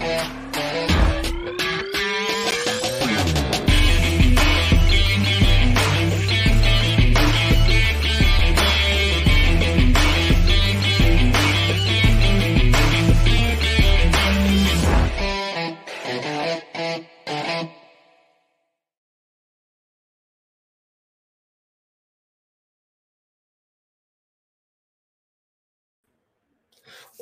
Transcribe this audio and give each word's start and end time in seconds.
Yeah. 0.00 0.39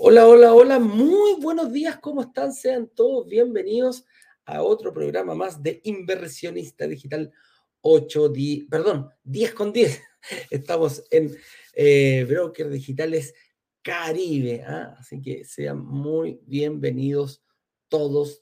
Hola, 0.01 0.29
hola, 0.29 0.55
hola, 0.55 0.79
muy 0.79 1.41
buenos 1.41 1.73
días, 1.73 1.99
¿cómo 1.99 2.21
están? 2.21 2.53
Sean 2.53 2.87
todos 2.87 3.27
bienvenidos 3.27 4.05
a 4.45 4.63
otro 4.63 4.93
programa 4.93 5.35
más 5.35 5.61
de 5.61 5.81
Inversionista 5.83 6.87
Digital 6.87 7.33
8, 7.81 8.29
10, 8.29 8.67
perdón, 8.71 9.11
10 9.25 9.55
con 9.55 9.73
10. 9.73 10.01
Estamos 10.51 11.03
en 11.11 11.37
eh, 11.73 12.25
Broker 12.29 12.69
Digitales 12.69 13.35
Caribe, 13.83 14.63
¿ah? 14.63 14.95
así 15.01 15.21
que 15.21 15.45
sean 15.45 15.85
muy 15.85 16.41
bienvenidos 16.47 17.43
todos, 17.89 18.41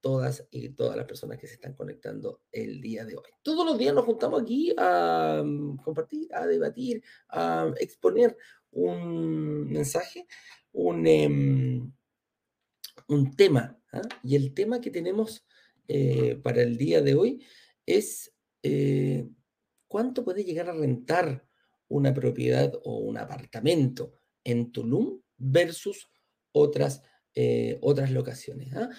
todas 0.00 0.44
y 0.50 0.70
todas 0.70 0.96
las 0.96 1.06
personas 1.06 1.38
que 1.38 1.46
se 1.46 1.54
están 1.54 1.74
conectando 1.74 2.42
el 2.50 2.80
día 2.80 3.04
de 3.04 3.14
hoy. 3.16 3.30
Todos 3.42 3.64
los 3.64 3.78
días 3.78 3.94
nos 3.94 4.06
juntamos 4.06 4.42
aquí 4.42 4.74
a 4.76 5.40
mm, 5.44 5.76
compartir, 5.76 6.34
a 6.34 6.48
debatir, 6.48 7.00
a 7.28 7.72
exponer 7.78 8.36
un 8.72 9.70
mensaje 9.70 10.26
un, 10.76 11.06
em, 11.06 11.92
un 13.08 13.34
tema. 13.34 13.78
¿ah? 13.92 14.02
Y 14.22 14.36
el 14.36 14.52
tema 14.54 14.80
que 14.80 14.90
tenemos 14.90 15.46
eh, 15.88 16.38
para 16.42 16.62
el 16.62 16.76
día 16.76 17.00
de 17.00 17.14
hoy 17.14 17.44
es 17.86 18.34
eh, 18.62 19.26
cuánto 19.88 20.24
puede 20.24 20.44
llegar 20.44 20.68
a 20.68 20.74
rentar 20.74 21.46
una 21.88 22.12
propiedad 22.12 22.72
o 22.84 22.98
un 22.98 23.16
apartamento 23.16 24.12
en 24.44 24.70
Tulum 24.70 25.20
versus 25.38 26.08
otras, 26.52 27.02
eh, 27.34 27.78
otras 27.80 28.10
locaciones. 28.10 28.74
¿ah? 28.74 28.90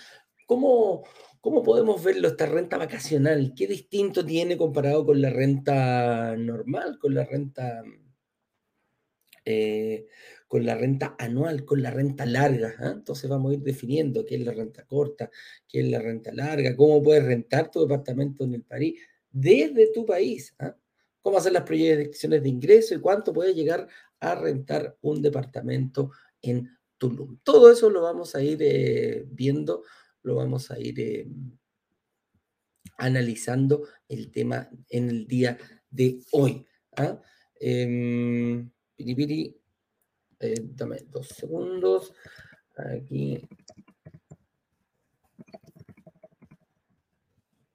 ¿Cómo, 0.47 1.03
¿Cómo 1.41 1.62
podemos 1.62 2.03
verlo 2.03 2.30
esta 2.30 2.47
renta 2.47 2.78
vacacional? 2.78 3.53
¿Qué 3.56 3.67
distinto 3.67 4.25
tiene 4.25 4.58
comparado 4.58 5.06
con 5.06 5.22
la 5.22 5.30
renta 5.30 6.36
normal, 6.38 6.97
con 6.97 7.14
la 7.14 7.25
renta 7.25 7.84
con 10.48 10.66
la 10.66 10.76
renta 10.76 11.16
anual, 11.20 11.66
con 11.66 11.81
la 11.81 11.92
renta 11.92 12.26
larga. 12.26 12.76
¿ah? 12.80 12.92
Entonces 12.95 13.30
vamos 13.30 13.52
a 13.52 13.56
ir 13.56 13.62
definiendo 13.62 14.26
qué 14.26 14.36
es 14.36 14.45
la 14.45 14.53
renta 14.53 14.86
corta, 14.86 15.30
qué 15.67 15.81
es 15.81 15.88
la 15.88 16.00
renta 16.00 16.31
larga, 16.34 16.76
cómo 16.76 17.03
puedes 17.03 17.23
rentar 17.23 17.70
tu 17.70 17.81
departamento 17.81 18.44
en 18.44 18.53
el 18.53 18.64
país 18.64 19.00
desde 19.30 19.92
tu 19.94 20.06
país. 20.06 20.56
¿ah? 20.59 20.75
Cómo 21.22 21.38
hacer 21.38 21.52
las 21.52 21.64
proyecciones 21.64 22.42
de 22.42 22.50
ingreso 22.50 22.95
y 22.95 23.00
cuánto 23.00 23.34
puede 23.34 23.53
llegar 23.53 23.88
a 24.20 24.36
rentar 24.36 24.98
un 25.02 25.22
departamento 25.22 26.12
en 26.42 26.70
Tulum. 26.98 27.40
Todo 27.44 27.72
eso 27.72 27.90
lo 27.90 28.02
vamos 28.02 28.34
a 28.34 28.42
ir 28.42 28.58
eh, 28.62 29.25
viendo, 29.30 29.84
lo 30.23 30.36
vamos 30.36 30.72
a 30.72 30.80
ir 30.80 31.00
eh, 31.00 31.28
analizando 32.98 33.84
el 34.08 34.31
tema 34.31 34.70
en 34.90 35.09
el 35.09 35.28
día 35.28 35.58
de 35.92 36.20
hoy. 36.31 36.66
¿ah? 36.95 37.22
Em, 38.98 39.53
eh, 40.40 40.56
dame 40.76 40.98
dos 41.09 41.28
segundos. 41.28 42.14
Aquí. 42.76 43.48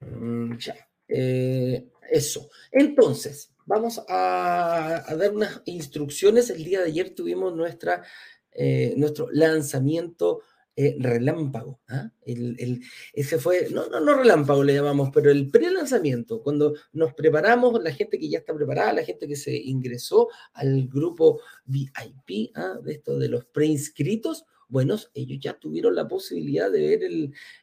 Mm, 0.00 0.56
ya. 0.59 0.77
Eh, 1.09 1.89
eso. 2.11 2.50
Entonces, 2.71 3.53
vamos 3.66 4.00
a, 4.09 5.05
dar 5.16 5.33
unas 5.33 5.62
instrucciones. 5.66 6.50
El 6.50 6.65
día 6.65 6.81
de 6.81 6.87
ayer 6.87 7.15
tuvimos 7.15 7.54
nuestra, 7.54 8.04
eh, 8.53 8.94
nuestro 8.97 9.28
lanzamiento 9.31 10.43
eh, 10.75 10.97
relámpago. 10.99 11.81
¿ah? 11.88 12.10
El, 12.25 12.81
ese 13.12 13.38
fue, 13.38 13.69
no, 13.71 13.88
no, 13.88 14.00
no 14.00 14.15
relámpago 14.15 14.65
le 14.65 14.75
llamamos, 14.75 15.10
pero 15.12 15.31
el 15.31 15.50
pre-lanzamiento, 15.50 16.43
cuando 16.43 16.75
nos 16.93 17.15
preparamos, 17.15 17.83
la 17.83 17.93
gente 17.93 18.19
que 18.19 18.28
ya 18.28 18.38
está 18.38 18.55
preparada, 18.55 18.93
la 18.93 19.05
gente 19.05 19.28
que 19.28 19.37
se 19.37 19.55
ingresó 19.55 20.28
al 20.55 20.88
grupo 20.88 21.41
VIP, 21.66 22.53
¿ah? 22.55 22.78
de 22.83 22.93
esto 22.93 23.19
de 23.19 23.28
los 23.28 23.44
preinscritos, 23.44 24.47
bueno, 24.72 24.97
ellos 25.12 25.38
ya 25.38 25.53
tuvieron 25.59 25.94
la 25.94 26.09
posibilidad 26.09 26.72
de 26.72 26.81
ver 26.81 27.05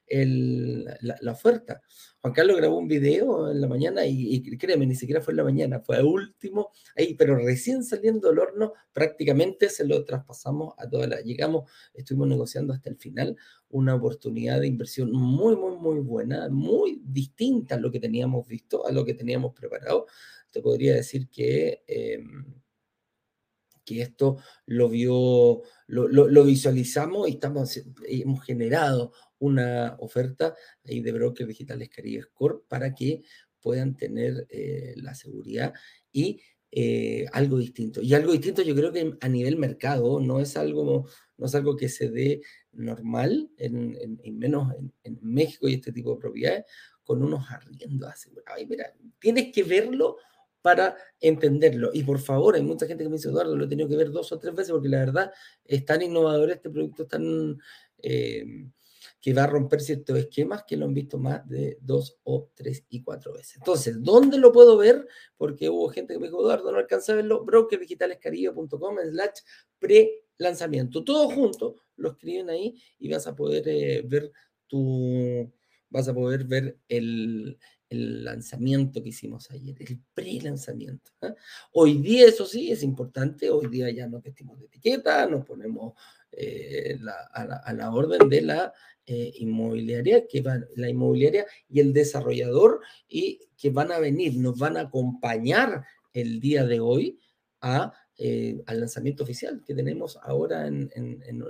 el, 0.06 0.86
la, 1.02 1.32
oferta. 1.32 1.82
Juan 2.22 2.34
Carlos 2.36 2.58
grabó 2.58 2.78
un 2.78 2.88
video 2.88 3.50
en 3.50 3.60
la 3.60 3.68
mañana 3.68 4.06
y, 4.06 4.40
créeme, 4.60 4.86
ni 4.86 4.94
siquiera 4.94 5.20
fue 5.20 5.32
en 5.32 5.38
la 5.38 5.44
mañana, 5.44 5.80
fue 5.80 6.04
último, 6.04 6.70
ahí, 6.96 7.16
pero 7.16 7.36
recién 7.36 7.84
saliendo 7.84 8.30
del 8.30 8.38
horno, 8.38 8.74
prácticamente 8.94 9.70
se 9.70 9.88
lo 9.88 10.06
traspasamos 10.06 10.76
a 10.78 10.88
toda 10.88 11.08
la, 11.08 11.22
llegamos, 11.22 11.72
estuvimos 11.96 12.28
negociando 12.28 12.74
hasta 12.74 12.92
el 12.92 12.98
final, 12.98 13.36
una 13.70 13.96
oportunidad 13.96 14.60
de 14.60 14.68
inversión 14.68 15.12
muy, 15.12 15.56
muy, 15.56 15.78
muy 15.78 16.02
buena, 16.02 16.48
muy 16.50 17.02
distinta 17.04 17.74
a 17.74 17.80
lo 17.80 17.92
que 17.92 18.00
teníamos 18.00 18.46
visto, 18.46 18.86
a 18.86 18.92
lo 18.92 19.04
que 19.04 19.16
teníamos 19.16 19.56
preparado. 19.56 20.06
Te 20.52 20.62
podría 20.62 20.94
decir 20.94 21.28
que... 21.28 21.82
Em, 21.88 22.46
que 23.90 24.04
esto 24.04 24.38
lo 24.68 24.88
vio, 24.88 25.64
lo, 25.88 26.44
visualizamos 26.44 27.28
y 27.28 27.32
estamos, 27.32 27.82
hemos 28.08 28.44
generado 28.44 29.14
una 29.40 29.96
oferta 30.00 30.56
ahí 30.86 31.00
de 31.02 31.12
Broker 31.12 31.48
Digitales 31.48 31.90
Caribe 31.90 32.24
Score 32.24 32.64
para 32.68 32.94
que 32.94 33.24
puedan 33.60 33.98
tener 33.98 34.46
eh, 34.50 34.94
la 34.98 35.16
seguridad 35.16 35.74
y 36.12 36.40
eh, 36.72 37.26
algo 37.34 37.58
distinto. 37.58 38.00
Y 38.02 38.14
algo 38.14 38.32
distinto 38.32 38.62
yo 38.62 38.76
creo 38.76 38.92
que 38.92 39.18
a 39.20 39.28
nivel 39.28 39.58
mercado 39.58 40.20
no 40.20 40.40
es 40.40 40.56
algo, 40.56 41.08
no 41.38 41.46
es 41.48 41.56
algo 41.56 41.76
que 41.76 41.90
se 41.90 42.12
dé 42.12 42.42
normal, 42.72 43.50
en, 43.58 44.20
menos 44.38 44.72
en, 44.76 44.94
en, 45.04 45.20
México 45.24 45.68
y 45.68 45.74
este 45.74 45.92
tipo 45.92 46.14
de 46.14 46.20
propiedades, 46.20 46.66
con 47.04 47.24
unos 47.24 47.50
arriendos 47.50 48.08
asegurados. 48.08 48.68
mira, 48.70 48.94
tienes 49.20 49.52
que 49.52 49.64
verlo 49.64 50.18
para 50.62 50.98
entenderlo. 51.20 51.92
Y 51.94 52.04
por 52.04 52.20
favor, 52.20 52.56
hay 52.56 52.64
mucha 52.64 52.86
gente 52.86 53.04
que 53.04 53.10
me 53.10 53.16
dice, 53.16 53.30
Eduardo, 53.30 53.56
lo 53.56 53.66
he 53.66 53.68
tenido 53.68 53.88
que 53.88 53.96
ver 53.96 54.12
dos 54.12 54.32
o 54.32 54.40
tres 54.40 54.54
veces 54.54 54.72
porque 54.72 54.90
la 54.90 55.00
verdad 55.00 55.32
es 55.66 55.86
tan 55.86 56.02
innovador 56.02 56.52
este 56.52 56.70
producto, 56.70 57.08
tan, 57.08 57.58
eh, 58.02 58.68
que 59.22 59.34
va 59.34 59.44
a 59.44 59.48
romper 59.48 59.82
ciertos 59.82 60.18
esquemas 60.18 60.64
que 60.68 60.78
lo 60.78 60.86
han 60.86 60.94
visto 60.94 61.18
más 61.18 61.48
de 61.48 61.78
dos 61.82 62.20
o 62.24 62.50
tres 62.56 62.86
y 62.90 63.04
cuatro 63.04 63.34
veces. 63.34 63.58
Entonces, 63.58 64.02
¿dónde 64.02 64.38
lo 64.38 64.52
puedo 64.52 64.78
ver? 64.78 65.08
Porque 65.38 65.70
hubo 65.70 65.90
gente 65.90 66.14
que 66.14 66.20
me 66.20 66.28
dijo, 66.28 66.42
Eduardo, 66.42 66.72
no 66.72 66.78
alcanza 66.78 67.14
a 67.14 67.16
verlo, 67.16 67.44
brokerdigitalescaribe.com 67.44 68.98
slash 69.12 69.40
pre-lanzamiento. 69.80 71.04
Todo 71.04 71.30
junto, 71.30 71.76
lo 71.98 72.12
escriben 72.12 72.50
ahí 72.50 72.82
y 72.98 73.10
vas 73.10 73.28
a 73.28 73.36
poder 73.36 73.68
eh, 73.68 74.04
ver 74.06 74.32
tu, 74.68 75.52
vas 75.90 76.08
a 76.08 76.14
poder 76.14 76.46
ver 76.46 76.78
el, 76.88 77.58
el 77.90 78.24
lanzamiento 78.24 79.02
que 79.02 79.10
hicimos 79.10 79.50
ayer, 79.52 79.76
el 79.80 80.00
pre-lanzamiento. 80.14 81.12
¿ah? 81.22 81.34
Hoy 81.72 81.98
día, 81.98 82.28
eso 82.28 82.46
sí, 82.46 82.72
es 82.72 82.84
importante, 82.84 83.50
hoy 83.50 83.68
día 83.68 83.90
ya 83.90 84.08
nos 84.08 84.22
vestimos 84.22 84.60
de 84.60 84.66
etiqueta, 84.66 85.26
nos 85.26 85.46
ponemos 85.46 85.94
eh, 86.32 87.00
a, 87.34 87.74
la, 87.74 87.92
orden 87.92 88.30
de 88.30 88.42
la 88.42 88.74
eh, 89.06 89.34
inmobiliaria, 89.38 90.28
que 90.28 90.42
va, 90.42 90.60
la 90.76 90.90
inmobiliaria 90.90 91.46
y 91.68 91.80
el 91.80 91.92
desarrollador, 91.92 92.82
y 93.08 93.40
que 93.58 93.72
van 93.72 93.92
a 93.92 94.00
venir, 94.00 94.38
nos 94.38 94.58
van 94.58 94.78
a 94.78 94.82
acompañar 94.82 95.84
el 96.14 96.40
día 96.40 96.66
de 96.66 96.80
hoy 96.80 97.20
a, 97.62 97.92
eh, 98.18 98.62
al 98.68 98.82
lanzamiento 98.82 99.24
oficial 99.24 99.64
que 99.66 99.74
tenemos 99.74 100.18
ahora 100.22 100.68
en, 100.68 100.92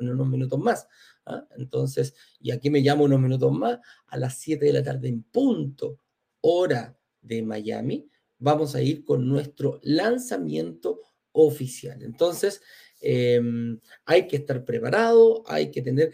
unos 0.01 0.27
minutos 0.29 0.59
más. 0.59 0.87
¿ah? 1.25 1.45
Entonces, 1.57 2.13
y 2.39 2.51
aquí 2.51 2.69
me 2.69 2.79
llamo 2.79 3.03
unos 3.03 3.19
minutos 3.19 3.51
más, 3.51 3.79
a 4.07 4.17
las 4.17 4.37
7 4.37 4.65
de 4.65 4.73
la 4.73 4.83
tarde 4.83 5.09
en 5.09 5.23
punto 5.23 5.99
hora 6.41 6.97
de 7.21 7.41
Miami, 7.41 8.09
vamos 8.37 8.75
a 8.75 8.81
ir 8.81 9.03
con 9.03 9.27
nuestro 9.27 9.79
lanzamiento 9.83 11.01
oficial. 11.31 12.01
Entonces, 12.01 12.61
em, 13.01 13.79
hay 14.05 14.27
que 14.27 14.37
estar 14.37 14.63
preparado, 14.65 15.43
hay 15.47 15.71
que 15.71 15.81
tener... 15.81 16.13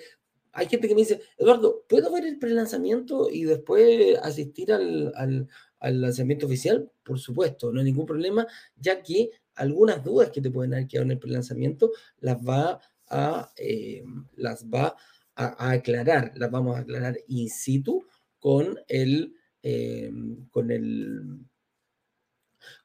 Hay 0.57 0.67
gente 0.67 0.87
que 0.87 0.95
me 0.95 1.01
dice, 1.01 1.21
Eduardo, 1.37 1.83
¿puedo 1.87 2.11
ver 2.13 2.25
el 2.25 2.39
pre-lanzamiento 2.39 3.29
y 3.29 3.43
después 3.43 4.17
asistir 4.21 4.71
al, 4.71 5.49
lanzamiento 5.81 6.45
oficial? 6.45 6.89
Por 7.03 7.19
supuesto, 7.19 7.71
no 7.71 7.79
hay 7.79 7.85
ningún 7.85 8.05
problema, 8.05 8.47
ya 8.77 9.03
que 9.03 9.31
algunas 9.55 10.01
dudas 10.03 10.31
que 10.31 10.41
te 10.41 10.49
pueden 10.51 10.73
haber 10.73 10.87
quedado 10.87 11.05
en 11.05 11.11
el 11.11 11.19
pre-lanzamiento 11.19 11.91
las 12.19 12.37
va 12.37 12.79
a, 13.09 13.51
em, 13.57 14.25
las 14.37 14.65
va 14.65 14.95
a 15.35 15.71
aclarar, 15.71 16.31
las 16.35 16.49
vamos 16.49 16.77
a 16.77 16.79
aclarar 16.79 17.17
in 17.27 17.49
situ 17.49 18.05
con 18.39 18.79
el 18.87 19.35
Em, 19.67 20.47
con, 20.51 20.69
el, 20.69 21.39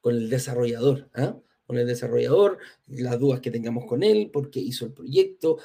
con 0.01 0.15
el 0.15 0.31
desarrollador, 0.31 1.11
¿ah? 1.13 1.39
con 1.67 1.77
el 1.77 1.85
desarrollador, 1.85 2.57
las 2.87 3.19
dudas 3.19 3.39
que 3.39 3.51
tengamos 3.51 3.85
con 3.85 4.01
él, 4.01 4.31
por 4.31 4.49
qué 4.49 4.61
hizo 4.61 4.85
el 4.85 4.93
proyecto, 4.93 5.59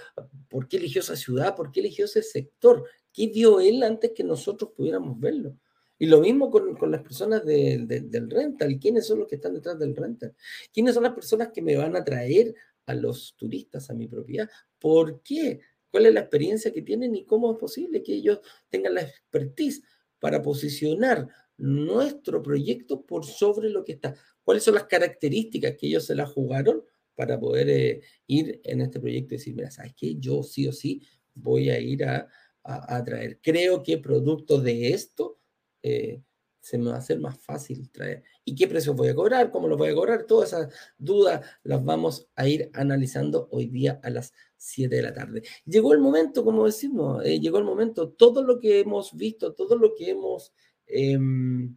por 0.50 0.68
qué 0.68 0.76
eligió 0.76 1.00
esa 1.00 1.16
ciudad, 1.16 1.56
por 1.56 1.72
qué 1.72 1.80
eligió 1.80 2.04
ese 2.04 2.22
sector, 2.22 2.84
qué 3.14 3.28
vio 3.28 3.60
él 3.60 3.82
antes 3.82 4.12
que 4.14 4.24
nosotros 4.24 4.72
pudiéramos 4.76 5.18
verlo. 5.18 5.56
Y 5.98 6.04
lo 6.04 6.20
mismo 6.20 6.50
con, 6.50 6.76
las 6.90 7.00
personas 7.00 7.46
del 7.46 8.30
rental. 8.30 8.78
¿Quiénes 8.78 9.06
son 9.06 9.20
los 9.20 9.26
que 9.26 9.36
están 9.36 9.54
detrás 9.54 9.78
del 9.78 9.96
rental? 9.96 10.36
¿Quiénes 10.70 10.92
son 10.92 11.04
las 11.04 11.14
personas 11.14 11.48
que 11.48 11.62
me 11.62 11.76
van 11.76 11.96
a 11.96 12.04
traer 12.04 12.54
a 12.84 12.94
los 12.94 13.34
turistas 13.38 13.88
a 13.88 13.94
mi 13.94 14.06
propiedad? 14.06 14.50
¿Por 14.78 15.22
qué? 15.22 15.60
¿Cuál 15.90 16.04
es 16.04 16.12
la 16.12 16.20
experiencia 16.20 16.74
que 16.74 16.82
tienen 16.82 17.14
y 17.14 17.24
cómo 17.24 17.52
es 17.52 17.58
posible 17.58 18.02
que 18.02 18.12
ellos 18.12 18.40
tengan 18.68 18.92
la 18.92 19.00
expertise 19.00 19.82
para 20.18 20.42
posicionar 20.42 21.28
nuestro 21.56 22.42
proyecto 22.42 23.02
por 23.04 23.24
sobre 23.24 23.70
lo 23.70 23.84
que 23.84 23.92
está? 23.92 24.14
¿Cuáles 24.42 24.64
son 24.64 24.74
las 24.74 24.84
características 24.84 25.76
que 25.76 25.86
ellos 25.88 26.06
se 26.06 26.14
la 26.14 26.26
jugaron 26.26 26.82
para 27.14 27.38
poder 27.40 27.68
eh, 27.68 28.00
ir 28.26 28.60
en 28.64 28.82
este 28.82 29.00
proyecto 29.00 29.34
y 29.34 29.38
decir, 29.38 29.54
mira, 29.54 29.70
¿sabes 29.70 29.94
qué? 29.96 30.16
Yo 30.16 30.42
sí 30.42 30.68
o 30.68 30.72
sí 30.72 31.02
voy 31.34 31.70
a 31.70 31.80
ir 31.80 32.04
a, 32.04 32.28
a, 32.62 32.96
a 32.96 33.04
traer. 33.04 33.40
Creo 33.42 33.82
que 33.82 33.98
producto 33.98 34.60
de 34.60 34.90
esto 34.90 35.38
eh, 35.82 36.20
se 36.66 36.78
me 36.78 36.90
va 36.90 36.96
a 36.96 36.98
hacer 36.98 37.20
más 37.20 37.38
fácil 37.38 37.88
traer. 37.90 38.24
¿Y 38.44 38.56
qué 38.56 38.66
precios 38.66 38.96
voy 38.96 39.06
a 39.06 39.14
cobrar? 39.14 39.52
¿Cómo 39.52 39.68
los 39.68 39.78
voy 39.78 39.90
a 39.90 39.94
cobrar? 39.94 40.24
Todas 40.24 40.48
esas 40.48 40.74
dudas 40.98 41.40
las 41.62 41.84
vamos 41.84 42.26
a 42.34 42.48
ir 42.48 42.70
analizando 42.74 43.46
hoy 43.52 43.66
día 43.68 44.00
a 44.02 44.10
las 44.10 44.32
7 44.56 44.96
de 44.96 45.02
la 45.02 45.14
tarde. 45.14 45.44
Llegó 45.64 45.92
el 45.92 46.00
momento, 46.00 46.44
como 46.44 46.66
decimos, 46.66 47.24
eh, 47.24 47.38
llegó 47.38 47.58
el 47.58 47.64
momento, 47.64 48.08
todo 48.08 48.42
lo 48.42 48.58
que 48.58 48.80
hemos 48.80 49.16
visto, 49.16 49.54
todo 49.54 49.76
lo 49.76 49.94
que 49.94 50.10
hemos, 50.10 50.54
em, 50.88 51.76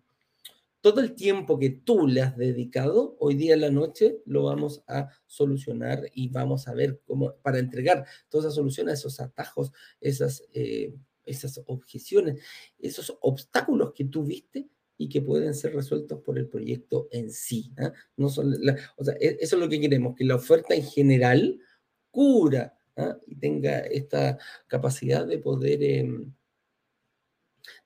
todo 0.82 1.02
el 1.02 1.14
tiempo 1.14 1.60
que 1.60 1.70
tú 1.70 2.08
le 2.08 2.24
has 2.24 2.36
dedicado, 2.36 3.16
hoy 3.20 3.36
día 3.36 3.54
en 3.54 3.62
la 3.62 3.70
noche 3.70 4.24
lo 4.26 4.46
vamos 4.46 4.84
a 4.88 5.10
solucionar 5.28 6.02
y 6.16 6.30
vamos 6.30 6.68
a 6.68 6.74
ver 6.74 7.00
cómo, 7.06 7.36
para 7.44 7.60
entregar 7.60 8.08
todas 8.28 8.46
esas 8.46 8.56
soluciones, 8.56 8.98
esos 8.98 9.20
atajos, 9.20 9.72
esas... 10.02 10.42
Eh, 10.52 10.96
esas 11.30 11.62
objeciones, 11.68 12.42
esos 12.80 13.16
obstáculos 13.22 13.94
que 13.94 14.06
tú 14.06 14.24
viste 14.24 14.68
y 15.02 15.08
que 15.08 15.22
pueden 15.22 15.56
ser 15.56 15.74
resueltos 15.74 16.20
por 16.20 16.38
el 16.38 16.50
proyecto 16.50 17.08
en 17.12 17.32
sí. 17.32 17.72
¿ah? 17.78 17.94
No 18.18 18.28
son 18.28 18.54
o 18.98 19.04
sea, 19.04 19.16
e, 19.16 19.38
eso 19.40 19.56
es 19.56 19.62
lo 19.62 19.70
que 19.70 19.80
queremos, 19.80 20.14
que 20.14 20.26
la 20.26 20.36
oferta 20.36 20.76
en 20.76 20.84
general 20.84 21.58
cura 22.12 22.78
¿ah? 22.98 23.18
y 23.26 23.38
tenga 23.38 23.80
esta 23.80 24.38
capacidad 24.68 25.26
de 25.26 25.38
poder, 25.38 25.82
em, 25.82 26.34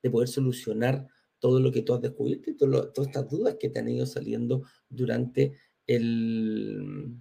de 0.01 0.09
poder 0.09 0.27
solucionar 0.27 1.07
todo 1.37 1.59
lo 1.59 1.71
que 1.71 1.83
tú 1.83 1.93
has 1.93 2.01
descubierto 2.01 2.49
y 2.49 2.57
todas 2.57 2.89
estas 2.97 3.29
dudas 3.29 3.57
que 3.59 3.69
te 3.69 3.79
han 3.79 3.89
ido 3.89 4.07
saliendo 4.07 4.63
durante 4.89 5.53
el, 5.85 7.15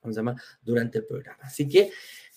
¿cómo 0.00 0.14
se 0.14 0.20
llama? 0.20 0.40
Durante 0.62 0.98
el 0.98 1.04
programa. 1.04 1.40
Así 1.42 1.68
que 1.68 1.90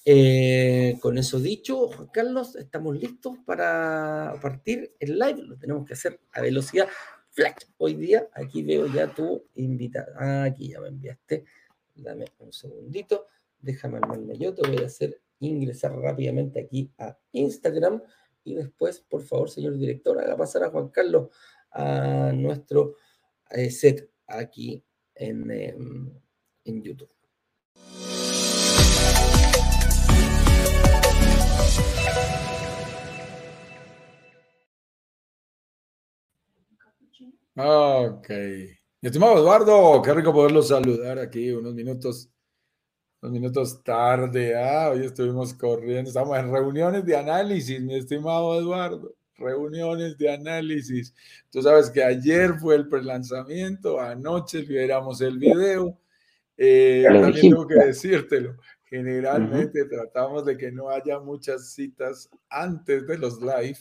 eh, 0.10 0.98
con 1.02 1.18
eso 1.18 1.38
dicho, 1.38 1.90
Juan 1.90 2.08
Carlos, 2.14 2.56
estamos 2.56 2.96
listos 2.98 3.40
para 3.46 4.40
partir 4.42 4.96
el 5.02 5.20
live. 5.20 5.44
Lo 5.44 5.58
tenemos 5.58 5.86
que 5.86 5.96
hacer 5.96 6.22
a 6.32 6.40
velocidad 6.40 6.88
flash. 7.32 7.66
Hoy 7.76 7.96
día, 7.96 8.30
aquí 8.32 8.64
veo 8.64 8.88
ya 8.88 9.14
tu 9.14 9.44
invitada. 9.56 10.14
Ah, 10.18 10.44
aquí 10.44 10.70
ya 10.70 10.80
me 10.80 10.88
enviaste. 10.88 11.44
Dame 11.94 12.24
un 12.40 12.54
segundito. 12.54 13.26
Déjame 13.60 13.98
armarme 13.98 14.38
yo. 14.38 14.54
Te 14.54 14.66
voy 14.66 14.82
a 14.82 14.86
hacer 14.86 15.22
ingresar 15.42 15.92
rápidamente 15.92 16.62
aquí 16.62 16.90
a 16.98 17.18
Instagram. 17.34 18.02
Y 18.46 18.56
después, 18.56 19.02
por 19.02 19.24
favor, 19.24 19.50
señor 19.50 19.78
director, 19.78 20.18
haga 20.22 20.38
pasar 20.38 20.64
a 20.64 20.70
Juan 20.70 20.88
Carlos 20.88 21.32
a 21.72 22.32
nuestro 22.34 22.96
eh, 23.52 23.70
set 23.72 24.10
aquí 24.26 24.82
en, 25.16 25.52
em, 25.52 26.14
en 26.64 26.82
YouTube. 26.82 27.17
Ok. 37.60 38.30
Mi 38.30 39.08
estimado 39.08 39.40
Eduardo, 39.40 40.00
qué 40.04 40.14
rico 40.14 40.32
poderlo 40.32 40.62
saludar 40.62 41.18
aquí 41.18 41.52
unos 41.52 41.74
minutos, 41.74 42.30
unos 43.20 43.34
minutos 43.34 43.84
tarde. 43.84 44.56
Ah, 44.56 44.92
hoy 44.92 45.04
estuvimos 45.04 45.56
corriendo, 45.56 46.10
estamos 46.10 46.38
en 46.38 46.52
reuniones 46.52 47.04
de 47.04 47.18
análisis, 47.18 47.82
mi 47.82 47.96
estimado 47.96 48.60
Eduardo. 48.60 49.16
Reuniones 49.38 50.16
de 50.20 50.32
análisis. 50.32 51.16
Tú 51.50 51.64
sabes 51.64 51.90
que 51.90 52.04
ayer 52.04 52.54
fue 52.60 52.76
el 52.76 52.88
prelanzamiento, 52.88 54.00
anoche 54.00 54.62
liberamos 54.62 55.20
el 55.22 55.40
video. 55.40 56.00
Eh, 56.58 57.06
también 57.08 57.42
tengo 57.42 57.66
que 57.66 57.86
decírtelo. 57.86 58.56
Generalmente 58.84 59.86
tratamos 59.86 60.46
de 60.46 60.56
que 60.58 60.72
no 60.72 60.90
haya 60.90 61.20
muchas 61.20 61.72
citas 61.72 62.30
antes 62.50 63.08
de 63.08 63.18
los 63.18 63.42
live 63.42 63.80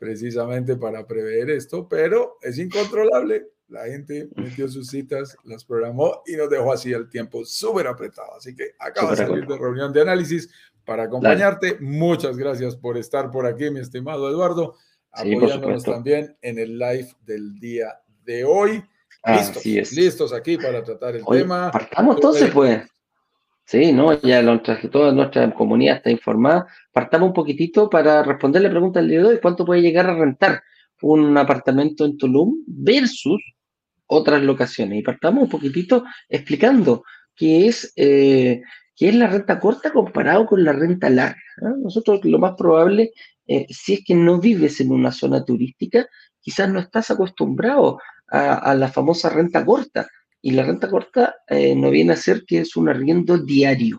precisamente 0.00 0.76
para 0.76 1.06
prever 1.06 1.50
esto, 1.50 1.86
pero 1.86 2.38
es 2.40 2.58
incontrolable. 2.58 3.48
La 3.68 3.84
gente 3.84 4.30
metió 4.34 4.66
sus 4.66 4.88
citas, 4.88 5.36
las 5.44 5.64
programó 5.64 6.22
y 6.26 6.36
nos 6.36 6.48
dejó 6.48 6.72
así 6.72 6.90
el 6.90 7.08
tiempo 7.10 7.44
súper 7.44 7.86
apretado. 7.86 8.34
Así 8.34 8.56
que 8.56 8.72
acaba 8.78 9.10
de 9.10 9.18
salir 9.18 9.46
de 9.46 9.58
reunión 9.58 9.92
de 9.92 10.00
análisis 10.00 10.50
para 10.86 11.04
acompañarte. 11.04 11.76
Muchas 11.80 12.38
gracias 12.38 12.74
por 12.74 12.96
estar 12.96 13.30
por 13.30 13.46
aquí, 13.46 13.70
mi 13.70 13.80
estimado 13.80 14.28
Eduardo, 14.28 14.74
apoyándonos 15.12 15.84
también 15.84 16.36
en 16.40 16.58
el 16.58 16.78
live 16.78 17.14
del 17.20 17.60
día 17.60 18.00
de 18.24 18.44
hoy. 18.44 18.82
Listos, 19.26 19.92
listos 19.92 20.32
aquí 20.32 20.56
para 20.56 20.82
tratar 20.82 21.14
el 21.14 21.26
tema. 21.26 21.70
Partamos 21.70 22.16
entonces, 22.16 22.50
pues. 22.50 22.88
Sí, 23.70 23.92
no, 23.92 24.20
ya 24.20 24.42
toda 24.90 25.12
nuestra 25.12 25.54
comunidad 25.54 25.98
está 25.98 26.10
informada. 26.10 26.66
Partamos 26.92 27.28
un 27.28 27.32
poquitito 27.32 27.88
para 27.88 28.20
responder 28.24 28.62
la 28.62 28.68
pregunta 28.68 28.98
del 28.98 29.10
día 29.10 29.20
de 29.20 29.26
hoy, 29.26 29.38
¿cuánto 29.40 29.64
puede 29.64 29.80
llegar 29.80 30.10
a 30.10 30.16
rentar 30.16 30.64
un 31.02 31.38
apartamento 31.38 32.04
en 32.04 32.18
Tulum 32.18 32.64
versus 32.66 33.40
otras 34.06 34.42
locaciones? 34.42 34.98
Y 34.98 35.02
partamos 35.02 35.44
un 35.44 35.48
poquitito 35.50 36.02
explicando 36.28 37.04
qué 37.36 37.68
es, 37.68 37.92
eh, 37.94 38.60
qué 38.96 39.10
es 39.10 39.14
la 39.14 39.28
renta 39.28 39.60
corta 39.60 39.92
comparado 39.92 40.46
con 40.46 40.64
la 40.64 40.72
renta 40.72 41.08
larga. 41.08 41.40
Nosotros 41.80 42.24
lo 42.24 42.40
más 42.40 42.54
probable, 42.58 43.12
eh, 43.46 43.66
si 43.68 43.94
es 43.94 44.04
que 44.04 44.16
no 44.16 44.40
vives 44.40 44.80
en 44.80 44.90
una 44.90 45.12
zona 45.12 45.44
turística, 45.44 46.08
quizás 46.40 46.68
no 46.68 46.80
estás 46.80 47.12
acostumbrado 47.12 48.00
a 48.32 48.74
la 48.74 48.88
famosa 48.88 49.28
renta 49.28 49.64
corta 49.64 50.08
y 50.42 50.52
la 50.52 50.64
renta 50.64 50.88
corta 50.88 51.36
eh, 51.48 51.74
no 51.74 51.90
viene 51.90 52.12
a 52.12 52.16
ser 52.16 52.44
que 52.46 52.60
es 52.60 52.76
un 52.76 52.88
arriendo 52.88 53.38
diario, 53.38 53.98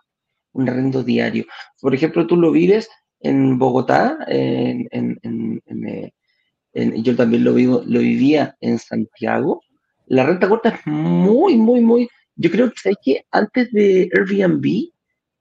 un 0.54 0.70
arriendo 0.70 1.04
diario. 1.04 1.46
Por 1.80 1.94
ejemplo, 1.94 2.28
tú 2.28 2.38
lo 2.38 2.52
vives 2.52 2.90
en 3.20 3.60
Bogotá, 3.60 4.18
en, 4.28 4.88
eh, 6.74 7.02
yo 7.02 7.16
también 7.16 7.44
lo, 7.44 7.54
vivo, 7.54 7.84
lo 7.86 8.00
vivía 8.00 8.56
en 8.62 8.80
Santiago. 8.80 9.62
La 10.08 10.26
renta 10.26 10.48
corta 10.48 10.70
es 10.70 10.88
muy, 10.88 11.56
muy, 11.58 11.82
muy... 11.82 12.10
Yo 12.36 12.50
creo 12.50 12.72
que, 12.72 12.94
que 13.04 13.26
antes 13.32 13.72
de 13.72 14.10
Airbnb, 14.14 14.92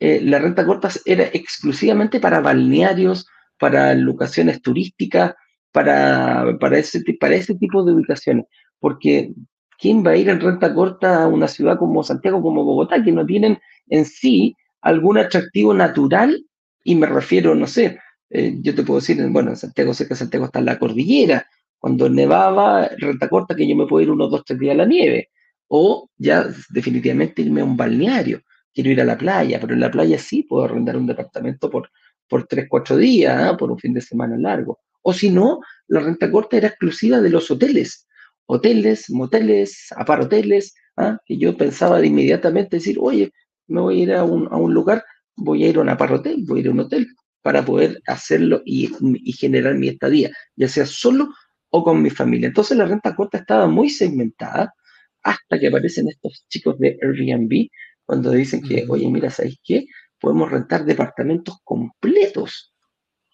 eh, 0.01 0.21
la 0.23 0.39
renta 0.39 0.67
corta 0.67 0.91
era 1.05 1.25
exclusivamente 1.25 2.21
para 2.21 2.41
balnearios, 2.41 3.27
para 3.59 3.95
locaciones 3.95 4.61
turísticas, 4.61 5.35
para, 5.73 6.57
para, 6.59 6.79
ese, 6.79 7.03
para 7.19 7.37
ese 7.37 7.55
tipo 7.55 7.85
de 7.85 7.93
ubicaciones. 7.93 8.47
Porque 8.79 9.33
¿quién 9.81 10.05
va 10.07 10.11
a 10.11 10.17
ir 10.17 10.29
en 10.29 10.41
renta 10.41 10.75
corta 10.75 11.25
a 11.25 11.27
una 11.27 11.49
ciudad 11.49 11.79
como 11.79 12.03
Santiago, 12.03 12.43
como 12.43 12.65
Bogotá, 12.65 13.03
que 13.03 13.13
no 13.13 13.25
tienen 13.25 13.59
en 13.89 14.05
sí 14.05 14.57
algún 14.83 15.19
atractivo 15.19 15.75
natural? 15.75 16.45
Y 16.85 16.95
me 16.95 17.07
refiero, 17.07 17.55
no 17.55 17.67
sé, 17.67 17.99
eh, 18.31 18.57
yo 18.61 18.75
te 18.75 18.83
puedo 18.83 19.01
decir, 19.01 19.25
bueno, 19.31 19.51
en 19.51 19.57
Santiago, 19.57 19.95
sé 19.95 20.07
que 20.07 20.15
Santiago 20.15 20.47
está 20.47 20.61
la 20.61 20.79
cordillera, 20.79 21.47
cuando 21.79 22.11
nevaba, 22.11 22.89
renta 22.99 23.29
corta, 23.29 23.57
que 23.57 23.67
yo 23.67 23.75
me 23.75 23.87
puedo 23.87 24.03
ir 24.03 24.11
unos 24.11 24.31
dos, 24.31 24.45
tres 24.45 24.59
días 24.59 24.75
a 24.75 24.79
la 24.79 24.87
nieve, 24.87 25.31
o 25.69 26.11
ya 26.19 26.47
definitivamente 26.69 27.43
irme 27.43 27.63
a 27.63 27.65
un 27.65 27.77
balneario, 27.77 28.43
quiero 28.75 28.91
ir 28.91 29.01
a 29.01 29.05
la 29.05 29.17
playa, 29.17 29.59
pero 29.61 29.73
en 29.73 29.81
la 29.81 29.91
playa 29.91 30.19
sí 30.19 30.43
puedo 30.43 30.65
arrendar 30.65 30.97
un 30.97 31.07
departamento 31.07 31.71
por, 31.71 31.91
por 32.29 32.47
tres, 32.47 32.67
cuatro 32.69 32.97
días, 32.97 33.35
¿ah? 33.35 33.57
por 33.57 33.71
un 33.71 33.79
fin 33.79 33.95
de 33.95 34.01
semana 34.01 34.37
largo. 34.37 34.81
O 35.03 35.15
si 35.15 35.31
no, 35.31 35.61
la 35.89 36.01
renta 36.01 36.31
corta 36.31 36.59
era 36.59 36.69
exclusiva 36.69 37.21
de 37.21 37.31
los 37.31 37.51
hoteles 37.51 38.07
hoteles, 38.51 39.09
moteles, 39.11 39.87
aparoteles, 39.97 40.75
¿ah? 40.97 41.19
y 41.27 41.39
yo 41.39 41.57
pensaba 41.57 42.01
de 42.01 42.09
inmediatamente 42.09 42.77
decir, 42.79 42.97
oye, 43.01 43.33
me 43.69 43.81
voy 43.81 44.01
a 44.01 44.03
ir 44.03 44.13
a 44.13 44.25
un, 44.25 44.49
a 44.51 44.57
un 44.57 44.75
lugar, 44.75 45.05
voy 45.37 45.65
a 45.65 45.69
ir 45.69 45.77
a 45.77 45.83
un 45.83 45.89
aparotel, 45.89 46.45
voy 46.47 46.59
a 46.59 46.63
ir 46.63 46.69
a 46.69 46.71
un 46.73 46.81
hotel 46.81 47.07
para 47.43 47.65
poder 47.65 48.03
hacerlo 48.07 48.61
y, 48.65 48.91
y, 49.25 49.33
generar 49.33 49.77
mi 49.77 49.89
estadía, 49.89 50.31
ya 50.57 50.69
sea 50.69 50.85
solo 50.85 51.29
o 51.71 51.85
con 51.85 52.03
mi 52.03 52.11
familia. 52.11 52.49
Entonces 52.49 52.77
la 52.77 52.87
renta 52.87 53.15
corta 53.15 53.39
estaba 53.39 53.69
muy 53.69 53.89
segmentada 53.89 54.75
hasta 55.23 55.59
que 55.59 55.69
aparecen 55.69 56.09
estos 56.09 56.45
chicos 56.49 56.77
de 56.81 56.99
Airbnb 57.01 57.69
cuando 58.05 58.33
dicen 58.33 58.63
que, 58.63 58.85
oye, 58.89 59.09
mira, 59.09 59.31
¿sabes 59.31 59.59
qué? 59.63 59.87
Podemos 60.19 60.51
rentar 60.51 60.85
departamentos 60.85 61.59
completos 61.63 62.75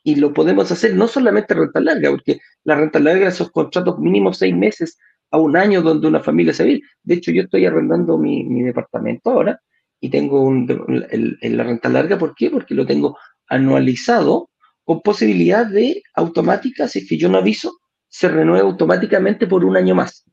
y 0.07 0.15
lo 0.15 0.33
podemos 0.33 0.71
hacer 0.71 0.95
no 0.95 1.09
solamente 1.09 1.53
renta 1.53 1.81
larga, 1.81 2.11
porque 2.11 2.39
la 2.63 2.77
renta 2.77 3.01
larga, 3.01 3.27
esos 3.27 3.51
contratos 3.51 3.99
mínimos 3.99 4.39
seis 4.39 4.55
meses 4.55 4.97
a 5.33 5.39
un 5.39 5.57
año 5.57 5.83
donde 5.83 6.07
una 6.07 6.23
familia 6.23 6.53
se 6.53 6.63
vive. 6.63 6.83
De 7.03 7.15
hecho, 7.15 7.33
yo 7.33 7.43
estoy 7.43 7.67
arrendando 7.67 8.17
mi, 8.17 8.63
departamento 8.63 9.31
ahora 9.31 9.61
y 10.01 10.09
tengo 10.09 10.49
la 10.87 11.65
renta 11.65 11.89
larga. 11.89 12.17
¿Por 12.17 12.37
qué? 12.37 12.51
Porque 12.51 12.73
lo 12.73 12.87
tengo 12.87 13.19
anualizado 13.49 14.49
con 14.85 15.01
posibilidad 15.03 15.67
de 15.67 16.05
automática, 16.15 16.87
si 16.87 17.01
es 17.01 17.09
que 17.09 17.19
yo 17.19 17.29
no 17.29 17.39
aviso, 17.39 17.77
se 18.07 18.29
renueva 18.29 18.65
automáticamente 18.69 19.49
por 19.49 19.65
un 19.65 19.77
año 19.77 19.97
más. 19.97 20.25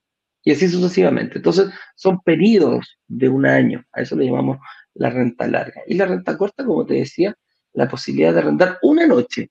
Y 0.44 0.52
así 0.52 0.70
sucesivamente. 0.70 1.38
Entonces, 1.38 1.72
son 1.96 2.22
periodos 2.22 3.00
de 3.08 3.28
un 3.28 3.48
año. 3.48 3.84
A 3.92 4.04
eso 4.04 4.16
le 4.16 4.26
llamamos 4.26 4.60
la 4.94 5.10
renta 5.10 5.48
larga. 5.48 5.82
Y 5.88 5.96
la 5.96 6.06
renta 6.06 6.38
corta, 6.38 6.64
como 6.64 6.86
te 6.86 6.94
decía, 6.94 7.36
la 7.74 7.90
posibilidad 7.90 8.34
de 8.34 8.40
arrendar 8.42 8.78
una 8.84 9.08
noche, 9.08 9.50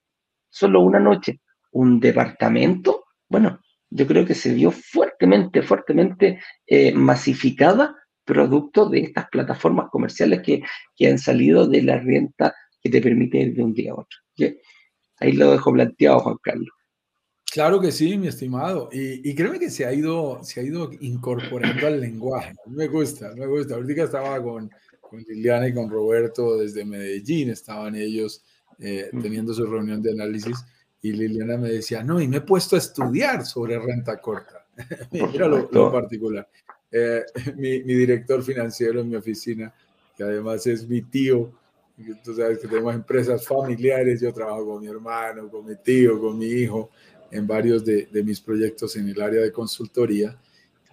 solo 0.53 0.83
una 0.83 1.01
noche, 1.01 1.41
un 1.73 1.99
departamento. 1.99 3.07
Bueno, 3.29 3.61
yo 3.91 4.07
creo 4.07 4.25
que 4.25 4.35
se 4.35 4.53
vio 4.53 4.71
fuertemente, 4.71 5.63
fuertemente 5.63 6.41
eh, 6.67 6.93
masificada 6.93 7.97
producto 8.25 8.89
de 8.89 9.01
estas 9.01 9.29
plataformas 9.31 9.91
comerciales 9.91 10.43
que, 10.43 10.63
que, 10.95 11.09
han 11.09 11.19
salido 11.19 11.67
de 11.67 11.83
la 11.83 11.99
renta 11.99 12.55
que 12.81 12.91
te 12.91 13.01
permite 13.01 13.39
ir 13.39 13.55
de 13.55 13.63
un 13.63 13.73
día 13.73 13.93
a 13.93 13.95
otro. 13.95 14.19
Ahí 15.19 15.33
lo 15.33 15.51
dejo 15.51 15.73
planteado, 15.73 16.21
Juan 16.21 16.37
Carlos. 16.43 16.71
Claro 17.51 17.81
que 17.81 17.93
sí, 17.93 18.17
mi 18.17 18.29
estimado. 18.29 18.89
Y, 18.93 19.29
y 19.29 19.35
creo 19.35 19.53
que 19.59 19.71
se 19.71 19.85
ha, 19.85 19.93
ido, 19.93 20.43
se 20.45 20.61
ha 20.61 20.63
ido 20.63 20.91
incorporando 21.01 21.87
al 21.87 22.01
lenguaje. 22.01 22.55
Me 22.67 22.87
gusta, 22.87 23.35
me 23.35 23.47
gusta. 23.47 23.75
Ahorita 23.75 24.05
estaba 24.05 24.43
con, 24.43 24.71
con 25.01 25.21
Liliana 25.21 25.69
y 25.69 25.75
con 25.75 25.91
Roberto 25.91 26.57
desde 26.59 26.85
Medellín, 26.85 27.51
estaban 27.51 27.95
ellos 27.95 28.43
eh, 28.83 29.11
teniendo 29.23 29.55
su 29.55 29.65
reunión 29.67 30.03
de 30.03 30.13
análisis 30.13 30.65
y 31.01 31.13
Liliana 31.13 31.57
me 31.57 31.69
decía, 31.69 32.03
no, 32.03 32.21
y 32.21 32.29
me 32.29 32.39
he 32.39 32.41
puesto 32.43 32.77
a 32.77 32.79
estudiar 32.79 33.45
sobre 33.45 33.79
renta 33.79 34.21
corta. 34.21 34.67
Mira 35.11 35.49
lo, 35.49 35.69
lo 35.71 35.93
particular. 35.93 36.49
Eh, 36.91 37.23
mi, 37.57 37.83
mi, 37.83 37.95
director 37.95 38.43
financiero 38.43 39.01
en 39.01 39.09
mi 39.09 39.17
oficina, 39.17 39.75
que 40.17 40.23
además 40.23 40.67
es 40.67 40.89
mi 40.89 41.03
tío, 41.03 41.53
tú 42.25 42.35
sabes 42.35 42.59
que 42.59 42.69
tenemos 42.69 42.95
empresas 42.95 43.47
familiares, 43.47 44.21
yo 44.21 44.33
trabajo 44.33 44.67
con 44.67 44.83
mi 44.83 44.89
hermano, 44.89 45.49
con 45.49 45.65
mi 45.67 45.77
tío, 45.77 46.21
con 46.21 46.39
mi 46.39 46.47
hijo, 46.47 46.91
en 47.31 47.47
varios 47.47 47.85
de, 47.85 48.07
de 48.07 48.23
mis 48.23 48.41
proyectos 48.41 48.97
en 48.97 49.09
el 49.09 49.21
área 49.21 49.43
de 49.43 49.53
consultoría. 49.53 50.39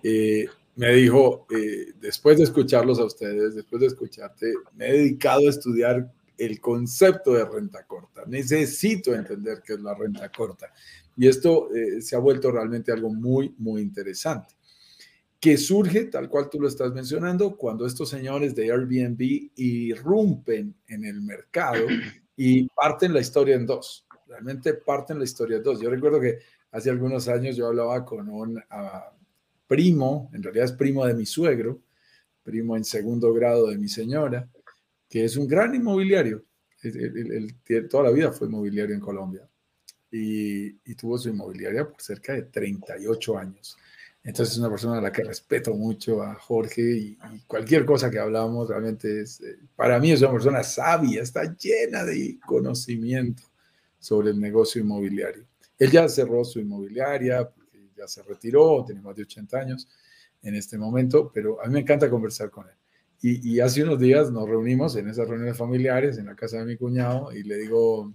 Eh, 0.02 0.48
me 0.76 0.94
dijo, 0.94 1.46
eh, 1.50 1.94
después 2.00 2.38
de 2.38 2.46
escucharlos 2.46 3.00
a 3.00 3.04
ustedes, 3.04 3.56
después 3.56 3.82
de 3.82 3.88
escucharte, 3.88 4.54
me 4.76 4.88
he 4.88 4.94
dedicado 4.94 5.46
a 5.46 5.50
estudiar 5.50 6.12
el 6.40 6.60
concepto 6.60 7.34
de 7.34 7.46
renta 7.46 7.84
corta. 7.86 8.24
Necesito 8.26 9.14
entender 9.14 9.62
qué 9.64 9.74
es 9.74 9.80
la 9.82 9.94
renta 9.94 10.32
corta. 10.32 10.74
Y 11.16 11.28
esto 11.28 11.74
eh, 11.76 12.02
se 12.02 12.16
ha 12.16 12.20
vuelto 12.20 12.52
realmente 12.52 12.92
algo 12.92 13.14
muy, 13.14 13.54
muy 13.58 13.82
interesante 13.82 14.60
que 15.40 15.58
surge, 15.58 16.06
tal 16.06 16.28
cual 16.30 16.50
tú 16.50 16.60
lo 16.60 16.68
estás 16.68 16.94
mencionando, 16.94 17.56
cuando 17.56 17.86
estos 17.86 18.10
señores 18.10 18.54
de 18.56 18.72
Airbnb 18.72 19.52
irrumpen 19.56 20.76
en 20.88 21.06
el 21.06 21.22
mercado 21.22 21.86
y 22.36 22.68
parten 22.70 23.14
la 23.14 23.22
historia 23.22 23.56
en 23.56 23.66
dos. 23.66 24.06
Realmente 24.28 24.74
parten 24.74 25.18
la 25.18 25.24
historia 25.24 25.58
en 25.58 25.64
dos. 25.64 25.80
Yo 25.80 25.90
recuerdo 25.90 26.20
que 26.20 26.40
hace 26.72 26.90
algunos 26.90 27.28
años 27.30 27.56
yo 27.56 27.68
hablaba 27.68 28.04
con 28.04 28.30
un 28.30 28.58
uh, 28.58 29.16
primo, 29.66 30.30
en 30.34 30.44
realidad 30.44 30.66
es 30.66 30.74
primo 30.74 31.06
de 31.06 31.14
mi 31.14 31.26
suegro, 31.26 31.80
primo 32.44 32.76
en 32.76 32.84
segundo 32.84 33.34
grado 33.34 33.68
de 33.68 33.78
mi 33.78 33.88
señora, 33.88 34.50
que 35.10 35.26
es 35.26 35.36
un 35.36 35.48
gran 35.48 35.74
inmobiliario. 35.76 36.44
toda 37.90 38.04
la 38.06 38.12
vida 38.12 38.32
fue 38.32 38.48
inmobiliario 38.48 38.96
en 38.96 39.02
Colombia 39.02 39.50
y, 40.12 40.68
y 40.68 40.96
tuvo 40.96 41.18
su 41.18 41.30
inmobiliaria 41.30 41.88
por 41.90 42.02
cerca 42.02 42.34
de 42.34 42.44
38 42.44 43.38
años. 43.38 43.78
Entonces 44.24 44.54
es 44.54 44.60
una 44.60 44.70
persona 44.70 44.98
a 44.98 45.02
la 45.02 45.12
que 45.12 45.24
respeto 45.24 45.74
mucho 45.74 46.22
a 46.22 46.36
Jorge 46.36 46.82
y, 46.82 47.18
cualquier 47.48 47.86
cosa 47.86 48.12
que 48.12 48.20
hablamos 48.20 48.70
realmente 48.70 49.22
es, 49.22 49.40
eh, 49.42 49.58
para 49.76 50.00
mí 50.00 50.12
es 50.12 50.22
una 50.22 50.32
persona 50.32 50.64
sabia, 50.64 51.22
está 51.22 51.56
llena 51.56 52.04
de 52.04 52.38
conocimiento 52.46 53.44
sobre 53.98 54.32
el 54.32 54.40
negocio 54.40 54.82
inmobiliario. 54.82 55.46
Él 55.78 55.92
ya 55.92 56.08
cerró 56.10 56.44
su 56.44 56.60
inmobiliaria, 56.60 57.50
ya 57.96 58.08
se 58.08 58.22
retiró, 58.24 58.84
tiene 58.86 59.02
más 59.02 59.16
de 59.16 59.24
80 59.24 59.58
años 59.58 59.88
en 60.42 60.56
este 60.56 60.78
momento, 60.78 61.32
pero 61.34 61.62
a 61.62 61.68
mí 61.68 61.74
me 61.74 61.80
encanta 61.80 62.10
conversar 62.10 62.50
con 62.50 62.68
él. 62.68 62.76
Y, 63.22 63.56
y 63.56 63.60
hace 63.60 63.84
unos 63.84 64.00
días 64.00 64.32
nos 64.32 64.48
reunimos 64.48 64.96
en 64.96 65.10
esas 65.10 65.28
reuniones 65.28 65.58
familiares 65.58 66.18
en 66.18 66.28
la 66.28 66.36
casa 66.36 66.58
de 66.58 66.66
mi 66.66 66.78
cuñado 66.78 67.32
y 67.34 67.44
le 67.44 67.58
digo, 67.58 68.14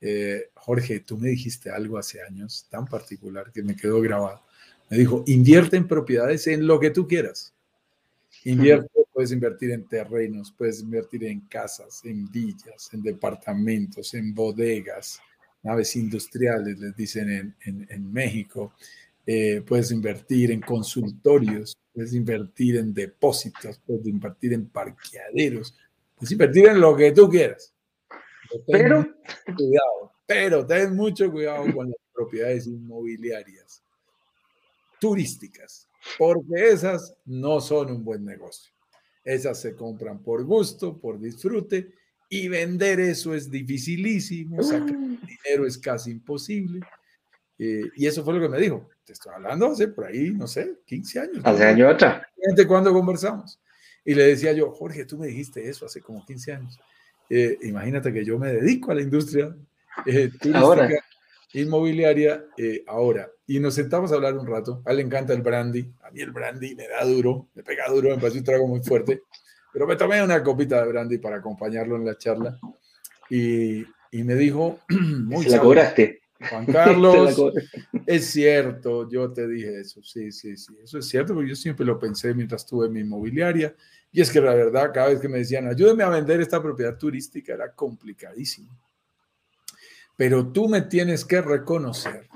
eh, 0.00 0.50
Jorge, 0.54 1.00
tú 1.00 1.16
me 1.16 1.30
dijiste 1.30 1.70
algo 1.70 1.96
hace 1.96 2.20
años 2.20 2.66
tan 2.70 2.86
particular 2.86 3.50
que 3.52 3.62
me 3.62 3.74
quedó 3.74 4.00
grabado 4.00 4.44
me 4.90 4.98
dijo, 4.98 5.24
invierte 5.26 5.76
en 5.76 5.88
propiedades 5.88 6.46
en 6.46 6.66
lo 6.66 6.78
que 6.78 6.90
tú 6.90 7.06
quieras. 7.06 7.52
Invierte, 8.44 8.88
puedes 9.12 9.32
invertir 9.32 9.70
en 9.70 9.86
terrenos, 9.86 10.52
puedes 10.56 10.80
invertir 10.80 11.24
en 11.24 11.40
casas, 11.42 12.00
en 12.04 12.30
villas, 12.30 12.90
en 12.92 13.02
departamentos, 13.02 14.12
en 14.14 14.34
bodegas, 14.34 15.20
naves 15.62 15.96
industriales, 15.96 16.78
les 16.78 16.94
dicen 16.94 17.54
en, 17.64 17.86
en, 17.88 18.12
México. 18.12 18.74
Eh, 19.26 19.62
puedes 19.66 19.90
invertir 19.90 20.50
en 20.50 20.60
consultorios, 20.60 21.76
puedes 21.92 22.12
invertir 22.12 22.76
en 22.76 22.92
depósitos, 22.92 23.80
puedes 23.86 24.06
invertir 24.06 24.52
en 24.52 24.68
parqueaderos, 24.68 25.74
puedes 26.14 26.32
invertir 26.32 26.66
en 26.66 26.80
lo 26.80 26.94
que 26.94 27.12
tú 27.12 27.28
quieras. 27.28 27.72
Pero, 28.66 29.06
cuidado, 29.56 30.12
pero 30.26 30.66
ten 30.66 30.94
mucho 30.94 31.30
cuidado 31.30 31.72
con 31.72 31.88
las 31.88 31.98
propiedades 32.12 32.66
inmobiliarias 32.66 33.82
turísticas, 35.00 35.88
porque 36.18 36.70
esas 36.70 37.16
no 37.24 37.60
son 37.60 37.90
un 37.90 38.04
buen 38.04 38.24
negocio. 38.24 38.72
Esas 39.24 39.60
se 39.60 39.74
compran 39.74 40.22
por 40.22 40.44
gusto, 40.44 40.98
por 40.98 41.18
disfrute, 41.18 41.92
y 42.28 42.48
vender 42.48 43.00
eso 43.00 43.34
es 43.34 43.50
dificilísimo, 43.50 44.62
sacar 44.62 44.96
mm. 44.96 45.20
dinero 45.26 45.66
es 45.66 45.78
casi 45.78 46.10
imposible. 46.10 46.80
Eh, 47.58 47.84
y 47.96 48.06
eso 48.06 48.24
fue 48.24 48.34
lo 48.34 48.40
que 48.40 48.48
me 48.48 48.60
dijo. 48.60 48.88
Te 49.04 49.12
estoy 49.12 49.32
hablando 49.34 49.66
hace 49.66 49.88
por 49.88 50.06
ahí, 50.06 50.30
no 50.30 50.46
sé, 50.46 50.78
15 50.86 51.20
años. 51.20 51.40
Hace 51.44 51.64
años 51.64 51.94
atrás. 51.94 52.26
cuando 52.66 52.92
conversamos. 52.92 53.60
Y 54.04 54.14
le 54.14 54.24
decía 54.26 54.52
yo, 54.52 54.70
Jorge, 54.70 55.04
tú 55.04 55.18
me 55.18 55.26
dijiste 55.26 55.68
eso 55.68 55.86
hace 55.86 56.00
como 56.00 56.24
15 56.24 56.52
años. 56.52 56.78
Eh, 57.30 57.58
imagínate 57.62 58.12
que 58.12 58.24
yo 58.24 58.38
me 58.38 58.52
dedico 58.52 58.92
a 58.92 58.94
la 58.94 59.02
industria 59.02 59.54
eh, 60.06 60.30
turística 60.38 60.58
Ahora 60.58 60.88
inmobiliaria 61.54 62.44
eh, 62.56 62.84
ahora. 62.86 63.30
Y 63.46 63.60
nos 63.60 63.74
sentamos 63.74 64.12
a 64.12 64.16
hablar 64.16 64.36
un 64.36 64.46
rato. 64.46 64.82
A 64.84 64.90
él 64.90 64.98
le 64.98 65.02
encanta 65.02 65.32
el 65.32 65.42
brandy. 65.42 65.90
A 66.02 66.10
mí 66.10 66.20
el 66.20 66.32
brandy 66.32 66.74
me 66.74 66.88
da 66.88 67.04
duro, 67.04 67.48
me 67.54 67.62
pega 67.62 67.88
duro, 67.88 68.10
me 68.10 68.16
parece 68.16 68.38
un 68.38 68.44
trago 68.44 68.66
muy 68.66 68.80
fuerte. 68.82 69.22
Pero 69.72 69.86
me 69.86 69.96
tomé 69.96 70.22
una 70.22 70.42
copita 70.42 70.82
de 70.82 70.88
brandy 70.88 71.18
para 71.18 71.36
acompañarlo 71.36 71.96
en 71.96 72.04
la 72.04 72.16
charla. 72.16 72.58
Y, 73.30 73.84
y 74.10 74.24
me 74.24 74.34
dijo, 74.34 74.80
muy 74.88 75.44
la 75.46 75.60
cobraste. 75.60 76.22
Juan 76.50 76.66
Carlos, 76.72 77.52
es 78.06 78.26
cierto, 78.26 79.08
yo 79.08 79.32
te 79.32 79.46
dije 79.48 79.80
eso, 79.80 80.02
sí, 80.02 80.30
sí, 80.32 80.56
sí, 80.56 80.76
eso 80.82 80.98
es 80.98 81.08
cierto, 81.08 81.34
porque 81.34 81.50
yo 81.50 81.56
siempre 81.56 81.84
lo 81.84 81.98
pensé 81.98 82.34
mientras 82.34 82.62
estuve 82.62 82.86
en 82.86 82.92
mi 82.92 83.00
inmobiliaria, 83.00 83.74
y 84.12 84.20
es 84.20 84.30
que 84.30 84.40
la 84.40 84.54
verdad, 84.54 84.92
cada 84.92 85.08
vez 85.08 85.20
que 85.20 85.28
me 85.28 85.38
decían, 85.38 85.66
ayúdeme 85.66 86.04
a 86.04 86.08
vender 86.08 86.40
esta 86.40 86.62
propiedad 86.62 86.96
turística, 86.96 87.54
era 87.54 87.72
complicadísimo. 87.72 88.78
Pero 90.16 90.52
tú 90.52 90.68
me 90.68 90.82
tienes 90.82 91.24
que 91.24 91.40
reconocer 91.40 92.28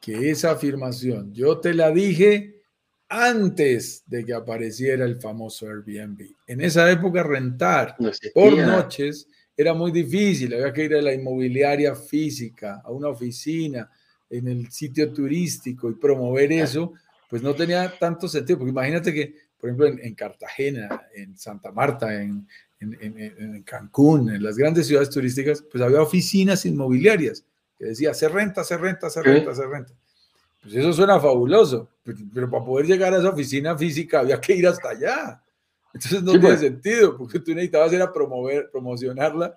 que 0.00 0.30
esa 0.30 0.52
afirmación 0.52 1.32
yo 1.32 1.58
te 1.60 1.74
la 1.74 1.90
dije 1.90 2.62
antes 3.08 4.02
de 4.06 4.24
que 4.24 4.34
apareciera 4.34 5.04
el 5.04 5.16
famoso 5.16 5.66
Airbnb. 5.66 6.20
En 6.46 6.60
esa 6.60 6.90
época 6.90 7.22
rentar 7.22 7.96
por 8.34 8.56
noches 8.56 9.28
era 9.56 9.74
muy 9.74 9.92
difícil, 9.92 10.54
había 10.54 10.72
que 10.72 10.84
ir 10.84 10.94
a 10.94 11.02
la 11.02 11.14
inmobiliaria 11.14 11.94
física, 11.94 12.82
a 12.84 12.90
una 12.90 13.08
oficina, 13.08 13.90
en 14.30 14.48
el 14.48 14.70
sitio 14.70 15.12
turístico 15.12 15.90
y 15.90 15.94
promover 15.94 16.50
eso, 16.52 16.92
pues 17.28 17.42
no 17.42 17.54
tenía 17.54 17.96
tanto 17.98 18.28
sentido, 18.28 18.58
porque 18.58 18.70
imagínate 18.70 19.12
que, 19.12 19.34
por 19.60 19.70
ejemplo, 19.70 19.86
en 19.86 20.14
Cartagena, 20.14 21.06
en 21.14 21.36
Santa 21.36 21.70
Marta, 21.72 22.20
en, 22.20 22.46
en, 22.80 23.62
Cancún, 23.62 24.30
en 24.30 24.42
las 24.42 24.56
grandes 24.56 24.86
ciudades 24.86 25.10
turísticas, 25.10 25.62
pues 25.70 25.82
había 25.82 26.02
oficinas 26.02 26.66
inmobiliarias 26.66 27.44
que 27.78 27.86
decía, 27.86 28.12
se 28.14 28.28
renta, 28.28 28.64
se 28.64 28.76
renta, 28.76 29.08
se 29.10 29.22
renta, 29.22 29.54
se 29.54 29.66
renta. 29.66 29.92
Pues 30.62 30.74
eso 30.74 30.92
suena 30.92 31.20
fabuloso, 31.20 31.88
pero, 32.02 32.50
para 32.50 32.64
poder 32.64 32.86
llegar 32.86 33.12
a 33.14 33.18
esa 33.18 33.30
oficina 33.30 33.76
física 33.76 34.20
había 34.20 34.40
que 34.40 34.54
ir 34.54 34.66
hasta 34.66 34.90
allá. 34.90 35.42
Entonces 35.94 36.22
no 36.22 36.32
tiene 36.32 36.48
pues. 36.48 36.60
sentido, 36.60 37.16
porque 37.16 37.38
tú 37.38 37.52
necesitabas 37.52 37.92
ir 37.92 38.02
a 38.02 38.12
promover, 38.12 38.68
promocionarla 38.70 39.54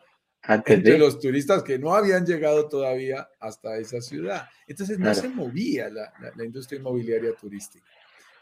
entre 0.65 0.97
los 0.97 1.19
turistas 1.19 1.63
que 1.63 1.79
no 1.79 1.93
habían 1.93 2.25
llegado 2.25 2.67
todavía 2.67 3.27
hasta 3.39 3.77
esa 3.77 3.99
ciudad. 4.01 4.47
Entonces 4.67 4.99
no 4.99 5.13
se 5.13 5.27
movía 5.29 5.89
la, 5.89 6.13
la, 6.35 6.45
industria 6.45 6.79
inmobiliaria 6.79 7.33
turística. 7.35 7.85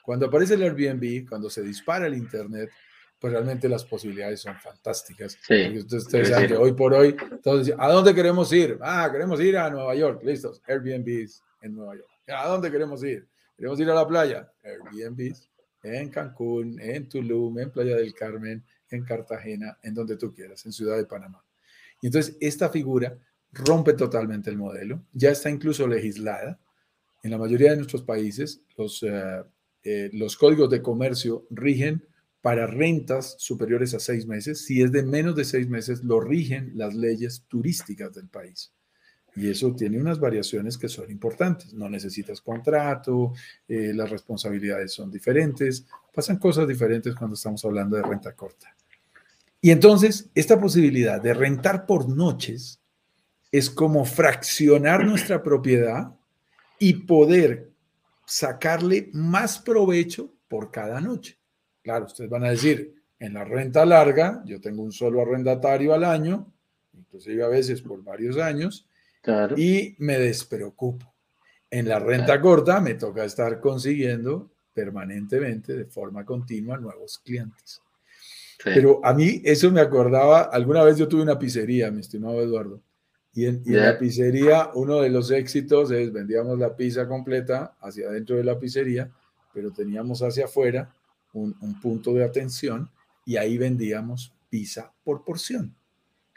Cuando 0.03 0.27
aparece 0.27 0.53
el 0.55 0.63
Airbnb, 0.63 1.27
cuando 1.27 1.49
se 1.49 1.63
dispara 1.63 2.05
el 2.05 2.15
Internet, 2.15 2.69
pues 3.17 3.31
realmente 3.31 3.67
las 3.69 3.85
posibilidades 3.85 4.41
son 4.41 4.59
fantásticas. 4.59 5.37
Sí. 5.41 5.79
Ustedes 5.79 6.27
saben 6.27 6.49
que 6.49 6.57
hoy 6.57 6.73
por 6.73 6.93
hoy, 6.93 7.15
entonces, 7.31 7.73
¿a 7.77 7.87
dónde 7.87 8.13
queremos 8.13 8.51
ir? 8.51 8.77
Ah, 8.81 9.09
queremos 9.11 9.39
ir 9.39 9.57
a 9.57 9.69
Nueva 9.69 9.95
York, 9.95 10.21
listos, 10.23 10.61
Airbnb 10.67 11.27
en 11.61 11.73
Nueva 11.73 11.95
York. 11.95 12.09
¿A 12.27 12.47
dónde 12.47 12.69
queremos 12.69 13.03
ir? 13.03 13.27
queremos 13.57 13.79
ir 13.79 13.89
a 13.89 13.95
la 13.95 14.07
playa, 14.07 14.51
Airbnb, 14.63 15.33
en 15.85 16.09
Cancún, 16.09 16.79
en 16.81 17.07
Tulum, 17.07 17.59
en 17.59 17.71
Playa 17.71 17.95
del 17.95 18.13
Carmen, 18.13 18.63
en 18.89 19.03
Cartagena, 19.03 19.77
en 19.83 19.93
donde 19.93 20.17
tú 20.17 20.33
quieras, 20.33 20.65
en 20.65 20.73
Ciudad 20.73 20.97
de 20.97 21.05
Panamá. 21.05 21.43
Y 22.01 22.07
entonces 22.07 22.37
esta 22.39 22.69
figura 22.69 23.17
rompe 23.51 23.93
totalmente 23.93 24.49
el 24.49 24.57
modelo, 24.57 25.03
ya 25.13 25.31
está 25.31 25.49
incluso 25.49 25.87
legislada. 25.87 26.59
En 27.23 27.31
la 27.31 27.37
mayoría 27.37 27.71
de 27.71 27.77
nuestros 27.77 28.03
países, 28.03 28.61
los, 28.77 29.01
eh, 29.03 29.43
eh, 29.83 30.09
los 30.13 30.37
códigos 30.37 30.69
de 30.69 30.81
comercio 30.81 31.47
rigen 31.49 32.05
para 32.41 32.67
rentas 32.67 33.35
superiores 33.39 33.95
a 33.95 33.99
seis 33.99 34.27
meses. 34.27 34.65
Si 34.65 34.81
es 34.81 34.91
de 34.91 35.01
menos 35.01 35.35
de 35.35 35.45
seis 35.45 35.67
meses, 35.67 36.03
lo 36.03 36.19
rigen 36.19 36.71
las 36.75 36.93
leyes 36.93 37.45
turísticas 37.47 38.13
del 38.13 38.27
país. 38.27 38.71
Y 39.35 39.49
eso 39.49 39.73
tiene 39.75 39.99
unas 39.99 40.19
variaciones 40.19 40.77
que 40.77 40.87
son 40.87 41.11
importantes. 41.11 41.73
No 41.73 41.89
necesitas 41.89 42.39
contrato, 42.41 43.33
eh, 43.67 43.91
las 43.93 44.09
responsabilidades 44.09 44.93
son 44.93 45.11
diferentes, 45.11 45.85
pasan 46.13 46.37
cosas 46.37 46.67
diferentes 46.67 47.13
cuando 47.15 47.35
estamos 47.35 47.63
hablando 47.65 47.97
de 47.97 48.03
renta 48.03 48.33
corta. 48.33 48.73
Y 49.59 49.71
entonces, 49.71 50.29
esta 50.35 50.59
posibilidad 50.59 51.21
de 51.21 51.33
rentar 51.33 51.85
por 51.85 52.07
noches 52.07 52.79
es 53.51 53.69
como 53.69 54.05
fraccionar 54.05 55.05
nuestra 55.05 55.41
propiedad 55.41 56.13
y 56.79 56.93
poder 56.93 57.71
sacarle 58.25 59.09
más 59.13 59.59
provecho 59.59 60.33
por 60.47 60.71
cada 60.71 61.01
noche. 61.01 61.37
Claro, 61.81 62.05
ustedes 62.05 62.29
van 62.29 62.43
a 62.43 62.51
decir, 62.51 62.95
en 63.19 63.33
la 63.33 63.43
renta 63.43 63.85
larga, 63.85 64.43
yo 64.45 64.59
tengo 64.59 64.83
un 64.83 64.91
solo 64.91 65.21
arrendatario 65.21 65.93
al 65.93 66.03
año, 66.03 66.51
inclusive 66.93 67.43
a 67.43 67.47
veces 67.47 67.81
por 67.81 68.03
varios 68.03 68.37
años, 68.37 68.87
y 69.57 69.95
me 69.99 70.19
despreocupo. 70.19 71.13
En 71.69 71.89
la 71.89 71.99
renta 71.99 72.39
corta 72.39 72.79
me 72.79 72.93
toca 72.93 73.25
estar 73.25 73.59
consiguiendo 73.59 74.51
permanentemente, 74.73 75.73
de 75.73 75.85
forma 75.85 76.25
continua, 76.25 76.77
nuevos 76.77 77.19
clientes. 77.19 77.81
Pero 78.63 78.99
a 79.03 79.13
mí 79.13 79.41
eso 79.43 79.71
me 79.71 79.81
acordaba, 79.81 80.43
alguna 80.43 80.83
vez 80.83 80.97
yo 80.97 81.07
tuve 81.07 81.21
una 81.21 81.37
pizzería, 81.37 81.91
mi 81.91 82.01
estimado 82.01 82.41
Eduardo, 82.41 82.81
y 83.33 83.45
en, 83.45 83.61
y 83.65 83.73
en, 83.73 83.81
la 83.81 83.99
pizzería 83.99 84.71
uno 84.75 85.01
de 85.01 85.09
los 85.09 85.29
éxitos 85.29 85.91
es 85.91 86.11
vendíamos 86.11 86.57
la 86.57 86.75
pizza 86.75 87.07
completa 87.07 87.75
hacia 87.81 88.07
adentro 88.07 88.37
de 88.37 88.43
la 88.45 88.57
pizzería, 88.57 89.11
pero 89.53 89.71
teníamos 89.71 90.21
hacia 90.21 90.45
afuera 90.45 90.89
un, 91.35 91.79
punto 91.81 92.13
de 92.13 92.23
atención 92.23 92.89
y 93.25 93.37
ahí 93.37 93.57
vendíamos 93.57 94.33
pizza 94.49 94.93
por 95.03 95.23
porción, 95.23 95.75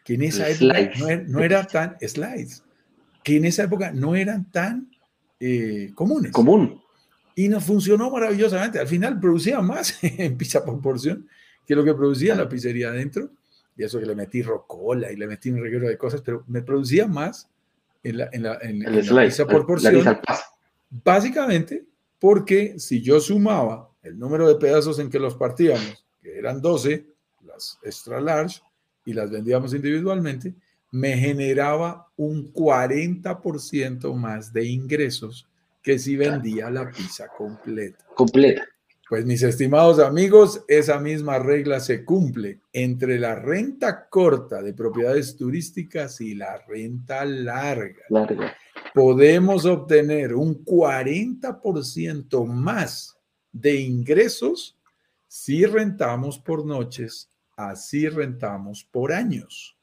que 0.05 0.15
en 0.15 0.23
esa 0.23 0.49
época 0.49 0.91
no, 1.27 1.41
era 1.41 1.65
tan, 1.65 1.97
slides, 2.01 2.65
que 3.23 3.37
en 3.37 3.45
esa 3.45 3.65
época 3.65 3.93
no 3.93 4.15
eran 4.15 4.51
tan 4.51 4.91
eh, 5.41 5.93
comunes. 5.95 6.33
Común. 6.33 6.81
Y 7.35 7.49
nos 7.49 7.65
funcionó 7.65 8.11
maravillosamente. 8.11 8.79
Al 8.79 8.89
final 8.89 9.21
producía 9.21 9.61
más 9.61 9.99
en 10.03 10.37
pizza 10.37 10.65
por 10.65 10.81
porción 10.81 11.29
que 11.67 11.75
lo 11.75 11.85
que 11.85 11.95
producía 11.95 12.35
la 12.35 12.49
pizzería 12.49 12.89
adentro. 12.89 13.31
Y 13.77 13.85
eso 13.85 14.01
que 14.01 14.07
le 14.07 14.15
metí 14.15 14.43
rocola 14.43 15.13
y 15.13 15.17
le 15.17 15.27
metí 15.27 15.51
un 15.51 15.63
reguero 15.63 15.89
de 15.89 15.97
cosas, 15.97 16.21
pero 16.23 16.43
me 16.49 16.63
producía 16.63 17.07
más 17.07 17.49
en 18.03 18.19
la, 18.19 18.29
en 18.33 18.43
la, 18.43 18.59
en, 18.61 18.81
la 18.81 19.25
pizza 19.25 19.47
por 19.47 19.67
porción. 19.67 20.05
Básicamente 20.91 21.87
porque 22.19 22.79
si 22.79 23.03
yo 23.03 23.21
sumaba 23.21 23.91
el 24.03 24.19
número 24.19 24.49
de 24.49 24.57
pedazos 24.57 24.99
en 24.99 25.11
que 25.11 25.19
los 25.19 25.37
partíamos, 25.37 26.05
que 26.21 26.39
eran 26.39 26.61
12, 26.61 27.07
las 27.45 27.79
extra 27.83 28.21
large, 28.21 28.61
y 29.05 29.13
las 29.13 29.31
vendíamos 29.31 29.75
individualmente, 29.75 30.55
me 30.91 31.17
generaba 31.17 32.09
un 32.17 32.53
40% 32.53 34.15
más 34.15 34.53
de 34.53 34.67
ingresos 34.67 35.49
que 35.83 35.99
si 35.99 36.17
vendía 36.17 36.71
la 36.71 36.91
pizza 36.91 37.29
completa. 37.29 38.05
Completa. 38.15 38.67
Pues 39.09 39.25
mis 39.25 39.43
estimados 39.43 40.01
amigos, 40.01 40.65
esa 40.69 40.99
misma 40.99 41.39
regla 41.39 41.81
se 41.81 42.05
cumple 42.05 42.61
entre 42.75 43.19
la 43.19 43.35
renta 43.35 44.07
corta 44.07 44.61
de 44.61 44.75
propiedades 44.75 45.35
turísticas 45.35 46.21
y 46.21 46.35
la 46.35 46.59
renta 46.67 47.25
larga. 47.25 48.05
larga. 48.11 48.55
Podemos 48.93 49.65
obtener 49.65 50.35
un 50.35 50.63
40% 50.63 52.45
más 52.47 53.17
de 53.51 53.77
ingresos 53.77 54.79
si 55.27 55.65
rentamos 55.65 56.39
por 56.39 56.67
noches, 56.67 57.31
así 57.57 58.09
rentamos 58.09 58.85
por 58.85 59.13
años, 59.13 59.78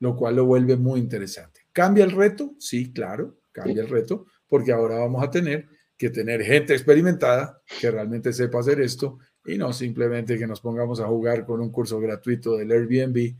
lo 0.00 0.16
cual 0.16 0.36
lo 0.36 0.46
vuelve 0.46 0.76
muy 0.76 1.00
interesante. 1.00 1.60
¿Cambia 1.72 2.04
el 2.04 2.12
reto? 2.12 2.54
Sí, 2.58 2.92
claro, 2.92 3.38
cambia 3.52 3.82
el 3.82 3.88
reto, 3.88 4.26
porque 4.46 4.72
ahora 4.72 4.98
vamos 4.98 5.22
a 5.22 5.30
tener 5.30 5.66
que 5.96 6.10
tener 6.10 6.42
gente 6.42 6.74
experimentada 6.74 7.60
que 7.80 7.90
realmente 7.90 8.32
sepa 8.32 8.60
hacer 8.60 8.80
esto 8.80 9.18
y 9.44 9.58
no 9.58 9.72
simplemente 9.72 10.38
que 10.38 10.46
nos 10.46 10.60
pongamos 10.60 11.00
a 11.00 11.06
jugar 11.06 11.44
con 11.44 11.60
un 11.60 11.72
curso 11.72 11.98
gratuito 11.98 12.56
del 12.56 12.70
Airbnb 12.70 13.34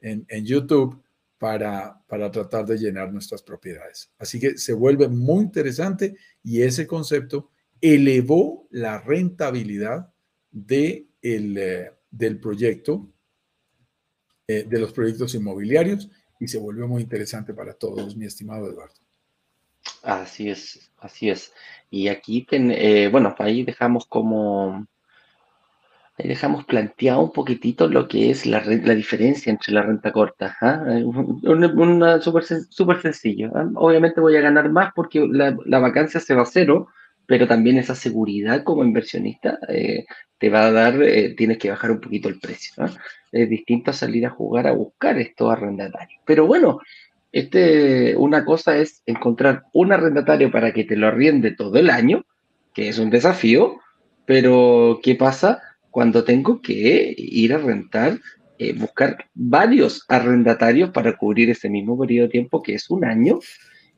en, 0.00 0.24
en 0.28 0.46
YouTube 0.46 1.02
para, 1.36 2.00
para 2.06 2.30
tratar 2.30 2.64
de 2.64 2.78
llenar 2.78 3.12
nuestras 3.12 3.42
propiedades. 3.42 4.10
Así 4.18 4.40
que 4.40 4.56
se 4.56 4.72
vuelve 4.72 5.08
muy 5.08 5.44
interesante 5.44 6.16
y 6.42 6.62
ese 6.62 6.86
concepto 6.86 7.50
elevó 7.80 8.66
la 8.70 9.00
rentabilidad 9.00 10.12
de 10.50 11.08
eh, 11.20 11.90
del 12.10 12.40
proyecto, 12.40 13.12
eh, 14.50 14.64
de 14.66 14.78
los 14.80 14.94
proyectos 14.94 15.34
inmobiliarios 15.34 16.08
y 16.40 16.48
se 16.48 16.58
volvió 16.58 16.88
muy 16.88 17.02
interesante 17.02 17.52
para 17.52 17.74
todos, 17.74 18.16
mi 18.16 18.24
estimado 18.24 18.66
Eduardo. 18.66 18.94
Así 20.02 20.48
es, 20.48 20.90
así 20.98 21.28
es. 21.28 21.52
Y 21.90 22.08
aquí, 22.08 22.46
eh, 22.50 23.10
bueno, 23.12 23.34
ahí 23.38 23.62
dejamos 23.62 24.06
como, 24.06 24.86
ahí 26.16 26.28
dejamos 26.28 26.64
planteado 26.64 27.20
un 27.20 27.32
poquitito 27.32 27.88
lo 27.88 28.08
que 28.08 28.30
es 28.30 28.46
la, 28.46 28.64
la 28.64 28.94
diferencia 28.94 29.50
entre 29.50 29.74
la 29.74 29.82
renta 29.82 30.12
corta. 30.12 30.56
¿ah? 30.62 30.82
Una, 31.42 32.20
súper 32.22 33.02
sencillo. 33.02 33.52
¿ah? 33.54 33.68
Obviamente 33.74 34.22
voy 34.22 34.36
a 34.36 34.40
ganar 34.40 34.70
más 34.70 34.92
porque 34.94 35.28
la, 35.30 35.54
la 35.66 35.78
vacancia 35.78 36.20
se 36.20 36.34
va 36.34 36.42
a 36.42 36.46
cero, 36.46 36.88
pero 37.28 37.46
también 37.46 37.76
esa 37.76 37.94
seguridad 37.94 38.64
como 38.64 38.82
inversionista 38.82 39.58
eh, 39.68 40.06
te 40.38 40.48
va 40.48 40.64
a 40.66 40.72
dar, 40.72 41.02
eh, 41.02 41.34
tienes 41.36 41.58
que 41.58 41.68
bajar 41.68 41.90
un 41.90 42.00
poquito 42.00 42.30
el 42.30 42.40
precio. 42.40 42.72
Es 43.30 43.50
distinto 43.50 43.90
a 43.90 43.94
salir 43.94 44.24
a 44.24 44.30
jugar 44.30 44.66
a 44.66 44.72
buscar 44.72 45.18
estos 45.18 45.52
arrendatarios. 45.52 46.22
Pero 46.24 46.46
bueno, 46.46 46.80
este, 47.30 48.16
una 48.16 48.46
cosa 48.46 48.78
es 48.78 49.02
encontrar 49.04 49.64
un 49.74 49.92
arrendatario 49.92 50.50
para 50.50 50.72
que 50.72 50.84
te 50.84 50.96
lo 50.96 51.06
arriende 51.06 51.50
todo 51.50 51.78
el 51.78 51.90
año, 51.90 52.24
que 52.72 52.88
es 52.88 52.98
un 52.98 53.10
desafío, 53.10 53.78
pero 54.24 54.98
¿qué 55.02 55.14
pasa 55.14 55.60
cuando 55.90 56.24
tengo 56.24 56.62
que 56.62 57.14
ir 57.14 57.52
a 57.52 57.58
rentar, 57.58 58.18
eh, 58.56 58.72
buscar 58.72 59.26
varios 59.34 60.02
arrendatarios 60.08 60.88
para 60.92 61.14
cubrir 61.18 61.50
ese 61.50 61.68
mismo 61.68 61.98
periodo 61.98 62.28
de 62.28 62.32
tiempo, 62.32 62.62
que 62.62 62.74
es 62.74 62.88
un 62.88 63.04
año? 63.04 63.38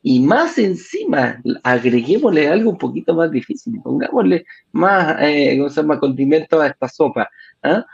Y 0.03 0.19
más 0.19 0.57
encima, 0.57 1.41
agreguémosle 1.63 2.47
algo 2.47 2.71
un 2.71 2.77
poquito 2.77 3.13
más 3.13 3.29
difícil, 3.29 3.79
pongámosle 3.83 4.45
más, 4.71 5.17
eh, 5.21 5.59
más 5.85 5.99
condimento 5.99 6.59
a 6.59 6.67
esta 6.67 6.87
sopa, 6.87 7.29
¿ah? 7.61 7.85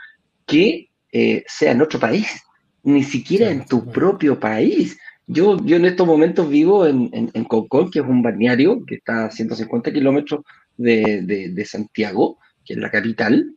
que 0.46 0.88
eh, 1.12 1.44
sea 1.46 1.72
en 1.72 1.82
otro 1.82 2.00
país, 2.00 2.42
ni 2.82 3.02
siquiera 3.02 3.50
en 3.50 3.66
tu 3.66 3.84
propio 3.86 4.40
país. 4.40 4.98
Yo, 5.26 5.62
yo 5.64 5.76
en 5.76 5.84
estos 5.84 6.06
momentos 6.06 6.48
vivo 6.48 6.86
en, 6.86 7.10
en, 7.12 7.44
Concón, 7.44 7.90
que 7.90 7.98
es 7.98 8.06
un 8.06 8.22
balneario 8.22 8.82
que 8.86 8.94
está 8.94 9.26
a 9.26 9.30
150 9.30 9.92
kilómetros 9.92 10.40
de, 10.78 11.20
de, 11.22 11.50
de 11.50 11.64
Santiago, 11.66 12.38
que 12.64 12.72
es 12.72 12.78
la 12.78 12.90
capital. 12.90 13.54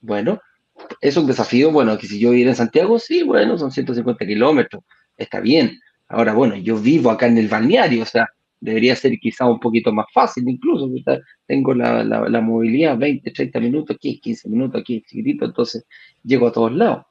Bueno, 0.00 0.40
es 1.02 1.16
un 1.18 1.26
desafío, 1.26 1.70
bueno, 1.70 1.98
que 1.98 2.06
si 2.06 2.18
yo 2.18 2.30
viviera 2.30 2.52
en 2.52 2.56
Santiago, 2.56 2.98
sí, 2.98 3.22
bueno, 3.22 3.58
son 3.58 3.70
150 3.70 4.24
kilómetros, 4.26 4.82
está 5.16 5.40
bien, 5.40 5.78
Ahora, 6.08 6.34
bueno, 6.34 6.56
yo 6.56 6.76
vivo 6.76 7.10
acá 7.10 7.26
en 7.26 7.38
el 7.38 7.48
balneario, 7.48 8.02
o 8.02 8.06
sea, 8.06 8.28
debería 8.60 8.96
ser 8.96 9.18
quizá 9.18 9.46
un 9.46 9.60
poquito 9.60 9.92
más 9.92 10.06
fácil 10.12 10.48
incluso, 10.48 10.88
tengo 11.46 11.74
la, 11.74 12.40
movilidad 12.40 12.96
20, 12.96 13.30
30 13.30 13.60
minutos 13.60 13.96
aquí, 13.96 14.18
15 14.20 14.48
minutos 14.48 14.80
aquí, 14.80 15.02
chiquitito, 15.02 15.44
entonces 15.44 15.84
llego 16.22 16.48
a 16.48 16.52
todos 16.52 16.72
lados. 16.72 17.04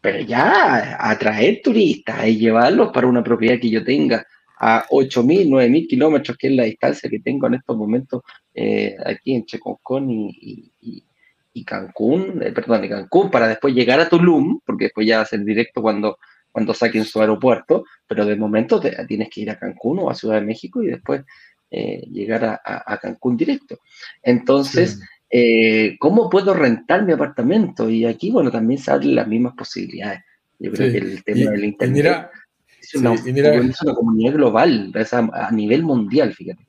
Pero 0.00 0.20
ya 0.20 0.96
atraer 0.98 1.60
turistas 1.62 2.26
y 2.26 2.38
llevarlos 2.38 2.90
para 2.90 3.06
una 3.06 3.22
propiedad 3.22 3.60
que 3.60 3.70
yo 3.70 3.84
tenga 3.84 4.26
a 4.58 4.86
8.000, 4.88 5.48
9.000 5.48 5.88
kilómetros, 5.88 6.36
que 6.38 6.46
es 6.48 6.54
la 6.54 6.64
distancia 6.64 7.10
que 7.10 7.20
tengo 7.20 7.46
en 7.48 7.54
estos 7.54 7.76
momentos 7.76 8.22
eh, 8.54 8.96
aquí 9.04 9.34
entre 9.34 9.58
Concón 9.58 10.10
y, 10.10 10.72
y, 11.52 11.64
Cancún, 11.64 12.42
eh, 12.42 12.52
perdón, 12.52 12.82
de 12.82 12.88
Cancún, 12.88 13.30
para 13.30 13.46
después 13.46 13.74
llegar 13.74 14.00
a 14.00 14.08
Tulum, 14.08 14.60
porque 14.64 14.84
después 14.84 15.06
ya 15.06 15.18
va 15.18 15.22
a 15.24 15.26
ser 15.26 15.44
directo 15.44 15.82
cuando 15.82 16.16
cuando 16.52 16.74
saquen 16.74 17.04
su 17.04 17.20
aeropuerto, 17.20 17.84
pero 18.06 18.24
de 18.24 18.36
momento 18.36 18.80
tienes 18.80 19.28
que 19.30 19.40
ir 19.40 19.50
a 19.50 19.58
Cancún 19.58 19.98
o 20.00 20.10
a 20.10 20.14
Ciudad 20.14 20.36
de 20.36 20.46
México 20.46 20.82
y 20.82 20.88
después 20.88 21.24
eh, 21.70 22.02
llegar 22.10 22.60
a, 22.64 22.98
Cancún 23.00 23.36
directo. 23.36 23.80
Entonces, 24.22 25.00
eh, 25.30 25.96
¿cómo 25.98 26.28
puedo 26.28 26.52
rentar 26.52 27.04
mi 27.04 27.12
apartamento? 27.12 27.88
Y 27.88 28.04
aquí, 28.04 28.30
bueno, 28.30 28.50
también 28.50 28.78
se 28.78 28.90
abren 28.90 29.14
las 29.14 29.26
mismas 29.26 29.54
posibilidades. 29.54 30.20
Yo 30.58 30.70
creo 30.70 30.92
que 30.92 30.98
el 30.98 31.24
tema 31.24 31.50
del 31.50 31.64
Internet 31.64 32.28
es, 32.80 32.94
una, 32.94 33.94
comunidad 33.94 34.34
global, 34.34 34.92
a 35.32 35.50
nivel 35.50 35.82
mundial, 35.82 36.34
fíjate. 36.34 36.64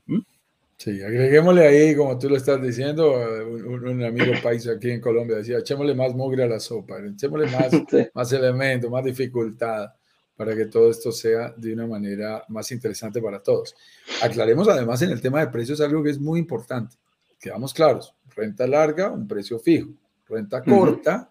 Sí, 0.77 1.01
agreguémosle 1.01 1.67
ahí, 1.67 1.95
como 1.95 2.17
tú 2.17 2.29
lo 2.29 2.35
estás 2.35 2.61
diciendo, 2.61 3.13
un, 3.13 4.03
amigo 4.03 4.33
país 4.43 4.67
aquí 4.67 4.91
en 4.91 4.99
Colombia 4.99 5.37
decía, 5.37 5.59
echémosle 5.59 5.95
más 5.95 6.13
mugre 6.13 6.43
a 6.43 6.47
la 6.47 6.59
sopa, 6.59 6.97
echémosle 6.99 7.47
más, 7.47 7.71
más 8.13 8.33
elementos, 8.33 8.89
más 8.89 9.03
dificultad 9.03 9.93
para 10.35 10.55
que 10.55 10.65
todo 10.65 10.89
esto 10.89 11.11
sea 11.11 11.53
de 11.55 11.73
una 11.73 11.87
manera 11.87 12.43
más 12.49 12.71
interesante 12.71 13.21
para 13.21 13.41
todos. 13.41 13.75
Aclaremos 14.21 14.67
además 14.67 15.01
en 15.03 15.11
el 15.11 15.21
tema 15.21 15.39
de 15.39 15.47
precios 15.47 15.79
algo 15.79 16.03
que 16.03 16.09
es 16.09 16.19
muy 16.19 16.39
importante. 16.39 16.97
Quedamos 17.39 17.73
claros, 17.73 18.15
renta 18.35 18.65
larga, 18.67 19.11
un 19.11 19.27
precio 19.27 19.59
fijo. 19.59 19.89
Renta 20.27 20.63
corta, 20.63 21.29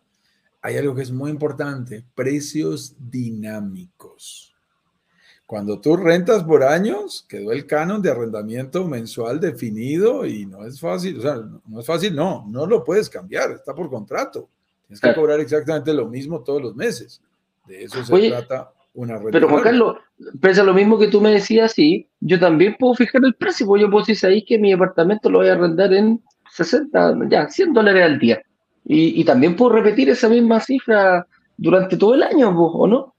hay 0.61 0.77
algo 0.77 0.95
que 0.95 1.03
es 1.03 1.11
muy 1.11 1.31
importante, 1.31 2.05
precios 2.15 2.95
dinámicos. 2.99 4.52
Cuando 5.53 5.79
tú 5.79 5.99
rentas 5.99 6.45
por 6.45 6.63
años, 6.63 7.27
quedó 7.29 7.53
el 7.53 7.67
canon 7.67 8.01
de 8.01 8.11
arrendamiento 8.11 8.89
mensual 8.89 9.39
definido 9.39 10.25
y 10.25 10.47
no 10.47 10.65
es 10.65 10.81
fácil, 10.81 11.19
o 11.19 11.21
sea, 11.21 11.43
no 11.67 11.81
es 11.81 11.85
fácil, 11.85 12.17
no, 12.17 12.47
no 12.49 12.65
lo 12.65 12.83
puedes 12.83 13.11
cambiar, 13.11 13.51
está 13.51 13.75
por 13.75 13.91
contrato. 13.91 14.49
Tienes 14.87 14.99
que 15.03 15.15
cobrar 15.15 15.41
exactamente 15.41 15.93
lo 15.93 16.09
mismo 16.09 16.43
todos 16.43 16.63
los 16.63 16.75
meses. 16.75 17.21
De 17.67 17.85
eso 17.85 18.03
se 18.03 18.29
trata 18.31 18.73
una 18.95 19.17
renta. 19.17 19.33
Pero 19.33 19.51
Juan 19.51 19.63
Carlos, 19.63 19.97
pese 20.41 20.63
a 20.63 20.65
lo 20.65 20.73
mismo 20.73 20.99
que 20.99 21.09
tú 21.09 21.21
me 21.21 21.33
decías, 21.33 21.73
sí, 21.73 22.09
yo 22.21 22.41
también 22.41 22.75
puedo 22.79 22.95
fijar 22.95 23.23
el 23.23 23.35
precio, 23.35 23.67
porque 23.67 23.83
yo 23.83 23.91
puedo 23.91 24.07
decir 24.07 24.27
ahí 24.31 24.43
que 24.47 24.57
mi 24.59 24.73
apartamento 24.73 25.29
lo 25.29 25.41
voy 25.41 25.49
a 25.49 25.53
arrendar 25.53 25.93
en 25.93 26.23
60, 26.51 27.29
ya, 27.29 27.47
100 27.51 27.75
dólares 27.75 28.05
al 28.05 28.19
día. 28.19 28.41
Y, 28.87 29.21
y 29.21 29.25
también 29.27 29.55
puedo 29.55 29.75
repetir 29.75 30.09
esa 30.09 30.31
misma 30.31 30.61
cifra 30.61 31.27
durante 31.59 31.99
todo 31.99 32.15
el 32.15 32.23
año, 32.23 32.49
¿o 32.59 32.87
no? 32.87 33.12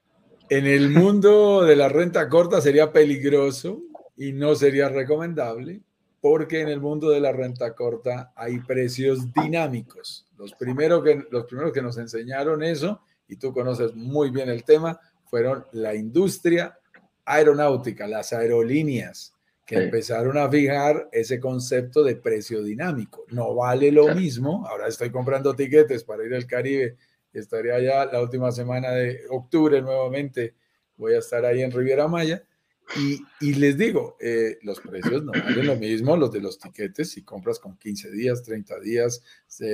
En 0.50 0.66
el 0.66 0.90
mundo 0.90 1.62
de 1.64 1.74
la 1.74 1.88
renta 1.88 2.28
corta 2.28 2.60
sería 2.60 2.92
peligroso 2.92 3.82
y 4.16 4.32
no 4.32 4.54
sería 4.54 4.88
recomendable 4.88 5.80
porque 6.20 6.60
en 6.60 6.68
el 6.68 6.80
mundo 6.80 7.10
de 7.10 7.20
la 7.20 7.32
renta 7.32 7.74
corta 7.74 8.32
hay 8.34 8.58
precios 8.60 9.32
dinámicos. 9.32 10.26
Los 10.38 10.54
primeros 10.54 11.04
que, 11.04 11.22
los 11.30 11.44
primeros 11.44 11.72
que 11.72 11.82
nos 11.82 11.98
enseñaron 11.98 12.62
eso, 12.62 13.00
y 13.28 13.36
tú 13.36 13.52
conoces 13.52 13.94
muy 13.94 14.30
bien 14.30 14.48
el 14.48 14.64
tema, 14.64 14.98
fueron 15.26 15.66
la 15.72 15.94
industria 15.94 16.78
aeronáutica, 17.26 18.06
las 18.06 18.32
aerolíneas, 18.32 19.34
que 19.66 19.76
empezaron 19.76 20.36
a 20.36 20.48
fijar 20.50 21.08
ese 21.12 21.40
concepto 21.40 22.02
de 22.02 22.16
precio 22.16 22.62
dinámico. 22.62 23.24
No 23.28 23.54
vale 23.54 23.90
lo 23.90 24.14
mismo, 24.14 24.66
ahora 24.66 24.88
estoy 24.88 25.10
comprando 25.10 25.54
tiquetes 25.54 26.04
para 26.04 26.24
ir 26.24 26.34
al 26.34 26.46
Caribe 26.46 26.96
Estaría 27.34 27.80
ya 27.80 28.06
la 28.06 28.22
última 28.22 28.52
semana 28.52 28.92
de 28.92 29.22
octubre 29.28 29.82
nuevamente. 29.82 30.54
Voy 30.96 31.14
a 31.14 31.18
estar 31.18 31.44
ahí 31.44 31.62
en 31.62 31.72
Riviera 31.72 32.06
Maya. 32.06 32.44
Y, 33.40 33.54
les 33.54 33.76
digo, 33.76 34.16
eh, 34.20 34.58
los 34.62 34.78
precios 34.80 35.24
no 35.24 35.32
valen 35.32 35.66
lo 35.66 35.76
mismo, 35.76 36.16
los 36.16 36.30
de 36.30 36.40
los 36.40 36.58
tiquetes, 36.58 37.10
si 37.10 37.22
compras 37.22 37.58
con 37.58 37.76
15 37.76 38.10
días, 38.10 38.42
30 38.42 38.78
días, 38.80 39.22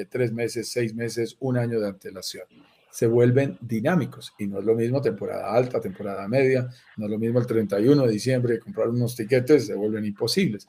3 0.08 0.32
meses, 0.32 0.70
6 0.70 0.94
meses, 0.94 1.36
un 1.40 1.58
año 1.58 1.80
de 1.80 1.88
antelación. 1.88 2.44
Se 2.90 3.06
vuelven 3.06 3.58
dinámicos 3.60 4.32
y 4.38 4.46
no 4.46 4.60
es 4.60 4.64
lo 4.64 4.74
mismo 4.74 5.02
temporada 5.02 5.52
alta, 5.52 5.80
temporada 5.80 6.26
media, 6.28 6.68
no 6.96 7.06
es 7.06 7.10
lo 7.10 7.18
mismo 7.18 7.40
el 7.40 7.46
31 7.46 8.06
de 8.06 8.12
diciembre 8.12 8.58
comprar 8.58 8.88
unos 8.88 9.16
tiquetes, 9.16 9.66
se 9.66 9.74
vuelven 9.74 10.04
imposibles. 10.04 10.68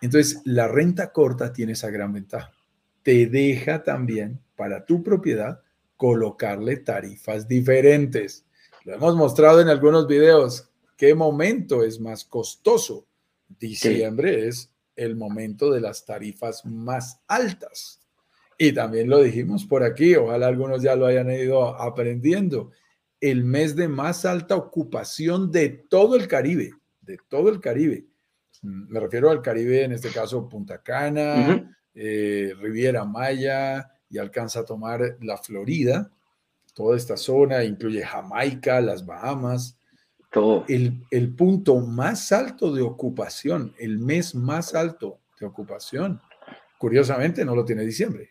Entonces, 0.00 0.42
la 0.44 0.68
renta 0.68 1.12
corta 1.12 1.52
tiene 1.52 1.72
esa 1.72 1.90
gran 1.90 2.12
ventaja. 2.12 2.52
Te 3.02 3.26
deja 3.26 3.82
también 3.82 4.40
para 4.56 4.84
tu 4.84 5.02
propiedad 5.02 5.62
colocarle 6.02 6.78
tarifas 6.78 7.46
diferentes. 7.46 8.44
Lo 8.84 8.94
hemos 8.94 9.14
mostrado 9.14 9.60
en 9.60 9.68
algunos 9.68 10.08
videos. 10.08 10.68
¿Qué 10.96 11.14
momento 11.14 11.84
es 11.84 12.00
más 12.00 12.24
costoso? 12.24 13.06
Diciembre 13.46 14.48
es 14.48 14.74
el 14.96 15.14
momento 15.14 15.70
de 15.70 15.80
las 15.80 16.04
tarifas 16.04 16.66
más 16.66 17.20
altas. 17.28 18.00
Y 18.58 18.72
también 18.72 19.08
lo 19.08 19.22
dijimos 19.22 19.64
por 19.64 19.84
aquí, 19.84 20.16
ojalá 20.16 20.48
algunos 20.48 20.82
ya 20.82 20.96
lo 20.96 21.06
hayan 21.06 21.30
ido 21.30 21.80
aprendiendo. 21.80 22.72
El 23.20 23.44
mes 23.44 23.76
de 23.76 23.86
más 23.86 24.24
alta 24.24 24.56
ocupación 24.56 25.52
de 25.52 25.68
todo 25.68 26.16
el 26.16 26.26
Caribe, 26.26 26.72
de 27.00 27.16
todo 27.28 27.48
el 27.48 27.60
Caribe. 27.60 28.06
Me 28.62 28.98
refiero 28.98 29.30
al 29.30 29.40
Caribe, 29.40 29.84
en 29.84 29.92
este 29.92 30.08
caso 30.08 30.48
Punta 30.48 30.82
Cana, 30.82 31.72
eh, 31.94 32.54
Riviera 32.60 33.04
Maya, 33.04 33.88
y 34.12 34.18
alcanza 34.18 34.60
a 34.60 34.64
tomar 34.64 35.16
la 35.22 35.38
Florida, 35.38 36.10
toda 36.74 36.96
esta 36.98 37.16
zona, 37.16 37.64
incluye 37.64 38.04
Jamaica, 38.04 38.80
las 38.82 39.04
Bahamas. 39.06 39.78
Todo. 40.30 40.64
El, 40.68 41.02
el 41.10 41.34
punto 41.34 41.80
más 41.80 42.30
alto 42.30 42.72
de 42.74 42.82
ocupación, 42.82 43.74
el 43.78 43.98
mes 43.98 44.34
más 44.34 44.74
alto 44.74 45.18
de 45.40 45.46
ocupación, 45.46 46.20
curiosamente 46.78 47.44
no 47.44 47.56
lo 47.56 47.64
tiene 47.64 47.84
diciembre, 47.84 48.30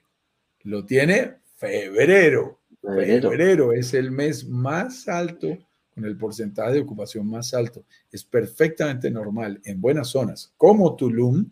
lo 0.63 0.85
tiene 0.85 1.37
febrero. 1.55 2.59
Febrero, 2.79 3.29
febrero 3.29 3.73
es 3.73 3.93
el 3.93 4.11
mes 4.11 4.47
más 4.47 5.07
alto 5.07 5.57
con 5.93 6.05
el 6.05 6.17
porcentaje 6.17 6.73
de 6.73 6.81
ocupación 6.81 7.27
más 7.27 7.53
alto. 7.53 7.85
Es 8.11 8.23
perfectamente 8.23 9.11
normal 9.11 9.59
en 9.65 9.81
buenas 9.81 10.09
zonas 10.09 10.53
como 10.57 10.95
Tulum 10.95 11.49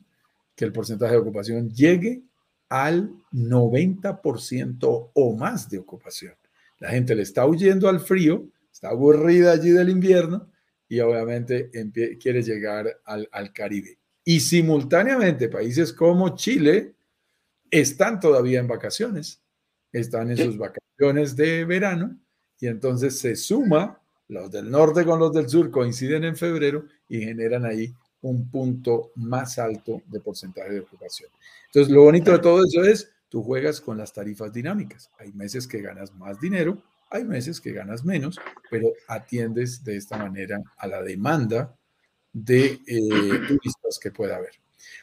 que 0.56 0.66
el 0.66 0.72
porcentaje 0.72 1.14
de 1.14 1.20
ocupación 1.20 1.70
llegue 1.70 2.24
al 2.70 3.12
90% 3.34 5.12
o 5.14 5.36
más 5.36 5.70
de 5.70 5.80
ocupación. 5.80 6.36
La 6.80 6.90
gente 6.90 7.16
le 7.16 7.24
está 7.24 7.46
huyendo 7.46 7.90
al 7.90 8.00
frío, 8.00 8.48
está 8.72 8.90
aburrida 8.90 9.52
allí 9.52 9.72
del 9.72 9.90
invierno 9.90 10.50
y 10.88 11.00
obviamente 11.02 11.70
quiere 12.20 12.42
llegar 12.42 13.00
al, 13.06 13.54
Caribe. 13.54 13.98
Y 14.24 14.40
simultáneamente 14.40 15.50
países 15.50 15.92
como 15.92 16.36
Chile 16.36 16.96
están 17.70 18.20
todavía 18.20 18.60
en 18.60 18.68
vacaciones, 18.68 19.42
están 19.92 20.32
en 20.32 20.38
sus 20.38 20.58
vacaciones 20.58 21.36
de 21.36 21.66
verano 21.66 22.18
y 22.60 22.68
entonces 22.68 23.20
se 23.20 23.36
suma, 23.36 24.02
los 24.28 24.52
del 24.52 24.70
norte 24.70 25.06
con 25.06 25.20
los 25.20 25.34
del 25.34 25.50
sur 25.50 25.72
coinciden 25.72 26.24
en 26.24 26.36
febrero 26.36 26.86
y 27.08 27.22
generan 27.22 27.66
ahí 27.66 27.94
un 28.22 28.50
punto 28.50 29.12
más 29.16 29.60
alto 29.60 30.02
de 30.08 30.20
porcentaje 30.20 30.74
de 30.74 30.80
ocupación. 30.82 31.30
Entonces, 31.68 31.94
lo 31.94 32.04
bonito 32.04 32.32
de 32.32 32.40
todo 32.40 32.64
eso 32.64 32.84
es, 32.84 33.12
tú 33.30 33.44
juegas 33.44 33.80
con 33.80 33.98
las 33.98 34.14
tarifas 34.14 34.52
dinámicas. 34.52 35.10
Hay 35.20 35.32
meses 35.34 35.68
que 35.68 35.82
ganas 35.82 36.14
más 36.16 36.40
dinero, 36.40 36.82
hay 37.10 37.24
meses 37.24 37.60
que 37.62 37.72
ganas 37.72 38.04
menos, 38.04 38.40
pero 38.70 38.90
atiendes 39.08 39.84
de 39.84 39.98
esta 39.98 40.18
manera 40.18 40.62
a 40.78 40.88
la 40.88 41.02
demanda 41.02 41.76
de 42.34 42.80
eh, 42.86 43.40
turistas 43.48 44.00
que 44.02 44.12
pueda 44.12 44.36
haber. 44.36 44.54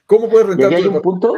¿Cómo 0.07 0.29
puedes 0.29 0.46
rentar 0.48 0.74
hay 0.74 0.87
un 0.87 1.00
punto? 1.02 1.35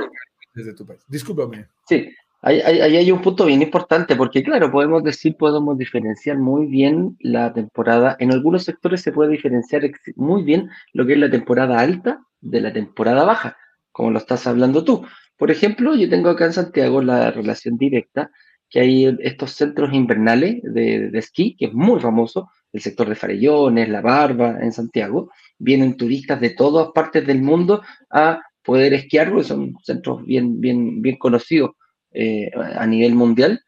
desde 0.55 0.75
tu 0.75 0.85
país? 0.85 1.01
Discúlpame. 1.09 1.69
Sí, 1.89 2.13
Ahí, 2.41 2.61
hay 2.61 3.11
un 3.11 3.21
punto 3.21 3.47
bien 3.47 3.63
importante, 3.63 4.15
porque 4.15 4.45
claro, 4.45 4.71
podemos 4.71 5.03
decir, 5.03 5.37
podemos 5.37 5.77
diferenciar 5.77 6.39
muy 6.39 6.67
bien 6.67 7.17
la 7.19 7.53
temporada, 7.53 8.17
en 8.21 8.33
algunos 8.33 8.63
sectores 8.63 9.03
se 9.03 9.11
puede 9.11 9.33
diferenciar 9.33 9.83
muy 10.15 10.45
bien 10.45 10.71
lo 10.93 11.05
que 11.05 11.15
es 11.15 11.19
la 11.19 11.31
temporada 11.31 11.81
alta 11.81 12.21
de 12.41 12.61
la 12.61 12.73
temporada 12.73 13.25
baja, 13.25 13.57
como 13.91 14.13
lo 14.13 14.19
estás 14.19 14.47
hablando 14.47 14.85
tú. 14.85 15.05
Por 15.37 15.51
ejemplo, 15.51 15.97
yo 15.97 16.09
tengo 16.09 16.31
acá 16.31 16.47
en 16.47 16.53
Santiago 16.53 17.03
la 17.03 17.33
relación 17.33 17.77
directa, 17.77 18.31
que 18.71 18.81
hay 18.81 19.17
estos 19.21 19.53
centros 19.53 19.93
invernales 19.93 20.61
de, 20.63 21.11
de 21.11 21.19
esquí, 21.19 21.57
que 21.57 21.67
es 21.67 21.73
muy 21.73 21.99
famoso, 21.99 22.51
el 22.73 22.81
sector 22.81 23.09
de 23.09 23.17
Farellones, 23.17 23.89
La 23.89 24.01
Barba, 24.01 24.59
en 24.61 24.73
Santiago, 24.73 25.31
vienen 25.59 25.97
turistas 25.97 26.41
de 26.41 26.51
todas 26.51 26.91
partes 26.95 27.27
del 27.27 27.43
mundo 27.43 27.83
a 28.11 28.43
poder 28.63 28.95
esquiar, 28.95 29.31
porque 29.31 29.49
son 29.49 29.75
centros 29.83 30.25
bien, 30.25 30.61
bien, 30.61 31.03
bien 31.03 31.17
conocidos 31.17 31.73
eh, 32.13 32.51
a 32.55 32.87
nivel 32.87 33.15
mundial, 33.15 33.63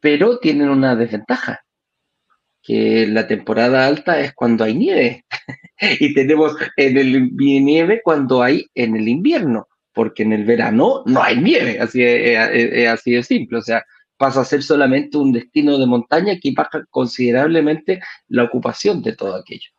pero 0.00 0.38
tienen 0.38 0.68
una 0.68 0.96
desventaja, 0.96 1.60
que 2.62 3.06
la 3.06 3.28
temporada 3.28 3.86
alta 3.86 4.18
es 4.20 4.34
cuando 4.34 4.64
hay 4.64 4.74
nieve 4.74 5.24
y 6.00 6.12
tenemos 6.14 6.56
en 6.76 6.98
el 6.98 7.36
nieve 7.36 8.00
cuando 8.02 8.42
hay 8.42 8.66
en 8.74 8.96
el 8.96 9.08
invierno, 9.08 9.68
porque 9.92 10.24
en 10.24 10.32
el 10.32 10.44
verano 10.44 11.02
no 11.06 11.22
hay 11.22 11.40
nieve, 11.40 11.78
así 11.80 12.02
es, 12.02 12.88
así 12.88 13.12
de 13.12 13.22
simple, 13.22 13.58
o 13.58 13.62
sea, 13.62 13.84
pasa 14.16 14.40
a 14.40 14.44
ser 14.44 14.62
solamente 14.62 15.18
un 15.18 15.32
destino 15.32 15.78
de 15.78 15.86
montaña 15.86 16.38
que 16.40 16.52
baja 16.52 16.84
considerablemente 16.90 18.00
la 18.28 18.44
ocupación 18.44 19.02
de 19.02 19.14
todo 19.14 19.36
aquello. 19.36 19.70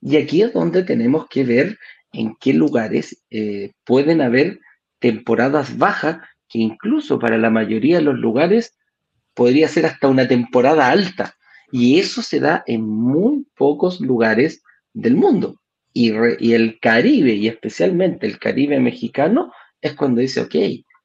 Y 0.00 0.16
aquí 0.16 0.42
es 0.42 0.52
donde 0.52 0.82
tenemos 0.82 1.26
que 1.28 1.44
ver 1.44 1.78
en 2.12 2.36
qué 2.40 2.52
lugares 2.52 3.24
eh, 3.30 3.72
pueden 3.84 4.20
haber 4.20 4.60
temporadas 4.98 5.76
bajas 5.78 6.18
que 6.48 6.58
incluso 6.58 7.18
para 7.18 7.38
la 7.38 7.50
mayoría 7.50 7.96
de 7.96 8.04
los 8.04 8.18
lugares 8.18 8.76
podría 9.34 9.68
ser 9.68 9.86
hasta 9.86 10.08
una 10.08 10.26
temporada 10.26 10.88
alta. 10.88 11.34
Y 11.70 11.98
eso 11.98 12.22
se 12.22 12.40
da 12.40 12.62
en 12.66 12.88
muy 12.88 13.46
pocos 13.56 14.00
lugares 14.00 14.62
del 14.92 15.16
mundo. 15.16 15.60
Y, 15.92 16.10
el 16.52 16.78
Caribe, 16.80 17.34
y 17.34 17.48
especialmente 17.48 18.26
el 18.26 18.38
Caribe 18.38 18.80
mexicano, 18.80 19.52
es 19.80 19.94
cuando 19.94 20.20
dice, 20.20 20.40
ok, 20.40 20.54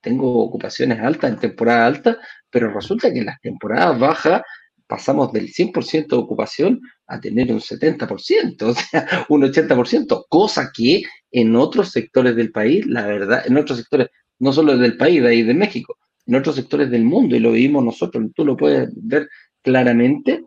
tengo 0.02 0.44
ocupaciones 0.44 1.00
altas 1.00 1.32
en 1.32 1.40
temporada 1.40 1.86
alta, 1.86 2.18
pero 2.50 2.74
resulta 2.74 3.12
que 3.12 3.20
en 3.20 3.26
las 3.26 3.40
temporadas 3.42 4.00
bajas 4.00 4.42
pasamos 4.88 5.32
del 5.32 5.54
100% 5.54 6.08
de 6.08 6.16
ocupación 6.16 6.82
a 7.06 7.20
tener 7.20 7.52
un 7.52 7.60
70%, 7.60 8.62
o 8.64 8.74
sea, 8.74 9.26
un 9.30 9.44
80%, 9.44 10.26
cosa 10.28 10.72
que 10.74 11.04
en 11.32 11.56
otros 11.56 11.92
sectores 11.92 12.36
del 12.36 12.52
país, 12.52 12.86
la 12.88 13.06
verdad, 13.06 13.44
en 13.46 13.58
otros 13.58 13.78
sectores, 13.78 14.08
no 14.40 14.54
solo 14.54 14.78
del 14.78 14.98
país, 14.98 15.22
de 15.22 15.30
ahí 15.30 15.44
de 15.44 15.54
México, 15.54 15.98
en 16.26 16.36
otros 16.36 16.56
sectores 16.56 16.90
del 16.90 17.04
mundo, 17.04 17.36
y 17.36 17.40
lo 17.40 17.52
vivimos 17.52 17.84
nosotros, 17.84 18.26
tú 18.36 18.46
lo 18.46 18.56
puedes 18.56 18.90
ver 18.96 19.30
claramente, 19.62 20.44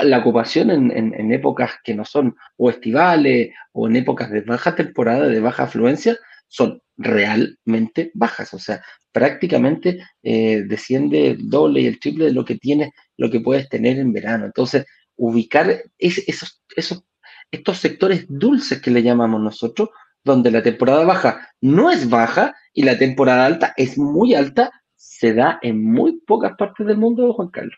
la 0.00 0.18
ocupación 0.18 0.70
en, 0.70 1.32
épocas 1.32 1.72
que 1.82 1.94
no 1.94 2.04
son 2.04 2.36
o 2.56 2.70
estivales 2.70 3.50
o 3.72 3.88
en 3.88 3.96
épocas 3.96 4.30
de 4.30 4.42
baja 4.42 4.74
temporada, 4.74 5.26
de 5.26 5.40
baja 5.40 5.64
afluencia, 5.64 6.16
son 6.46 6.80
realmente 6.96 8.10
bajas. 8.14 8.54
O 8.54 8.58
sea, 8.58 8.82
prácticamente 9.12 10.00
eh, 10.22 10.62
desciende 10.66 11.30
el 11.30 11.48
doble 11.48 11.80
y 11.80 11.86
el 11.86 11.98
triple 11.98 12.26
de 12.26 12.32
lo 12.32 12.44
que 12.44 12.56
tienes, 12.56 12.90
lo 13.16 13.30
que 13.30 13.40
puedes 13.40 13.68
tener 13.68 13.98
en 13.98 14.12
verano. 14.12 14.46
Entonces, 14.46 14.86
ubicar 15.16 15.82
esos, 15.98 16.62
esos, 16.76 17.04
estos 17.50 17.78
sectores 17.78 18.26
dulces 18.28 18.80
que 18.80 18.90
le 18.90 19.02
llamamos 19.02 19.40
nosotros, 19.40 19.88
donde 20.28 20.52
la 20.52 20.62
temporada 20.62 21.04
baja 21.04 21.48
no 21.60 21.90
es 21.90 22.08
baja 22.08 22.54
y 22.72 22.82
la 22.82 22.96
temporada 22.96 23.44
alta 23.44 23.74
es 23.76 23.98
muy 23.98 24.34
alta, 24.34 24.70
se 24.94 25.34
da 25.34 25.58
en 25.62 25.82
muy 25.82 26.20
pocas 26.20 26.52
partes 26.56 26.86
del 26.86 26.98
mundo, 26.98 27.32
Juan 27.32 27.48
Carlos. 27.48 27.76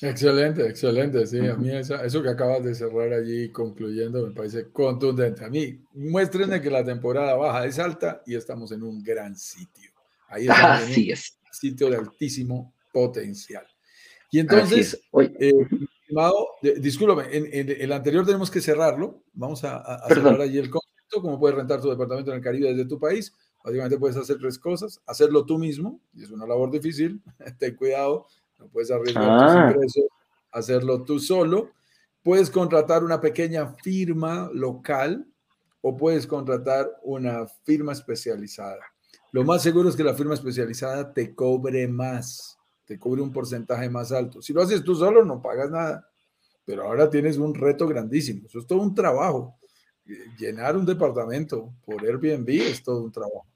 Excelente, 0.00 0.66
excelente. 0.66 1.26
Sí, 1.26 1.38
a 1.46 1.54
mí 1.54 1.70
eso, 1.70 2.22
que 2.22 2.28
acabas 2.28 2.64
de 2.64 2.74
cerrar 2.74 3.12
allí 3.12 3.50
concluyendo 3.50 4.26
me 4.26 4.32
parece 4.32 4.70
contundente. 4.70 5.44
A 5.44 5.50
mí, 5.50 5.82
muéstrenme 5.92 6.60
que 6.60 6.70
la 6.70 6.84
temporada 6.84 7.34
baja 7.34 7.66
es 7.66 7.78
alta 7.78 8.22
y 8.26 8.34
estamos 8.34 8.72
en 8.72 8.82
un 8.82 9.02
gran 9.02 9.36
sitio. 9.36 9.90
Ahí 10.28 10.46
en 10.46 10.52
un 10.52 11.12
es. 11.12 11.38
sitio 11.52 11.90
de 11.90 11.96
altísimo 11.96 12.74
potencial. 12.92 13.66
Y 14.30 14.40
entonces, 14.40 15.00
eh, 15.38 15.52
estimado, 16.00 16.48
discúlpame, 16.78 17.24
en, 17.30 17.68
el 17.68 17.92
anterior 17.92 18.24
tenemos 18.24 18.50
que 18.50 18.60
cerrarlo. 18.60 19.22
Vamos 19.32 19.62
a, 19.64 20.02
cerrar 20.08 20.40
allí 20.40 20.58
el 20.58 20.70
concepto, 21.06 21.22
cómo 21.22 21.38
puedes 21.38 21.56
rentar 21.56 21.80
tu 21.80 21.88
departamento 21.88 22.30
en 22.30 22.38
el 22.38 22.42
Caribe 22.42 22.68
desde 22.68 22.86
tu 22.86 22.98
país. 22.98 23.32
Básicamente 23.64 23.98
puedes 23.98 24.16
hacer 24.16 24.38
tres 24.38 24.58
cosas. 24.58 25.00
Hacerlo 25.06 25.44
tú 25.44 25.58
mismo, 25.58 26.00
y 26.14 26.22
es 26.22 26.30
una 26.30 26.46
labor 26.46 26.70
difícil. 26.70 27.22
Ten 27.58 27.74
cuidado 27.74 28.26
no 28.58 28.68
puedes 28.68 28.90
arriesgar 28.90 29.24
tus 29.24 29.56
ah. 29.56 29.70
ingresos, 29.70 30.04
hacerlo 30.50 31.02
tú 31.02 31.18
solo. 31.18 31.70
Puedes 32.22 32.50
contratar 32.50 33.04
una 33.04 33.20
pequeña 33.20 33.74
firma 33.82 34.50
local 34.52 35.26
o 35.80 35.96
puedes 35.96 36.26
contratar 36.26 36.90
una 37.02 37.46
firma 37.64 37.92
especializada. 37.92 38.80
Lo 39.32 39.44
más 39.44 39.62
seguro 39.62 39.88
es 39.88 39.96
que 39.96 40.02
la 40.02 40.14
firma 40.14 40.34
especializada 40.34 41.12
te 41.12 41.34
cobre 41.34 41.86
más, 41.86 42.58
te 42.84 42.98
cobre 42.98 43.22
un 43.22 43.32
porcentaje 43.32 43.88
más 43.88 44.10
alto. 44.10 44.42
Si 44.42 44.52
lo 44.52 44.62
haces 44.62 44.82
tú 44.82 44.94
solo, 44.94 45.24
no 45.24 45.40
pagas 45.40 45.70
nada. 45.70 46.08
Pero 46.64 46.84
ahora 46.84 47.08
tienes 47.08 47.36
un 47.36 47.54
reto 47.54 47.86
grandísimo. 47.86 48.46
Eso 48.46 48.58
es 48.58 48.66
todo 48.66 48.80
un 48.80 48.94
trabajo. 48.94 49.55
Llenar 50.38 50.76
un 50.76 50.86
departamento 50.86 51.72
por 51.84 52.04
Airbnb 52.04 52.48
es 52.48 52.82
todo 52.82 53.02
un 53.02 53.12
trabajo. 53.12 53.46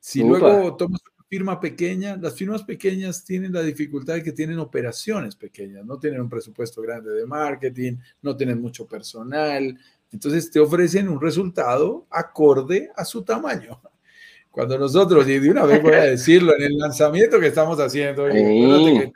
Si 0.00 0.22
luego 0.22 0.76
tomas 0.76 1.00
firma 1.32 1.58
pequeña, 1.58 2.14
las 2.16 2.34
firmas 2.34 2.62
pequeñas 2.62 3.24
tienen 3.24 3.54
la 3.54 3.62
dificultad 3.62 4.16
de 4.16 4.22
que 4.22 4.32
tienen 4.32 4.58
operaciones 4.58 5.34
pequeñas, 5.34 5.82
no 5.82 5.98
tienen 5.98 6.20
un 6.20 6.28
presupuesto 6.28 6.82
grande 6.82 7.10
de 7.10 7.24
marketing, 7.24 7.96
no 8.20 8.36
tienen 8.36 8.60
mucho 8.60 8.86
personal, 8.86 9.78
entonces 10.12 10.50
te 10.50 10.60
ofrecen 10.60 11.08
un 11.08 11.18
resultado 11.18 12.06
acorde 12.10 12.90
a 12.94 13.06
su 13.06 13.22
tamaño. 13.22 13.80
Cuando 14.50 14.78
nosotros, 14.78 15.26
y 15.26 15.38
de 15.38 15.50
una 15.50 15.64
vez 15.64 15.82
voy 15.82 15.94
a 15.94 16.02
decirlo, 16.02 16.54
en 16.54 16.64
el 16.64 16.76
lanzamiento 16.76 17.40
que 17.40 17.46
estamos 17.46 17.78
haciendo, 17.80 18.28
y 18.28 19.10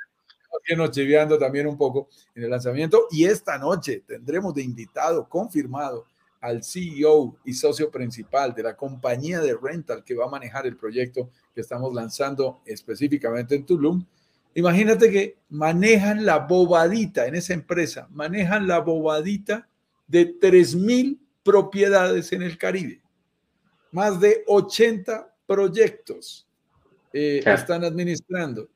que 0.64 0.74
nos 0.74 0.90
chiviando 0.92 1.36
también 1.36 1.66
un 1.66 1.76
poco 1.76 2.08
en 2.34 2.44
el 2.44 2.50
lanzamiento, 2.50 3.08
y 3.10 3.26
esta 3.26 3.58
noche 3.58 4.04
tendremos 4.06 4.54
de 4.54 4.62
invitado 4.62 5.28
confirmado 5.28 6.06
al 6.46 6.62
CEO 6.62 7.36
y 7.44 7.54
socio 7.54 7.90
principal 7.90 8.54
de 8.54 8.62
la 8.62 8.76
compañía 8.76 9.40
de 9.40 9.56
rental 9.60 10.04
que 10.04 10.14
va 10.14 10.26
a 10.26 10.30
manejar 10.30 10.66
el 10.66 10.76
proyecto 10.76 11.30
que 11.52 11.60
estamos 11.60 11.92
lanzando 11.92 12.60
específicamente 12.64 13.56
en 13.56 13.66
Tulum. 13.66 14.04
Imagínate 14.54 15.10
que 15.10 15.36
manejan 15.48 16.24
la 16.24 16.38
bobadita 16.38 17.26
en 17.26 17.34
esa 17.34 17.52
empresa, 17.52 18.06
manejan 18.12 18.68
la 18.68 18.78
bobadita 18.78 19.68
de 20.06 20.38
3.000 20.38 21.18
propiedades 21.42 22.32
en 22.32 22.42
el 22.42 22.56
Caribe. 22.56 23.02
Más 23.90 24.20
de 24.20 24.44
80 24.46 25.34
proyectos 25.46 26.46
eh, 27.12 27.42
están 27.44 27.82
administrando. 27.82 28.68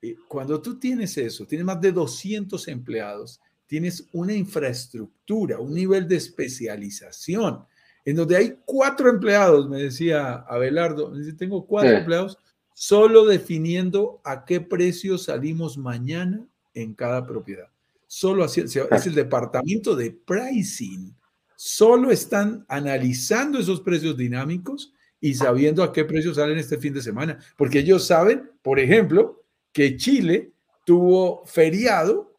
Eh, 0.00 0.14
cuando 0.28 0.62
tú 0.62 0.78
tienes 0.78 1.18
eso, 1.18 1.44
tienes 1.46 1.66
más 1.66 1.80
de 1.80 1.90
200 1.90 2.68
empleados, 2.68 3.40
tienes 3.68 4.08
una 4.12 4.34
infraestructura, 4.34 5.58
un 5.60 5.74
nivel 5.74 6.08
de 6.08 6.16
especialización, 6.16 7.64
en 8.04 8.16
donde 8.16 8.36
hay 8.36 8.58
cuatro 8.64 9.10
empleados, 9.10 9.68
me 9.68 9.82
decía 9.82 10.32
Abelardo, 10.48 11.10
me 11.10 11.18
dice, 11.18 11.34
tengo 11.34 11.66
cuatro 11.66 11.92
empleados 11.92 12.38
solo 12.72 13.26
definiendo 13.26 14.20
a 14.24 14.44
qué 14.44 14.60
precio 14.60 15.18
salimos 15.18 15.76
mañana 15.76 16.46
en 16.74 16.94
cada 16.94 17.26
propiedad. 17.26 17.68
Solo 18.06 18.44
así, 18.44 18.62
es 18.62 19.06
el 19.06 19.14
departamento 19.14 19.94
de 19.94 20.12
pricing. 20.12 21.14
Solo 21.56 22.10
están 22.10 22.64
analizando 22.68 23.58
esos 23.58 23.80
precios 23.82 24.16
dinámicos 24.16 24.94
y 25.20 25.34
sabiendo 25.34 25.82
a 25.82 25.92
qué 25.92 26.04
precio 26.04 26.32
salen 26.32 26.56
este 26.56 26.78
fin 26.78 26.94
de 26.94 27.02
semana. 27.02 27.38
Porque 27.56 27.80
ellos 27.80 28.06
saben, 28.06 28.50
por 28.62 28.78
ejemplo, 28.78 29.42
que 29.72 29.96
Chile 29.96 30.52
tuvo 30.86 31.44
feriado 31.44 32.37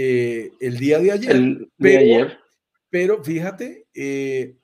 eh, 0.00 0.52
el 0.60 0.78
día 0.78 1.00
de 1.00 1.10
ayer. 1.10 1.68
pero, 2.88 3.24
fíjate, 3.24 3.88
eh, 3.92 4.56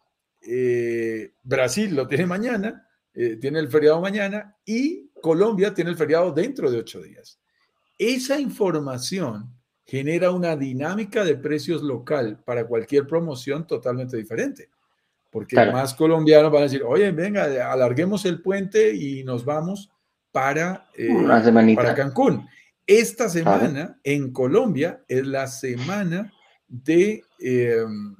eh, 0.46 1.32
Brasil 1.42 1.92
lo 1.92 2.06
tiene 2.06 2.24
mañana, 2.26 2.86
tiene 3.12 3.58
el 3.58 3.68
feriado 3.68 4.00
mañana 4.00 4.56
y 4.64 5.10
Colombia 5.20 5.74
tiene 5.74 5.90
el 5.90 5.96
feriado 5.96 6.30
dentro 6.32 6.70
de 6.70 6.78
ocho 6.78 7.00
días. 7.02 7.40
Esa 7.98 8.38
información 8.38 9.52
genera 9.84 10.30
una 10.30 10.54
dinámica 10.56 11.24
de 11.24 11.36
precios 11.36 11.82
local 11.82 12.40
para 12.44 12.66
cualquier 12.66 13.06
promoción 13.06 13.66
totalmente 13.66 14.16
diferente. 14.16 14.70
Porque 15.30 15.56
más 15.56 15.94
colombianos 15.94 16.52
van 16.52 16.60
a 16.60 16.64
decir, 16.66 16.84
oye, 16.84 17.10
venga, 17.10 17.72
alarguemos 17.72 18.24
el 18.24 18.40
puente 18.40 18.94
y 18.94 19.24
nos 19.24 19.44
vamos 19.44 19.90
para, 20.30 20.88
para 21.74 21.94
Cancún. 21.94 22.48
Esta 22.86 23.30
semana 23.30 23.98
en 24.04 24.30
Colombia 24.30 25.02
es 25.08 25.26
la 25.26 25.46
semana 25.46 26.30
de 26.68 27.22
em, 27.38 28.14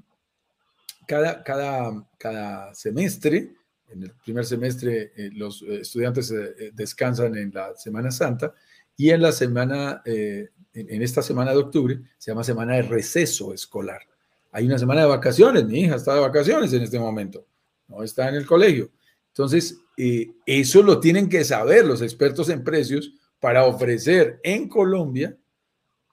cada, 1.07 1.43
cada, 1.43 2.09
cada 2.17 2.75
semestre. 2.75 3.55
En 3.89 4.05
el 4.05 4.13
primer 4.25 4.47
semestre 4.47 5.13
eh, 5.17 5.31
los 5.35 5.63
estudiantes 5.63 6.31
eh, 6.31 6.71
descansan 6.73 7.37
en 7.37 7.53
la 7.53 7.77
Semana 7.77 8.11
Santa 8.11 8.55
y 8.97 9.11
en 9.11 9.21
la 9.21 9.33
semana, 9.33 10.01
eh, 10.07 10.49
en, 10.73 11.03
esta 11.03 11.21
semana 11.21 11.51
de 11.51 11.59
octubre, 11.59 12.01
se 12.17 12.31
llama 12.31 12.43
semana 12.43 12.77
de 12.77 12.83
receso 12.83 13.53
escolar. 13.53 14.01
Hay 14.51 14.65
una 14.67 14.79
semana 14.79 15.03
de 15.03 15.09
vacaciones, 15.09 15.65
mi 15.67 15.81
hija 15.81 15.97
está 15.97 16.15
de 16.15 16.21
vacaciones 16.21 16.73
en 16.73 16.83
este 16.83 16.99
momento, 16.99 17.47
no 17.89 18.03
está 18.03 18.31
en 18.31 18.37
el 18.37 18.47
colegio. 18.47 18.91
Entonces, 19.29 19.79
eso 20.47 20.83
lo 20.85 21.01
tienen 21.01 21.29
que 21.29 21.43
saber 21.43 21.85
los 21.85 22.03
expertos 22.03 22.49
en 22.51 22.63
precios 22.63 23.13
para 23.45 23.67
ofrecer 23.67 24.41
en 24.43 24.71
Colombia 24.71 25.37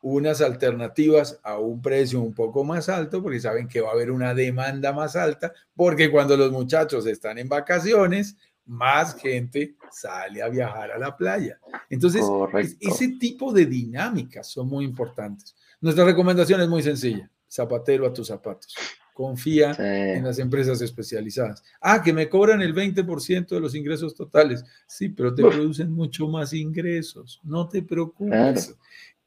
unas 0.01 0.41
alternativas 0.41 1.39
a 1.43 1.59
un 1.59 1.81
precio 1.81 2.19
un 2.19 2.33
poco 2.33 2.65
más 2.65 2.89
alto, 2.89 3.23
porque 3.23 3.39
saben 3.39 3.69
que 3.69 3.79
va 3.79 3.87
a 3.87 3.93
haber 3.93 4.11
una 4.11 4.33
demanda 4.33 4.91
más 4.91 5.15
alta, 5.15 5.53
porque 5.73 6.11
cuando 6.11 6.35
los 6.35 6.51
muchachos 6.51 7.05
están 7.05 7.37
en 7.37 7.47
vacaciones, 7.47 8.35
más 8.65 9.15
gente 9.15 9.77
sale 9.93 10.41
a 10.41 10.49
viajar 10.49 10.91
a 10.91 10.99
la 10.99 11.15
playa. 11.15 11.57
Entonces, 11.89 12.25
ese 12.81 13.07
tipo 13.17 13.53
de 13.53 13.65
dinámicas 13.65 14.51
son 14.51 14.67
muy 14.67 14.83
importantes. 14.83 15.55
Nuestra 15.79 16.03
recomendación 16.03 16.59
es 16.59 16.67
muy 16.67 16.83
sencilla, 16.83 17.31
zapatero 17.49 18.05
a 18.07 18.11
tus 18.11 18.27
zapatos. 18.27 18.75
Confía 19.21 19.75
en 19.77 20.23
las 20.23 20.39
empresas 20.39 20.81
especializadas. 20.81 21.63
Ah, 21.79 22.01
que 22.01 22.11
me 22.11 22.27
cobran 22.27 22.59
el 22.63 22.73
20% 22.73 23.49
de 23.49 23.59
los 23.59 23.75
ingresos 23.75 24.15
totales. 24.15 24.65
Sí, 24.87 25.09
pero 25.09 25.31
te 25.35 25.43
producen 25.43 25.91
mucho 25.91 26.27
más 26.27 26.53
ingresos. 26.53 27.39
No 27.43 27.69
te 27.69 27.83
preocupes. 27.83 28.75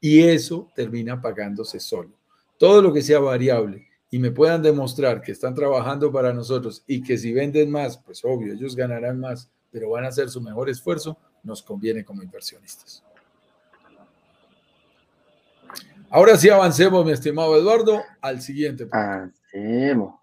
Y 0.01 0.21
eso 0.21 0.69
termina 0.75 1.21
pagándose 1.21 1.79
solo. 1.79 2.11
Todo 2.57 2.81
lo 2.81 2.91
que 2.91 3.01
sea 3.01 3.19
variable 3.19 3.87
y 4.11 4.19
me 4.19 4.31
puedan 4.31 4.61
demostrar 4.61 5.21
que 5.21 5.31
están 5.31 5.55
trabajando 5.55 6.11
para 6.11 6.33
nosotros 6.33 6.83
y 6.85 7.01
que 7.01 7.17
si 7.17 7.31
venden 7.31 7.71
más, 7.71 7.97
pues 7.97 8.19
obvio, 8.25 8.51
ellos 8.51 8.75
ganarán 8.75 9.17
más, 9.17 9.49
pero 9.71 9.91
van 9.91 10.03
a 10.03 10.09
hacer 10.09 10.29
su 10.29 10.41
mejor 10.41 10.69
esfuerzo, 10.69 11.17
nos 11.41 11.63
conviene 11.63 12.03
como 12.03 12.21
inversionistas. 12.21 13.01
Ahora 16.09 16.35
sí 16.35 16.49
avancemos, 16.49 17.05
mi 17.05 17.13
estimado 17.13 17.55
Eduardo, 17.55 18.03
al 18.19 18.41
siguiente. 18.41 18.87
Punto. 18.87 19.31
Avancemos, 19.55 20.15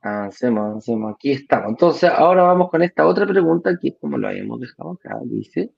avancemos, 0.00 0.60
avancemos. 0.64 1.14
Aquí 1.14 1.32
estamos. 1.32 1.68
Entonces, 1.70 2.10
ahora 2.10 2.44
vamos 2.44 2.70
con 2.70 2.82
esta 2.82 3.06
otra 3.06 3.26
pregunta, 3.26 3.78
que 3.80 3.96
como 3.98 4.16
lo 4.16 4.28
habíamos 4.28 4.60
dejado 4.60 4.92
acá, 4.92 5.18
dice, 5.24 5.72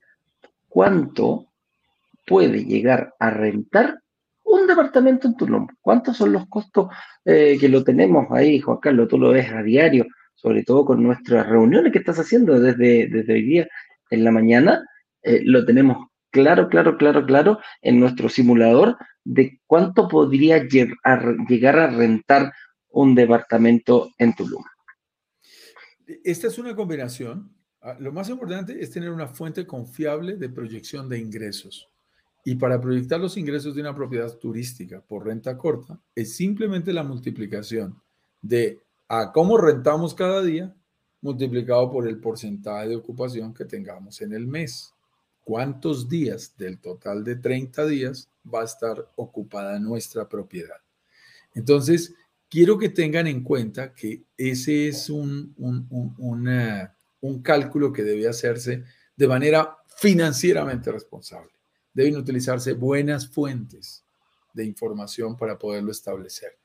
¿cuánto 0.69 1.47
puede 2.27 2.65
llegar 2.65 3.15
a 3.19 3.31
rentar 3.31 4.01
un 4.45 4.67
departamento 4.69 5.27
en 5.27 5.37
Tulum? 5.37 5.67
¿Cuántos 5.81 6.17
son 6.17 6.33
los 6.33 6.47
costos 6.47 6.89
eh, 7.25 7.57
que 7.59 7.69
lo 7.69 7.83
tenemos 7.83 8.27
ahí, 8.31 8.61
Juan 8.61 8.79
Carlos? 8.79 9.09
Tú 9.09 9.19
lo 9.19 9.31
ves 9.31 9.51
a 9.51 9.63
diario. 9.63 10.07
sobre 10.35 10.63
todo 10.63 10.85
con 10.87 11.03
nuestras 11.03 11.47
reuniones 11.49 11.93
que 11.93 11.99
estás 11.99 12.19
haciendo 12.19 12.59
desde, 12.59 13.09
desde 13.09 13.33
hoy 13.35 13.43
día 13.43 13.69
en 14.11 14.25
la 14.25 14.31
mañana, 14.31 14.83
eh, 15.23 15.43
lo 15.45 15.67
tenemos 15.67 16.07
claro, 16.31 16.69
claro, 16.69 16.97
claro, 16.97 17.27
claro 17.27 17.59
en 17.83 18.01
nuestro 18.01 18.29
simulador 18.31 18.97
de 19.25 19.61
cuánto 19.67 20.09
podría 20.09 20.65
llegar 20.65 21.79
a 21.79 21.89
rentar 21.89 22.53
un 22.93 23.15
departamento 23.15 24.11
en 24.19 24.35
Tulum. 24.35 24.65
Esta 26.25 26.49
es 26.49 26.59
una 26.59 26.75
combinación. 26.75 27.51
Ah, 27.83 27.97
lo 27.99 28.13
más 28.13 28.29
importante 28.29 28.83
es 28.83 28.91
tener 28.91 29.11
una 29.11 29.29
fuente 29.29 29.67
confiable 29.67 30.37
de 30.37 30.49
proyección 30.49 31.09
de 31.09 31.19
ingresos. 31.19 31.89
Y 32.45 32.57
para 32.57 32.81
proyectar 32.81 33.21
los 33.21 33.37
ingresos 33.37 33.75
de 33.75 33.83
una 33.83 33.95
propiedad 33.95 34.35
turística 34.39 35.01
por 35.01 35.27
renta 35.27 35.57
corta, 35.57 36.01
es 36.15 36.35
simplemente 36.35 36.93
la 36.93 37.03
multiplicación 37.03 38.01
de 38.41 38.81
a 39.09 39.33
cómo 39.33 39.59
rentamos 39.59 40.15
cada 40.15 40.43
día 40.43 40.75
multiplicado 41.21 41.91
por 41.91 42.07
el 42.07 42.19
porcentaje 42.19 42.89
de 42.89 42.97
ocupación 42.97 43.53
que 43.53 43.65
tengamos 43.65 44.21
en 44.23 44.33
el 44.33 44.47
mes. 44.47 44.95
¿Cuántos 45.45 46.09
días 46.09 46.55
del 46.57 46.79
total 46.79 47.25
de 47.25 47.37
30 47.37 47.87
días 47.87 48.31
va 48.53 48.63
a 48.63 48.65
estar 48.65 49.11
ocupada 49.17 49.79
nuestra 49.79 50.29
propiedad? 50.29 50.77
Entonces, 51.55 52.15
quiero 52.51 52.77
que 52.77 52.91
tengan 52.91 53.27
en 53.27 53.43
cuenta 53.43 53.95
que 53.95 54.25
ese 54.37 54.89
es 54.89 55.09
un, 55.09 55.55
un, 55.57 56.89
un 57.21 57.43
cálculo 57.43 57.93
que 57.93 58.03
debe 58.03 58.29
hacerse 58.29 58.85
de 59.17 59.29
manera 59.29 59.77
financieramente 59.97 60.91
responsable 60.91 61.53
deben 61.93 62.17
utilizarse 62.17 62.73
buenas 62.73 63.29
fuentes 63.29 64.05
de 64.53 64.65
información 64.65 65.37
para 65.37 65.59
poderlo 65.59 65.91
establecer. 65.91 66.59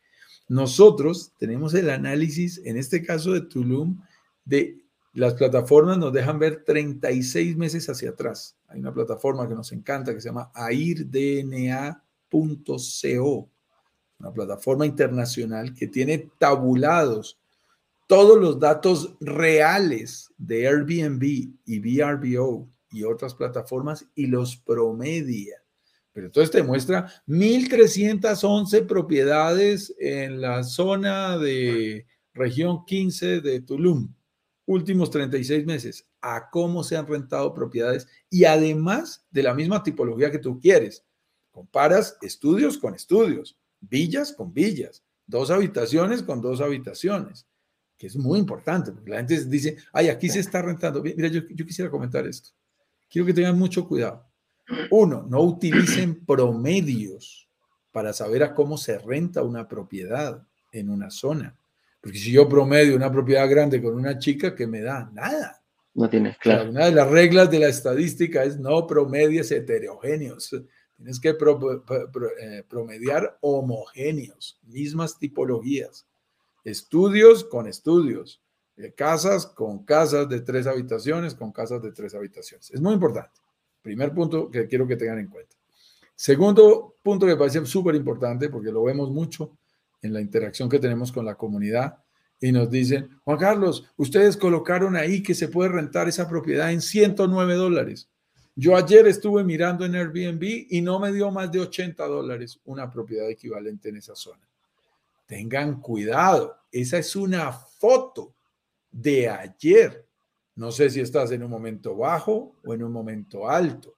Nosotros 0.48 1.34
tenemos 1.40 1.74
el 1.74 1.90
análisis, 1.90 2.62
en 2.64 2.78
este 2.78 3.04
caso 3.04 3.34
de 3.34 3.42
Tulum, 3.42 4.00
de 4.44 4.86
las 5.14 5.34
plataformas 5.34 5.98
nos 5.98 6.14
dejan 6.14 6.40
ver 6.40 6.64
36 6.64 7.58
meses 7.58 7.90
hacia 7.90 8.12
atrás. 8.12 8.58
Hay 8.68 8.80
una 8.80 8.94
plataforma 8.94 9.48
que 9.48 9.56
nos 9.56 9.72
encanta 9.72 10.14
que 10.14 10.22
se 10.22 10.28
llama 10.28 10.52
airdna.co, 10.54 12.00
una 14.20 14.32
plataforma 14.32 14.86
internacional 14.86 15.74
que 15.74 15.88
tiene 15.88 16.30
tabulados 16.40 17.40
todos 18.08 18.40
los 18.40 18.60
datos 18.60 19.16
reales 19.20 20.32
de 20.38 20.68
Airbnb 20.68 21.24
y 21.66 21.80
VRBO 21.80 22.70
y 22.92 23.04
otras 23.04 23.34
plataformas 23.34 24.06
y 24.16 24.28
los 24.28 24.58
promedia. 24.58 25.62
Pero 26.14 26.28
entonces 26.28 26.52
te 26.52 26.64
muestra 26.64 27.12
1.311 27.28 28.86
propiedades 28.86 29.94
en 30.00 30.40
la 30.40 30.64
zona 30.64 31.38
de 31.38 32.06
región 32.34 32.86
15 32.86 33.42
de 33.42 33.62
Tulum, 33.62 34.14
últimos 34.66 35.10
36 35.12 35.66
meses, 35.66 36.08
a 36.22 36.50
cómo 36.50 36.84
se 36.84 36.96
han 36.96 37.08
rentado 37.08 37.54
propiedades 37.54 38.08
y 38.30 38.46
además 38.46 39.26
de 39.32 39.44
la 39.44 39.54
misma 39.54 39.84
tipología 39.84 40.32
que 40.32 40.40
tú 40.40 40.60
quieres. 40.60 41.04
Comparas 41.52 42.18
estudios 42.22 42.78
con 42.78 42.96
estudios, 42.96 43.58
villas 43.90 44.32
con 44.34 44.54
villas, 44.54 45.04
dos 45.26 45.52
habitaciones 45.52 46.24
con 46.24 46.42
dos 46.42 46.62
habitaciones, 46.62 47.48
que 47.98 48.08
es 48.08 48.16
muy 48.16 48.40
importante, 48.40 48.92
porque 48.92 49.12
la 49.12 49.18
gente 49.18 49.44
dice, 49.46 49.78
ay, 49.94 50.10
aquí 50.10 50.30
se 50.30 50.40
está 50.40 50.62
rentando. 50.62 51.02
Mira, 51.02 51.28
yo, 51.28 51.42
yo 51.50 51.66
quisiera 51.66 51.90
comentar 51.90 52.26
esto 52.28 52.52
quiero 53.10 53.26
que 53.26 53.34
tengan 53.34 53.58
mucho 53.58 53.88
cuidado. 53.88 54.26
Uno, 54.92 55.26
no 55.30 55.42
utilicen 55.42 56.26
promedios 56.26 57.48
para 57.92 58.14
saber 58.14 58.44
a 58.44 58.54
cómo 58.54 58.78
se 58.78 58.98
renta 58.98 59.44
una 59.44 59.68
propiedad 59.68 60.46
en 60.72 60.90
una 60.90 61.10
zona. 61.10 61.56
Porque 62.02 62.18
si 62.18 62.32
yo 62.32 62.50
promedio 62.50 62.96
una 62.96 63.12
propiedad 63.12 63.50
grande 63.50 63.82
con 63.82 63.96
una 63.96 64.20
chica, 64.20 64.54
que 64.54 64.68
me 64.68 64.82
da? 64.82 65.10
Nada. 65.14 65.62
No 65.94 66.10
tienes 66.10 66.38
claro. 66.40 66.70
una 66.72 66.86
de 66.86 66.92
las 66.92 67.10
reglas 67.10 67.50
de 67.50 67.60
la 67.60 67.68
estadística 67.68 68.44
es 68.44 68.60
no 68.60 68.86
promedies 68.86 69.50
heterogéneos. 69.52 70.52
Tienes 70.98 71.20
que 71.20 71.30
eh, 71.30 72.64
promediar 72.68 73.38
homogéneos, 73.42 74.60
mismas 74.64 75.18
tipologías. 75.20 76.08
Estudios 76.64 77.44
con 77.44 77.68
estudios 77.68 78.42
casas 78.96 79.46
con 79.46 79.86
casas 79.86 80.28
de 80.28 80.42
tres 80.42 80.68
habitaciones, 80.68 81.36
con 81.36 81.52
casas 81.52 81.82
de 81.82 81.92
tres 81.92 82.14
habitaciones. 82.14 82.72
Es 82.72 82.82
muy 82.82 82.94
importante. 82.94 83.40
Primer 83.82 84.14
punto 84.14 84.50
que 84.50 84.68
quiero 84.68 84.88
que 84.88 84.98
tengan 84.98 85.20
en 85.20 85.28
cuenta. 85.28 85.56
Segundo 86.16 86.96
punto 87.02 87.26
que 87.26 87.34
me 87.34 87.38
parece 87.38 87.66
súper 87.66 87.96
importante 87.96 88.50
porque 88.50 88.72
lo 88.72 88.84
vemos 88.84 89.12
mucho 89.12 89.58
en 90.02 90.14
la 90.14 90.22
interacción 90.22 90.70
que 90.70 90.80
tenemos 90.80 91.12
con 91.12 91.26
la 91.26 91.36
comunidad 91.36 91.98
y 92.40 92.52
nos 92.52 92.70
dicen, 92.70 93.10
Juan 93.24 93.38
Carlos, 93.38 93.90
ustedes 93.96 94.36
colocaron 94.38 94.96
ahí 94.96 95.24
que 95.24 95.34
se 95.34 95.48
puede 95.48 95.70
rentar 95.70 96.08
esa 96.08 96.28
propiedad 96.28 96.72
en 96.72 96.82
109 96.82 97.56
dólares. 97.56 98.10
Yo 98.58 98.76
ayer 98.76 99.06
estuve 99.08 99.44
mirando 99.44 99.86
en 99.86 99.96
Airbnb 99.96 100.68
y 100.70 100.82
no 100.82 100.98
me 100.98 101.12
dio 101.12 101.30
más 101.30 101.52
de 101.52 101.60
80 101.60 102.06
dólares 102.08 102.60
una 102.64 102.90
propiedad 102.90 103.30
equivalente 103.30 103.90
en 103.90 103.98
esa 103.98 104.16
zona. 104.16 104.48
Tengan 105.26 105.82
cuidado, 105.82 106.56
esa 106.72 106.98
es 106.98 107.16
una 107.18 107.52
foto 107.52 108.34
de 108.90 109.28
ayer. 109.28 110.06
No 110.56 110.72
sé 110.72 110.90
si 110.90 111.02
estás 111.02 111.32
en 111.32 111.44
un 111.44 111.50
momento 111.50 111.98
bajo 111.98 112.56
o 112.64 112.74
en 112.74 112.82
un 112.82 112.94
momento 112.94 113.50
alto. 113.50 113.96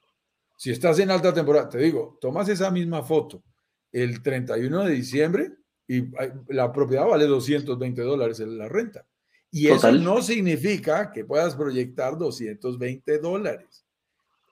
Si 0.56 0.72
estás 0.72 0.98
en 0.98 1.12
alta 1.12 1.32
temporada, 1.32 1.70
te 1.70 1.78
digo, 1.78 2.18
tomas 2.20 2.50
esa 2.50 2.72
misma 2.72 3.04
foto 3.04 3.44
el 3.92 4.24
31 4.24 4.86
de 4.86 4.92
diciembre 4.92 5.52
y 5.88 6.04
la 6.50 6.72
propiedad 6.74 7.06
vale 7.06 7.26
220 7.26 8.02
dólares 8.02 8.40
en 8.40 8.58
la 8.58 8.68
renta. 8.68 9.06
Y 9.52 9.68
eso 9.68 9.92
no 9.92 10.22
significa 10.22 11.12
que 11.12 11.24
puedas 11.24 11.56
proyectar 11.56 12.18
220 12.18 13.20
dólares. 13.20 13.87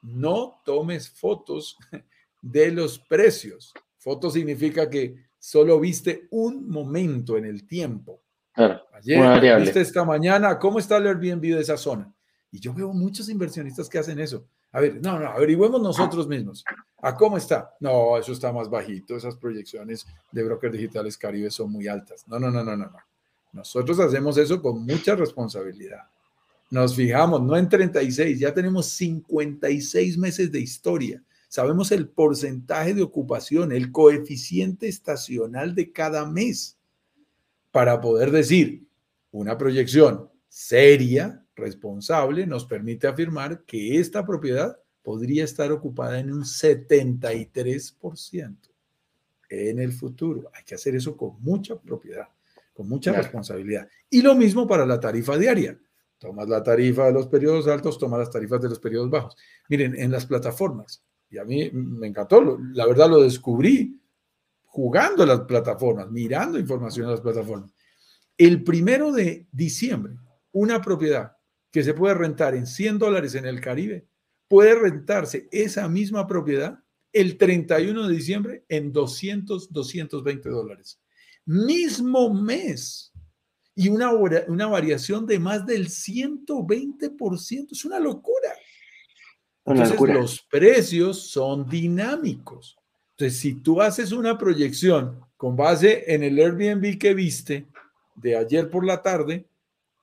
No 0.06 0.62
tomes 0.64 1.10
fotos 1.10 1.78
de 2.42 2.72
los 2.72 3.00
precios. 3.00 3.74
Foto 3.98 4.30
significa 4.30 4.90
que 4.90 5.16
solo 5.40 5.80
viste 5.80 6.28
un 6.32 6.70
momento 6.70 7.38
en 7.38 7.46
el 7.46 7.68
tiempo. 7.68 8.22
Ayer, 8.94 9.60
viste 9.60 9.82
esta 9.82 10.06
mañana, 10.06 10.58
¿cómo 10.60 10.80
está 10.80 10.98
el 10.98 11.08
Airbnb 11.08 11.42
de 11.42 11.60
esa 11.60 11.76
zona? 11.76 12.14
Y 12.52 12.60
yo 12.60 12.74
veo 12.74 12.94
muchos 12.94 13.28
inversionistas 13.30 13.90
que 13.90 14.00
hacen 14.00 14.20
eso. 14.20 14.48
A 14.72 14.80
ver, 14.80 15.02
no, 15.02 15.20
no, 15.20 15.28
averigüemos 15.28 15.82
nosotros 15.82 16.28
mismos. 16.28 16.64
¿A 17.02 17.16
cómo 17.16 17.38
está? 17.38 17.74
No, 17.80 18.18
eso 18.18 18.32
está 18.32 18.52
más 18.52 18.70
bajito. 18.70 19.16
Esas 19.16 19.36
proyecciones 19.36 20.06
de 20.32 20.44
brokers 20.44 20.74
digitales 20.74 21.18
Caribe 21.18 21.50
son 21.50 21.72
muy 21.72 21.88
altas. 21.88 22.28
No, 22.28 22.40
no, 22.40 22.52
no, 22.52 22.64
no, 22.64 22.76
no, 22.78 22.86
no. 22.86 23.00
Nosotros 23.54 24.00
hacemos 24.00 24.38
eso 24.38 24.62
con 24.62 24.86
mucha 24.86 25.16
responsabilidad. 25.16 26.02
Nos 26.70 26.96
fijamos, 26.96 27.42
no 27.42 27.56
en 27.56 27.70
36, 27.70 28.40
ya 28.40 28.54
tenemos 28.54 28.88
56 28.88 30.18
meses 30.18 30.52
de 30.52 30.60
historia. 30.60 31.24
Sabemos 31.48 31.92
el 31.92 32.08
porcentaje 32.08 32.94
de 32.94 33.04
ocupación, 33.04 33.72
el 33.72 33.92
coeficiente 33.92 34.88
estacional 34.88 35.76
de 35.76 35.92
cada 35.92 36.26
mes 36.26 36.78
para 37.72 38.02
poder 38.02 38.32
decir 38.32 38.88
una 39.32 39.58
proyección 39.58 40.30
seria, 40.48 41.44
responsable, 41.56 42.48
nos 42.48 42.66
permite 42.66 43.08
afirmar 43.08 43.64
que 43.66 44.00
esta 44.00 44.26
propiedad 44.26 44.78
podría 45.04 45.44
estar 45.44 45.72
ocupada 45.72 46.20
en 46.20 46.32
un 46.32 46.44
73% 46.44 48.56
en 49.50 49.80
el 49.80 49.94
futuro. 49.94 50.50
Hay 50.54 50.64
que 50.64 50.76
hacer 50.76 50.96
eso 50.96 51.16
con 51.16 51.42
mucha 51.42 51.80
propiedad, 51.80 52.28
con 52.74 52.88
mucha 52.88 53.12
responsabilidad. 53.12 53.88
Y 54.10 54.22
lo 54.22 54.36
mismo 54.36 54.68
para 54.68 54.86
la 54.86 55.00
tarifa 55.00 55.38
diaria. 55.38 55.78
Tomas 56.26 56.50
la 56.50 56.64
tarifa 56.64 57.06
de 57.06 57.14
los 57.14 57.28
periodos 57.28 57.68
altos, 57.68 58.00
tomas 58.00 58.20
las 58.20 58.32
tarifas 58.32 58.60
de 58.60 58.70
los 58.70 58.80
periodos 58.80 59.12
bajos. 59.12 59.36
Miren, 59.70 59.96
en 59.96 60.12
las 60.12 60.26
plataformas, 60.26 61.04
y 61.30 61.38
a 61.38 61.46
mí 61.46 61.70
me 61.72 62.08
encantó, 62.08 62.58
la 62.74 62.88
verdad 62.88 63.10
lo 63.10 63.22
descubrí 63.22 64.02
jugando 64.64 65.24
las 65.24 65.42
plataformas, 65.42 66.10
mirando 66.10 66.58
información 66.58 67.06
en 67.06 67.12
las 67.12 67.22
plataformas. 67.22 67.72
El 68.38 68.64
primero 68.64 69.12
de 69.12 69.48
diciembre, 69.52 70.18
una 70.52 70.82
propiedad 70.82 71.38
que 71.72 71.84
se 71.84 71.94
puede 71.94 72.16
rentar 72.16 72.56
en 72.56 72.66
100 72.66 72.98
dólares 72.98 73.36
en 73.36 73.46
el 73.46 73.62
Caribe, 73.62 74.08
puede 74.48 74.74
rentarse 74.74 75.48
esa 75.52 75.88
misma 75.88 76.26
propiedad 76.26 76.80
el 77.14 77.38
31 77.38 78.08
de 78.08 78.16
diciembre 78.16 78.66
en 78.68 78.92
200, 78.92 79.72
220 79.72 80.50
dólares. 80.50 81.00
Mismo 81.46 82.34
mes. 82.34 83.14
Y 83.76 83.90
una, 83.90 84.12
una 84.12 84.68
variación 84.68 85.26
de 85.26 85.38
más 85.38 85.66
del 85.66 85.90
120%. 85.90 87.72
Es 87.72 87.86
una 87.86 88.00
locura. 88.00 88.50
Entonces, 89.66 90.00
los 90.00 90.42
precios 90.42 91.30
son 91.30 91.68
dinámicos. 91.68 92.78
Entonces, 93.12 93.40
si 93.40 93.56
tú 93.56 93.82
haces 93.82 94.12
una 94.12 94.38
proyección 94.38 95.20
con 95.38 95.56
base 95.56 96.04
en 96.14 96.24
el 96.24 96.38
Airbnb 96.38 96.98
que 96.98 97.14
viste 97.14 97.68
de 98.16 98.38
ayer 98.38 98.70
por 98.70 98.86
la 98.86 99.02
tarde 99.02 99.46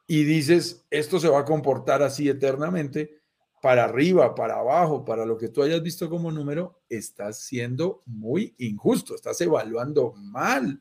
y 0.07 0.25
dices, 0.25 0.85
esto 0.91 1.19
se 1.19 1.29
va 1.29 1.41
a 1.41 1.45
comportar 1.45 2.03
así 2.03 2.29
eternamente, 2.29 3.23
para 3.63 3.85
arriba, 3.85 4.35
para 4.35 4.59
abajo, 4.59 5.05
para 5.05 5.25
lo 5.25 5.39
que 5.39 5.49
tú 5.49 5.63
hayas 5.63 5.83
visto 5.83 6.11
como 6.11 6.33
número, 6.33 6.81
estás 6.89 7.45
siendo 7.45 8.03
muy 8.07 8.55
injusto, 8.59 9.15
estás 9.15 9.41
evaluando 9.41 10.15
mal 10.17 10.81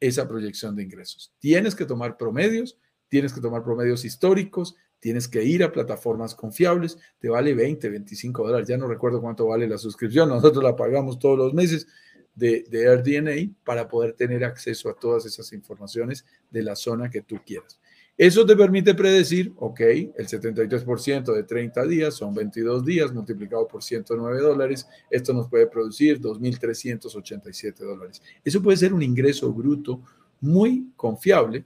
esa 0.00 0.28
proyección 0.28 0.76
de 0.76 0.84
ingresos. 0.84 1.32
Tienes 1.38 1.74
que 1.74 1.84
tomar 1.84 2.16
promedios 2.16 2.78
tienes 3.08 3.32
que 3.32 3.40
tomar 3.40 3.64
promedios 3.64 4.04
históricos, 4.04 4.76
tienes 5.00 5.28
que 5.28 5.44
ir 5.44 5.62
a 5.62 5.72
plataformas 5.72 6.34
confiables, 6.34 6.98
te 7.18 7.28
vale 7.28 7.54
20, 7.54 7.88
25 7.88 8.46
dólares, 8.46 8.68
ya 8.68 8.76
no 8.76 8.86
recuerdo 8.86 9.20
cuánto 9.20 9.46
vale 9.46 9.66
la 9.66 9.78
suscripción, 9.78 10.28
nosotros 10.28 10.62
la 10.62 10.76
pagamos 10.76 11.18
todos 11.18 11.38
los 11.38 11.54
meses 11.54 11.86
de, 12.34 12.64
AirDNA 12.72 13.52
para 13.64 13.88
poder 13.88 14.12
tener 14.12 14.44
acceso 14.44 14.88
a 14.88 14.94
todas 14.94 15.26
esas 15.26 15.52
informaciones 15.52 16.24
de 16.50 16.62
la 16.62 16.76
zona 16.76 17.10
que 17.10 17.22
tú 17.22 17.40
quieras. 17.44 17.80
Eso 18.18 18.44
te 18.44 18.56
permite 18.56 18.96
predecir, 18.96 19.52
ok, 19.54 19.80
el 19.80 20.26
73% 20.26 21.32
de 21.32 21.44
30 21.44 21.86
días 21.86 22.14
son 22.14 22.34
22 22.34 22.84
días 22.84 23.14
multiplicado 23.14 23.68
por 23.68 23.80
109 23.80 24.40
dólares. 24.40 24.88
Esto 25.08 25.32
nos 25.32 25.48
puede 25.48 25.68
producir 25.68 26.20
2.387 26.20 27.76
dólares. 27.76 28.20
Eso 28.44 28.60
puede 28.60 28.76
ser 28.76 28.92
un 28.92 29.02
ingreso 29.02 29.52
bruto 29.52 30.02
muy 30.40 30.90
confiable 30.96 31.64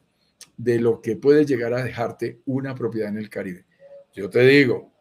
de 0.59 0.78
lo 0.78 1.00
que 1.00 1.16
puede 1.16 1.46
llegar 1.46 1.72
a 1.72 1.82
dejarte 1.82 2.42
una 2.44 2.74
propiedad 2.74 3.09
en 3.09 3.16
el 3.16 3.30
Caribe. 3.30 3.64
Yo 4.14 4.28
te 4.28 4.46
digo, 4.46 4.92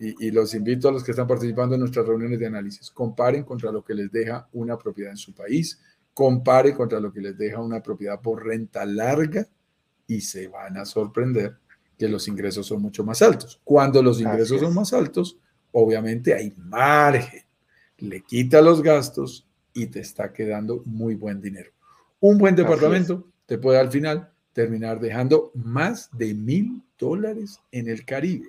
y, 0.00 0.32
los 0.32 0.54
invito 0.54 0.88
a 0.88 0.92
los 0.92 1.04
que 1.04 1.12
están 1.12 1.28
participando 1.28 1.76
en 1.76 1.82
nuestras 1.82 2.04
reuniones 2.04 2.40
de 2.40 2.46
análisis, 2.46 2.90
comparen 2.90 3.44
contra 3.44 3.70
lo 3.70 3.84
que 3.84 3.94
les 3.94 4.10
deja 4.10 4.48
una 4.52 4.76
propiedad 4.76 5.12
en 5.12 5.18
su 5.18 5.34
país, 5.34 5.80
compare 6.14 6.74
contra 6.74 6.98
lo 6.98 7.12
que 7.12 7.20
les 7.20 7.38
deja 7.38 7.60
una 7.60 7.80
propiedad 7.80 8.20
por 8.20 8.44
renta 8.44 8.84
larga 8.84 9.46
y 10.10 10.22
se 10.22 10.48
van 10.48 10.76
a 10.76 10.84
sorprender 10.84 11.56
que 11.96 12.08
los 12.08 12.26
ingresos 12.26 12.66
son 12.66 12.82
mucho 12.82 13.04
más 13.04 13.22
altos. 13.22 13.60
Cuando 13.62 14.02
los 14.02 14.20
ingresos 14.20 14.60
son 14.60 14.74
más 14.74 14.92
altos, 14.92 15.38
obviamente 15.70 16.34
hay 16.34 16.52
margen. 16.56 17.44
Le 17.98 18.20
quita 18.22 18.60
los 18.60 18.82
gastos 18.82 19.46
y 19.72 19.86
te 19.86 20.00
está 20.00 20.32
quedando 20.32 20.82
muy 20.84 21.14
buen 21.14 21.40
dinero. 21.40 21.70
Un 22.18 22.38
buen 22.38 22.56
departamento 22.56 23.24
te 23.46 23.56
puede 23.56 23.78
al 23.78 23.88
final 23.92 24.32
terminar 24.52 24.98
dejando 24.98 25.52
más 25.54 26.10
de 26.10 26.34
mil 26.34 26.82
dólares 26.98 27.60
en 27.70 27.88
el 27.88 28.04
Caribe. 28.04 28.48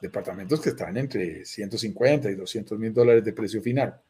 Departamentos 0.00 0.60
que 0.60 0.68
están 0.68 0.96
entre 0.96 1.44
150 1.44 2.30
y 2.30 2.36
200 2.36 2.78
mil 2.78 2.94
dólares 2.94 3.24
de 3.24 3.32
precio 3.32 3.60
final. 3.60 4.00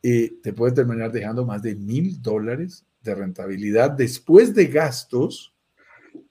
Y 0.00 0.28
te 0.40 0.52
puede 0.52 0.72
terminar 0.72 1.10
dejando 1.10 1.44
más 1.44 1.62
de 1.62 1.74
mil 1.74 2.22
dólares 2.22 2.84
de 3.02 3.12
rentabilidad 3.12 3.90
después 3.90 4.54
de 4.54 4.66
gastos 4.66 5.52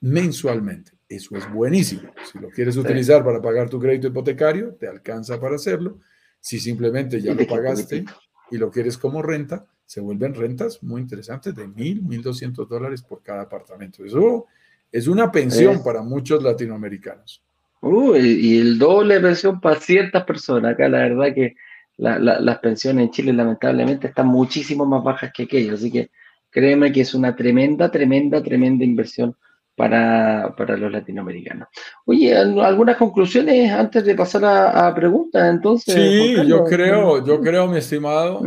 mensualmente. 0.02 0.92
Eso 1.08 1.36
es 1.36 1.52
buenísimo. 1.52 2.12
Si 2.32 2.40
lo 2.40 2.50
quieres 2.50 2.78
utilizar 2.78 3.24
para 3.24 3.42
pagar 3.42 3.70
tu 3.70 3.80
crédito 3.80 4.08
hipotecario, 4.08 4.74
te 4.74 4.88
alcanza 4.88 5.40
para 5.40 5.56
hacerlo. 5.56 6.00
Si 6.40 6.60
simplemente 6.60 7.22
ya 7.22 7.34
lo 7.34 7.46
pagaste 7.46 8.06
y 8.52 8.58
lo 8.58 8.72
quieres 8.72 8.98
como 8.98 9.22
renta, 9.22 9.66
se 9.86 10.02
vuelven 10.02 10.34
rentas 10.34 10.82
muy 10.82 11.02
interesantes 11.02 11.54
de 11.56 11.68
mil, 11.68 12.02
mil 12.02 12.22
doscientos 12.22 12.68
dólares 12.68 13.04
por 13.04 13.22
cada 13.22 13.44
apartamento. 13.44 14.04
Eso 14.04 14.46
es 14.92 15.08
una 15.08 15.32
pensión 15.32 15.84
para 15.84 16.02
muchos 16.02 16.42
latinoamericanos. 16.42 17.44
y 17.84 18.58
el 18.58 18.80
doble 18.80 19.20
pensión 19.20 19.62
para 19.62 19.80
ciertas 19.80 20.24
personas. 20.24 20.74
Acá 20.74 20.90
la 20.90 21.00
verdad 21.00 21.34
que 21.36 21.56
las 21.98 22.60
pensiones 22.60 23.06
en 23.06 23.12
Chile 23.12 23.34
lamentablemente 23.34 24.08
están 24.08 24.28
muchísimo 24.28 24.86
más 24.86 25.04
bajas 25.04 25.32
que 25.32 25.44
aquellas. 25.44 25.76
Así 25.76 25.92
que 25.92 26.10
créeme 26.50 26.92
que 26.92 27.02
es 27.02 27.14
una 27.14 27.36
tremenda, 27.36 27.92
tremenda, 27.92 28.42
tremenda 28.42 28.84
inversión 28.84 29.36
para, 29.76 30.56
para, 30.56 30.78
los 30.78 30.92
latinoamericanos. 30.92 31.68
Oye, 32.06 32.36
¿algunas 32.36 32.98
conclusiones 32.98 33.72
antes 33.72 34.06
de 34.06 34.16
pasar 34.16 34.46
a, 34.46 34.94
preguntas? 34.96 35.54
Entonces, 35.54 35.94
sí, 35.94 36.48
yo 36.48 36.64
creo, 36.64 37.26
yo 37.26 37.42
creo, 37.42 37.68
mi 37.68 37.78
estimado, 37.78 38.42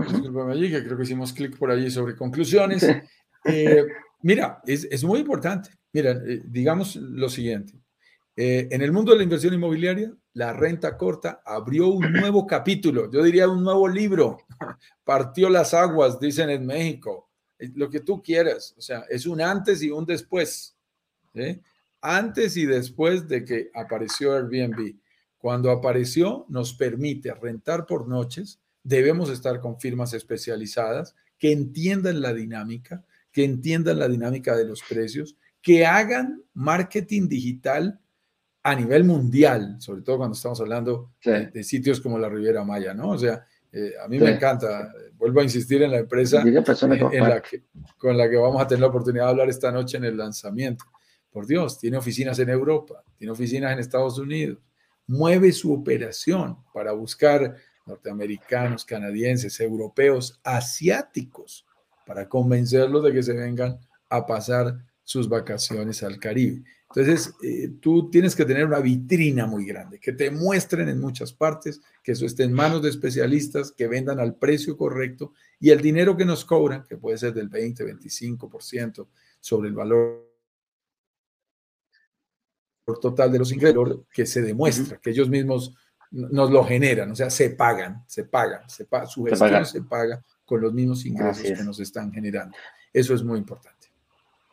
allí, 0.50 0.70
que 0.70 0.82
creo 0.82 0.96
que 0.96 1.02
hicimos 1.02 1.32
clic 1.32 1.56
por 1.58 1.70
allí 1.70 1.90
sobre 1.90 2.16
conclusiones. 2.16 2.86
Eh, 3.44 3.86
mira, 4.22 4.60
es, 4.66 4.84
es, 4.90 5.04
muy 5.04 5.20
importante. 5.20 5.70
Mira, 5.92 6.10
eh, 6.10 6.42
digamos 6.44 6.96
lo 6.96 7.28
siguiente. 7.28 7.74
Eh, 8.40 8.68
en 8.70 8.82
el 8.82 8.92
mundo 8.92 9.12
de 9.12 9.18
la 9.18 9.24
inversión 9.24 9.52
inmobiliaria, 9.52 10.12
la 10.34 10.52
renta 10.52 10.96
corta 10.96 11.42
abrió 11.44 11.88
un 11.88 12.12
nuevo 12.12 12.46
capítulo, 12.46 13.10
yo 13.10 13.22
diría 13.22 13.48
un 13.48 13.64
nuevo 13.64 13.88
libro, 13.88 14.38
partió 15.04 15.48
las 15.48 15.74
aguas, 15.74 16.20
dicen 16.20 16.48
en 16.50 16.64
México, 16.64 17.30
lo 17.74 17.90
que 17.90 17.98
tú 17.98 18.22
quieras, 18.22 18.74
o 18.78 18.80
sea, 18.80 19.04
es 19.08 19.26
un 19.26 19.40
antes 19.40 19.82
y 19.82 19.90
un 19.90 20.06
después 20.06 20.77
antes 22.00 22.56
y 22.56 22.66
después 22.66 23.28
de 23.28 23.44
que 23.44 23.70
apareció 23.74 24.34
Airbnb. 24.34 24.96
Cuando 25.38 25.70
apareció, 25.70 26.46
nos 26.48 26.74
permite 26.74 27.32
rentar 27.34 27.86
por 27.86 28.08
noches. 28.08 28.60
Debemos 28.82 29.30
estar 29.30 29.60
con 29.60 29.78
firmas 29.78 30.12
especializadas 30.12 31.14
que 31.38 31.52
entiendan 31.52 32.20
la 32.20 32.34
dinámica, 32.34 33.04
que 33.30 33.44
entiendan 33.44 33.98
la 33.98 34.08
dinámica 34.08 34.56
de 34.56 34.64
los 34.64 34.82
precios, 34.82 35.36
que 35.62 35.86
hagan 35.86 36.42
marketing 36.54 37.28
digital 37.28 38.00
a 38.62 38.74
nivel 38.74 39.04
mundial, 39.04 39.76
sobre 39.78 40.02
todo 40.02 40.18
cuando 40.18 40.34
estamos 40.34 40.60
hablando 40.60 41.12
de, 41.24 41.62
sitios 41.62 42.00
como 42.00 42.18
la 42.18 42.28
Riviera 42.28 42.64
Maya, 42.64 42.92
¿no? 42.92 43.10
O 43.10 43.18
sea, 43.18 43.46
eh, 43.72 43.92
a 44.02 44.08
mí 44.08 44.18
me 44.18 44.30
encanta, 44.30 44.92
vuelvo 45.16 45.40
a 45.40 45.44
insistir 45.44 45.82
en 45.82 45.92
la 45.92 45.98
empresa 45.98 46.42
con 47.96 48.16
la 48.16 48.28
que 48.28 48.36
vamos 48.36 48.60
a 48.60 48.66
tener 48.66 48.80
la 48.80 48.88
oportunidad 48.88 49.24
de 49.24 49.30
hablar 49.30 49.48
esta 49.48 49.70
noche 49.70 49.98
en 49.98 50.04
el 50.04 50.16
lanzamiento. 50.16 50.84
Por 51.30 51.46
Dios, 51.46 51.78
tiene 51.78 51.96
oficinas 51.96 52.38
en 52.38 52.48
Europa, 52.48 53.02
tiene 53.16 53.32
oficinas 53.32 53.72
en 53.72 53.78
Estados 53.78 54.18
Unidos, 54.18 54.58
mueve 55.06 55.52
su 55.52 55.72
operación 55.72 56.58
para 56.72 56.92
buscar 56.92 57.56
norteamericanos, 57.86 58.84
canadienses, 58.84 59.58
europeos, 59.60 60.40
asiáticos, 60.44 61.66
para 62.06 62.28
convencerlos 62.28 63.02
de 63.04 63.12
que 63.12 63.22
se 63.22 63.32
vengan 63.32 63.78
a 64.08 64.26
pasar 64.26 64.78
sus 65.02 65.28
vacaciones 65.28 66.02
al 66.02 66.18
Caribe. 66.18 66.62
Entonces, 66.94 67.34
eh, 67.42 67.70
tú 67.80 68.10
tienes 68.10 68.34
que 68.34 68.46
tener 68.46 68.64
una 68.64 68.80
vitrina 68.80 69.46
muy 69.46 69.66
grande, 69.66 69.98
que 69.98 70.12
te 70.12 70.30
muestren 70.30 70.88
en 70.88 71.00
muchas 71.00 71.32
partes, 71.32 71.80
que 72.02 72.12
eso 72.12 72.24
esté 72.24 72.44
en 72.44 72.52
manos 72.52 72.82
de 72.82 72.88
especialistas, 72.88 73.72
que 73.72 73.88
vendan 73.88 74.20
al 74.20 74.36
precio 74.36 74.76
correcto 74.76 75.32
y 75.60 75.70
el 75.70 75.82
dinero 75.82 76.16
que 76.16 76.24
nos 76.24 76.46
cobran, 76.46 76.84
que 76.88 76.96
puede 76.96 77.18
ser 77.18 77.34
del 77.34 77.48
20, 77.48 77.84
25% 77.84 79.06
sobre 79.40 79.68
el 79.68 79.74
valor 79.74 80.27
total 82.96 83.30
de 83.30 83.38
los 83.38 83.52
ingresos 83.52 84.00
que 84.12 84.26
se 84.26 84.42
demuestra, 84.42 84.98
que 84.98 85.10
ellos 85.10 85.28
mismos 85.28 85.74
nos 86.10 86.50
lo 86.50 86.64
generan, 86.64 87.10
o 87.10 87.14
sea, 87.14 87.28
se 87.30 87.50
pagan, 87.50 88.02
se 88.06 88.24
pagan, 88.24 88.68
se 88.68 88.86
su 89.06 89.24
gestión 89.24 89.66
se, 89.66 89.82
paga 89.82 90.22
con 90.44 90.60
los 90.60 90.72
mismos 90.72 91.04
ingresos 91.04 91.42
que 91.42 91.64
nos 91.64 91.78
están 91.80 92.12
generando. 92.12 92.56
Eso 92.92 93.14
es 93.14 93.22
muy 93.22 93.38
importante. 93.38 93.88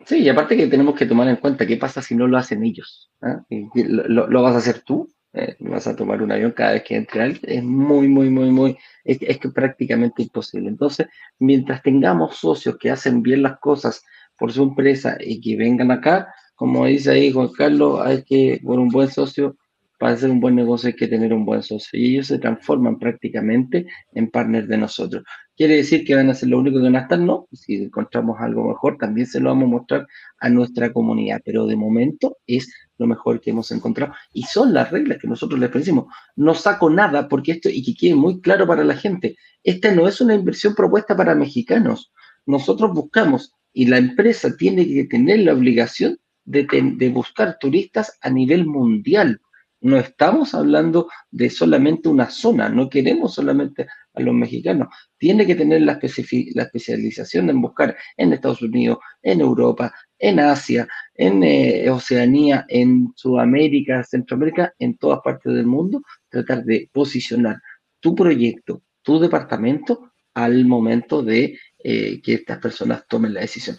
Sí, 0.05 0.19
y 0.19 0.29
aparte 0.29 0.57
que 0.57 0.67
tenemos 0.67 0.95
que 0.95 1.05
tomar 1.05 1.27
en 1.29 1.37
cuenta 1.37 1.65
qué 1.65 1.77
pasa 1.77 2.01
si 2.01 2.15
no 2.15 2.27
lo 2.27 2.37
hacen 2.37 2.63
ellos. 2.63 3.09
¿Ah? 3.21 3.41
Lo, 3.49 4.41
vas 4.43 4.55
a 4.55 4.57
hacer 4.57 4.81
tú? 4.81 5.09
Eh, 5.33 5.55
vas 5.59 5.87
a 5.87 5.95
tomar 5.95 6.21
un 6.21 6.31
avión 6.31 6.51
cada 6.51 6.73
vez 6.73 6.83
que 6.83 6.95
entre 6.95 7.21
alguien. 7.21 7.41
Es 7.43 7.63
muy, 7.63 8.07
muy, 8.07 8.29
muy, 8.29 8.51
muy, 8.51 8.77
es, 9.03 9.17
es 9.21 9.37
que 9.39 9.49
prácticamente 9.49 10.21
imposible. 10.21 10.69
Entonces, 10.69 11.07
mientras 11.39 11.81
tengamos 11.81 12.37
socios 12.37 12.77
que 12.77 12.91
hacen 12.91 13.23
bien 13.23 13.41
las 13.41 13.59
cosas 13.59 14.03
por 14.37 14.51
su 14.51 14.63
empresa 14.63 15.17
y 15.19 15.41
que 15.41 15.55
vengan 15.55 15.91
acá, 15.91 16.33
como 16.55 16.85
dice 16.85 17.11
ahí 17.11 17.31
Juan 17.31 17.49
Carlos, 17.49 18.01
hay 18.01 18.23
que, 18.23 18.61
por 18.63 18.79
un 18.79 18.89
buen 18.89 19.09
socio, 19.09 19.57
para 19.99 20.13
hacer 20.13 20.29
un 20.29 20.39
buen 20.39 20.55
negocio 20.55 20.87
hay 20.87 20.95
que 20.95 21.07
tener 21.07 21.33
un 21.33 21.45
buen 21.45 21.63
socio. 21.63 21.97
Y 21.99 22.13
ellos 22.13 22.27
se 22.27 22.39
transforman 22.39 22.99
prácticamente 22.99 23.85
en 24.13 24.29
partners 24.29 24.67
de 24.67 24.77
nosotros. 24.77 25.23
¿Quiere 25.55 25.77
decir 25.77 26.03
que 26.03 26.15
van 26.15 26.29
a 26.29 26.33
ser 26.33 26.49
lo 26.49 26.59
único 26.59 26.77
que 26.77 26.83
van 26.83 26.97
a 26.97 27.01
estar? 27.01 27.19
No. 27.19 27.47
Si 27.53 27.75
encontramos 27.75 28.37
algo 28.39 28.67
mejor, 28.67 28.97
también 28.97 29.25
se 29.25 29.39
lo 29.39 29.49
vamos 29.49 29.65
a 29.65 29.71
mostrar 29.71 30.07
a 30.39 30.49
nuestra 30.49 30.91
comunidad. 30.91 31.41
Pero 31.45 31.65
de 31.65 31.77
momento 31.77 32.37
es 32.45 32.73
lo 32.97 33.07
mejor 33.07 33.39
que 33.39 33.51
hemos 33.51 33.71
encontrado. 33.71 34.13
Y 34.33 34.43
son 34.43 34.73
las 34.73 34.91
reglas 34.91 35.17
que 35.17 35.27
nosotros 35.27 35.59
les 35.59 35.71
decimos. 35.71 36.05
No 36.35 36.53
saco 36.53 36.89
nada 36.89 37.29
porque 37.29 37.53
esto, 37.53 37.69
y 37.69 37.83
que 37.83 37.95
quede 37.95 38.15
muy 38.15 38.41
claro 38.41 38.67
para 38.67 38.83
la 38.83 38.95
gente, 38.95 39.37
esta 39.63 39.93
no 39.93 40.07
es 40.07 40.19
una 40.19 40.35
inversión 40.35 40.75
propuesta 40.75 41.15
para 41.15 41.35
mexicanos. 41.35 42.11
Nosotros 42.45 42.91
buscamos 42.93 43.53
y 43.73 43.85
la 43.87 43.97
empresa 43.97 44.55
tiene 44.57 44.85
que 44.87 45.05
tener 45.05 45.39
la 45.39 45.53
obligación 45.53 46.17
de, 46.45 47.09
buscar 47.13 47.57
turistas 47.59 48.17
a 48.21 48.29
nivel 48.29 48.65
mundial. 48.65 49.41
No 49.81 49.97
estamos 49.97 50.55
hablando 50.55 51.09
de 51.29 51.49
solamente 51.49 52.09
una 52.09 52.29
zona, 52.29 52.69
no 52.69 52.89
queremos 52.89 53.35
solamente 53.35 53.87
a 54.13 54.21
los 54.21 54.33
mexicanos. 54.33 54.87
Tiene 55.17 55.45
que 55.45 55.55
tener 55.55 55.81
la, 55.81 55.99
la 55.99 56.63
especialización 56.63 57.49
en 57.49 57.61
buscar 57.61 57.95
en 58.17 58.33
Estados 58.33 58.61
Unidos, 58.61 58.99
en 59.21 59.41
Europa, 59.41 59.93
en 60.17 60.39
Asia, 60.39 60.87
en 61.13 61.43
eh, 61.43 61.89
Oceanía, 61.89 62.65
en 62.67 63.11
Sudamérica, 63.15 64.03
Centroamérica, 64.03 64.73
en 64.79 64.97
todas 64.97 65.19
partes 65.23 65.53
del 65.53 65.67
mundo, 65.67 66.01
tratar 66.29 66.63
de 66.63 66.89
posicionar 66.91 67.61
tu 67.99 68.15
proyecto, 68.15 68.81
tu 69.01 69.19
departamento 69.19 70.11
al 70.33 70.65
momento 70.65 71.21
de 71.21 71.57
eh, 71.77 72.21
que 72.21 72.35
estas 72.35 72.59
personas 72.59 73.05
tomen 73.07 73.33
la 73.33 73.41
decisión. 73.41 73.77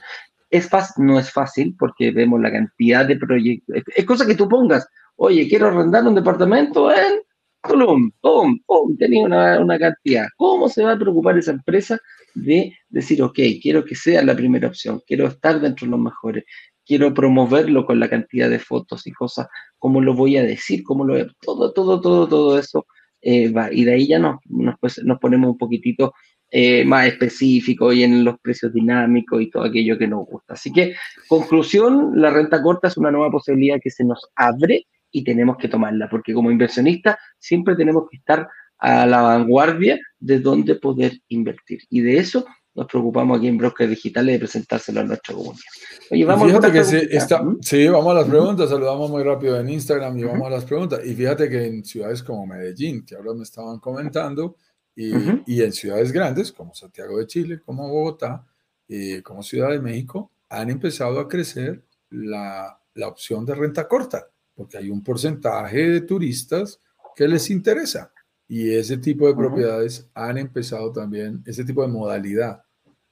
Es 0.50 0.68
fácil, 0.68 1.06
no 1.06 1.18
es 1.18 1.30
fácil 1.30 1.74
porque 1.78 2.10
vemos 2.10 2.40
la 2.40 2.52
cantidad 2.52 3.06
de 3.06 3.16
proyectos. 3.16 3.76
Es 3.94 4.04
cosa 4.04 4.26
que 4.26 4.34
tú 4.34 4.48
pongas, 4.48 4.86
oye, 5.16 5.48
quiero 5.48 5.68
arrendar 5.68 6.06
un 6.06 6.14
departamento 6.14 6.90
en 6.92 7.20
Tulum, 7.62 8.12
pum, 8.20 8.60
pum, 8.64 8.96
tenía 8.96 9.24
una, 9.24 9.58
una 9.58 9.78
cantidad. 9.78 10.26
¿Cómo 10.36 10.68
se 10.68 10.84
va 10.84 10.92
a 10.92 10.98
preocupar 10.98 11.36
esa 11.36 11.50
empresa 11.50 11.98
de 12.34 12.72
decir, 12.88 13.20
ok, 13.22 13.38
quiero 13.60 13.84
que 13.84 13.96
sea 13.96 14.22
la 14.22 14.36
primera 14.36 14.68
opción, 14.68 15.02
quiero 15.04 15.26
estar 15.26 15.60
dentro 15.60 15.86
de 15.86 15.90
los 15.90 16.00
mejores? 16.00 16.44
quiero 16.86 17.12
promoverlo 17.12 17.84
con 17.84 17.98
la 18.00 18.08
cantidad 18.08 18.48
de 18.48 18.60
fotos 18.60 19.06
y 19.06 19.12
cosas, 19.12 19.48
cómo 19.78 20.00
lo 20.00 20.14
voy 20.14 20.36
a 20.36 20.44
decir, 20.44 20.84
cómo 20.84 21.04
lo 21.04 21.14
voy 21.14 21.22
a, 21.22 21.28
todo, 21.42 21.72
todo, 21.72 22.00
todo, 22.00 22.28
todo 22.28 22.58
eso 22.58 22.86
eh, 23.20 23.50
va. 23.50 23.72
Y 23.72 23.84
de 23.84 23.94
ahí 23.94 24.06
ya 24.06 24.18
nos, 24.18 24.36
nos, 24.46 24.76
pues, 24.80 25.02
nos 25.04 25.18
ponemos 25.18 25.50
un 25.50 25.58
poquitito 25.58 26.14
eh, 26.50 26.84
más 26.84 27.06
específico 27.06 27.92
y 27.92 28.04
en 28.04 28.24
los 28.24 28.38
precios 28.40 28.72
dinámicos 28.72 29.42
y 29.42 29.50
todo 29.50 29.64
aquello 29.64 29.98
que 29.98 30.06
nos 30.06 30.26
gusta. 30.26 30.54
Así 30.54 30.72
que, 30.72 30.94
conclusión, 31.28 32.12
la 32.14 32.30
renta 32.30 32.62
corta 32.62 32.88
es 32.88 32.96
una 32.96 33.10
nueva 33.10 33.30
posibilidad 33.30 33.78
que 33.82 33.90
se 33.90 34.04
nos 34.04 34.28
abre 34.36 34.86
y 35.10 35.24
tenemos 35.24 35.56
que 35.56 35.68
tomarla, 35.68 36.08
porque 36.08 36.34
como 36.34 36.50
inversionistas 36.50 37.16
siempre 37.38 37.74
tenemos 37.74 38.04
que 38.10 38.18
estar 38.18 38.48
a 38.78 39.06
la 39.06 39.22
vanguardia 39.22 39.98
de 40.18 40.40
dónde 40.40 40.76
poder 40.76 41.18
invertir. 41.28 41.80
Y 41.90 42.00
de 42.00 42.18
eso 42.18 42.44
nos 42.76 42.86
preocupamos 42.86 43.38
aquí 43.38 43.48
en 43.48 43.56
Brokers 43.56 43.88
Digitales 43.88 44.34
de 44.34 44.38
presentárselo 44.38 45.00
a 45.00 45.04
nuestra 45.04 45.34
comunidad. 45.34 45.64
Oye, 46.10 46.24
vamos 46.26 46.46
fíjate 46.46 46.72
que 46.72 46.84
sí, 46.84 46.98
está, 47.10 47.42
sí, 47.62 47.88
vamos 47.88 48.10
a 48.10 48.14
las 48.20 48.28
preguntas, 48.28 48.68
saludamos 48.68 49.10
muy 49.10 49.22
rápido 49.22 49.58
en 49.58 49.70
Instagram 49.70 50.18
y 50.18 50.24
vamos 50.24 50.46
a 50.46 50.50
las 50.50 50.64
preguntas. 50.64 51.00
Y 51.04 51.14
fíjate 51.14 51.48
que 51.48 51.66
en 51.66 51.84
ciudades 51.84 52.22
como 52.22 52.46
Medellín, 52.46 53.04
que 53.04 53.16
ahora 53.16 53.32
me 53.34 53.44
estaban 53.44 53.80
comentando, 53.80 54.56
y, 54.96 55.12
y 55.46 55.62
en 55.62 55.72
ciudades 55.72 56.10
grandes 56.10 56.50
como 56.50 56.74
Santiago 56.74 57.18
de 57.18 57.26
Chile, 57.26 57.60
como 57.64 57.88
Bogotá, 57.88 58.44
y 58.88 59.20
como 59.22 59.42
Ciudad 59.42 59.70
de 59.70 59.80
México, 59.80 60.32
han 60.48 60.70
empezado 60.70 61.20
a 61.20 61.28
crecer 61.28 61.84
la, 62.10 62.80
la 62.94 63.08
opción 63.08 63.44
de 63.44 63.54
renta 63.54 63.86
corta, 63.86 64.28
porque 64.54 64.78
hay 64.78 64.90
un 64.90 65.02
porcentaje 65.02 65.90
de 65.90 66.00
turistas 66.00 66.80
que 67.14 67.28
les 67.28 67.50
interesa. 67.50 68.12
Y 68.48 68.74
ese 68.74 68.96
tipo 68.96 69.26
de 69.26 69.34
propiedades 69.34 70.08
han 70.14 70.38
empezado 70.38 70.92
también, 70.92 71.42
ese 71.46 71.64
tipo 71.64 71.82
de 71.82 71.88
modalidad 71.88 72.62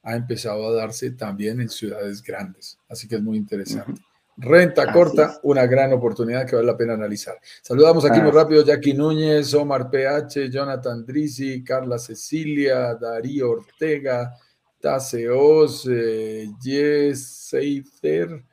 ha 0.01 0.15
empezado 0.15 0.67
a 0.67 0.73
darse 0.73 1.11
también 1.11 1.59
en 1.59 1.69
ciudades 1.69 2.21
grandes. 2.21 2.77
Así 2.87 3.07
que 3.07 3.15
es 3.15 3.21
muy 3.21 3.37
interesante. 3.37 4.01
Renta 4.37 4.91
corta, 4.91 5.39
una 5.43 5.65
gran 5.65 5.93
oportunidad 5.93 6.45
que 6.45 6.55
vale 6.55 6.67
la 6.67 6.75
pena 6.75 6.93
analizar. 6.93 7.35
Saludamos 7.61 8.03
aquí 8.05 8.19
muy 8.19 8.31
rápido 8.31 8.63
Jackie 8.63 8.93
Núñez, 8.93 9.53
Omar 9.53 9.89
PH, 9.89 10.49
Jonathan 10.49 11.05
Drisi, 11.05 11.63
Carla 11.63 11.97
Cecilia, 11.97 12.95
Darío 12.95 13.51
Ortega, 13.51 14.35
Taseos, 14.81 15.87
eh, 15.89 16.49
Yes 16.61 17.47
Seither, 17.49 18.43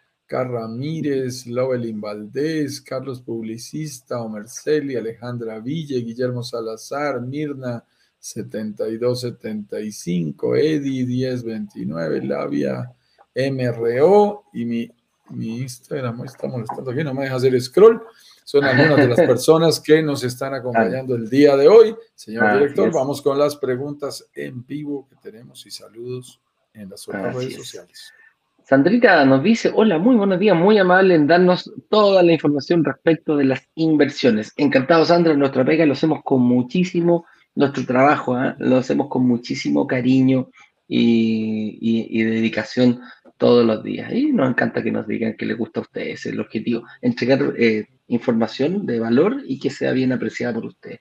Ramírez, 0.41 1.47
Lovelin 1.47 2.01
Valdés, 2.01 2.81
Carlos 2.81 3.21
Publicista, 3.21 4.23
Omer 4.23 4.49
Celi, 4.49 4.97
Alejandra 4.97 5.61
Ville, 5.61 6.01
Guillermo 6.01 6.43
Salazar, 6.43 7.21
Mirna 7.21 7.85
7275, 8.19 10.57
Edi 10.57 11.05
1029, 11.05 12.25
Labia 12.25 12.91
MRO 13.35 14.45
y 14.53 14.65
mi, 14.65 14.91
mi 15.31 15.61
Instagram 15.61 16.25
está 16.25 16.49
molestando 16.49 16.91
aquí, 16.91 17.05
no 17.05 17.15
me 17.15 17.25
deja 17.25 17.37
hacer 17.37 17.61
scroll. 17.61 18.03
Son 18.45 18.65
algunas 18.65 18.97
de 18.97 19.09
las 19.09 19.21
personas 19.27 19.81
que 19.81 20.03
nos 20.03 20.25
están 20.25 20.55
acompañando 20.55 21.15
el 21.15 21.29
día 21.31 21.57
de 21.57 21.69
hoy. 21.69 21.95
Señor 22.15 22.55
director, 22.55 22.93
vamos 22.93 23.23
con 23.23 23.39
las 23.39 23.57
preguntas 23.57 24.29
en 24.35 24.67
vivo 24.67 25.09
que 25.09 25.17
tenemos 25.17 25.65
y 25.67 25.71
saludos 25.71 26.41
en 26.75 26.91
las 26.91 27.09
otras 27.09 27.35
redes 27.35 27.57
sociales. 27.57 28.13
Sandrita 28.65 29.25
nos 29.25 29.43
dice, 29.43 29.73
hola, 29.75 29.99
muy 29.99 30.17
buenos 30.17 30.39
días, 30.39 30.57
muy 30.57 30.79
amable 30.79 31.15
en 31.15 31.27
darnos 31.27 31.71
toda 31.91 32.23
la 32.23 32.33
información 32.33 32.85
respecto 32.85 33.37
de 33.37 33.45
las 33.45 33.69
inversiones. 33.75 34.53
Encantado, 34.57 35.05
Sandra, 35.05 35.35
nuestra 35.35 35.65
pega 35.65 35.85
lo 35.85 35.95
hacemos 35.95 36.21
con 36.23 36.43
muchísimo, 36.43 37.27
nuestro 37.55 37.85
trabajo, 37.85 38.41
¿eh? 38.41 38.55
lo 38.59 38.77
hacemos 38.79 39.09
con 39.09 39.27
muchísimo 39.27 39.87
cariño 39.87 40.49
y, 40.89 42.25
dedicación 42.25 43.01
todos 43.43 43.67
los 43.67 43.83
días. 43.83 44.13
Y 44.13 44.31
nos 44.31 44.49
encanta 44.49 44.85
que 44.85 44.93
nos 44.93 45.05
digan 45.05 45.35
que 45.37 45.47
les 45.47 45.59
gusta 45.59 45.81
a 45.81 45.83
ustedes 45.83 46.25
el 46.27 46.39
objetivo, 46.39 46.85
entregar 47.01 47.55
eh, 47.59 47.89
información 48.07 48.87
de 48.87 49.01
valor 49.01 49.43
y 49.45 49.59
que 49.59 49.69
sea 49.69 49.91
bien 49.91 50.13
apreciada 50.13 50.55
por 50.55 50.67
ustedes. 50.67 51.01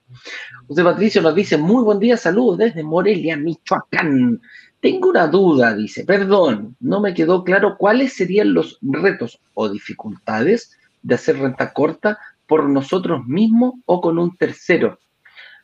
José 0.68 0.84
Patricio 0.84 1.22
nos 1.22 1.36
dice, 1.36 1.60
muy 1.60 1.84
buen 1.84 2.00
día, 2.00 2.18
saludos 2.18 2.58
desde 2.58 2.82
Morelia, 2.82 3.38
Michoacán. 3.38 4.42
Tengo 4.80 5.10
una 5.10 5.28
duda, 5.28 5.76
dice, 5.76 6.04
perdón, 6.04 6.76
no 6.80 7.00
me 7.00 7.14
quedó 7.14 7.44
claro 7.44 7.76
cuáles 7.78 8.14
serían 8.14 8.56
los 8.56 8.80
retos 8.82 9.40
o 9.54 9.70
dificultades 9.70 10.76
de 11.04 11.14
hacer 11.14 11.38
renta 11.38 11.72
corta 11.74 12.18
por 12.48 12.68
nosotros 12.68 13.24
mismos 13.28 13.76
o 13.86 14.02
con 14.02 14.18
un 14.18 14.36
tercero. 14.36 14.98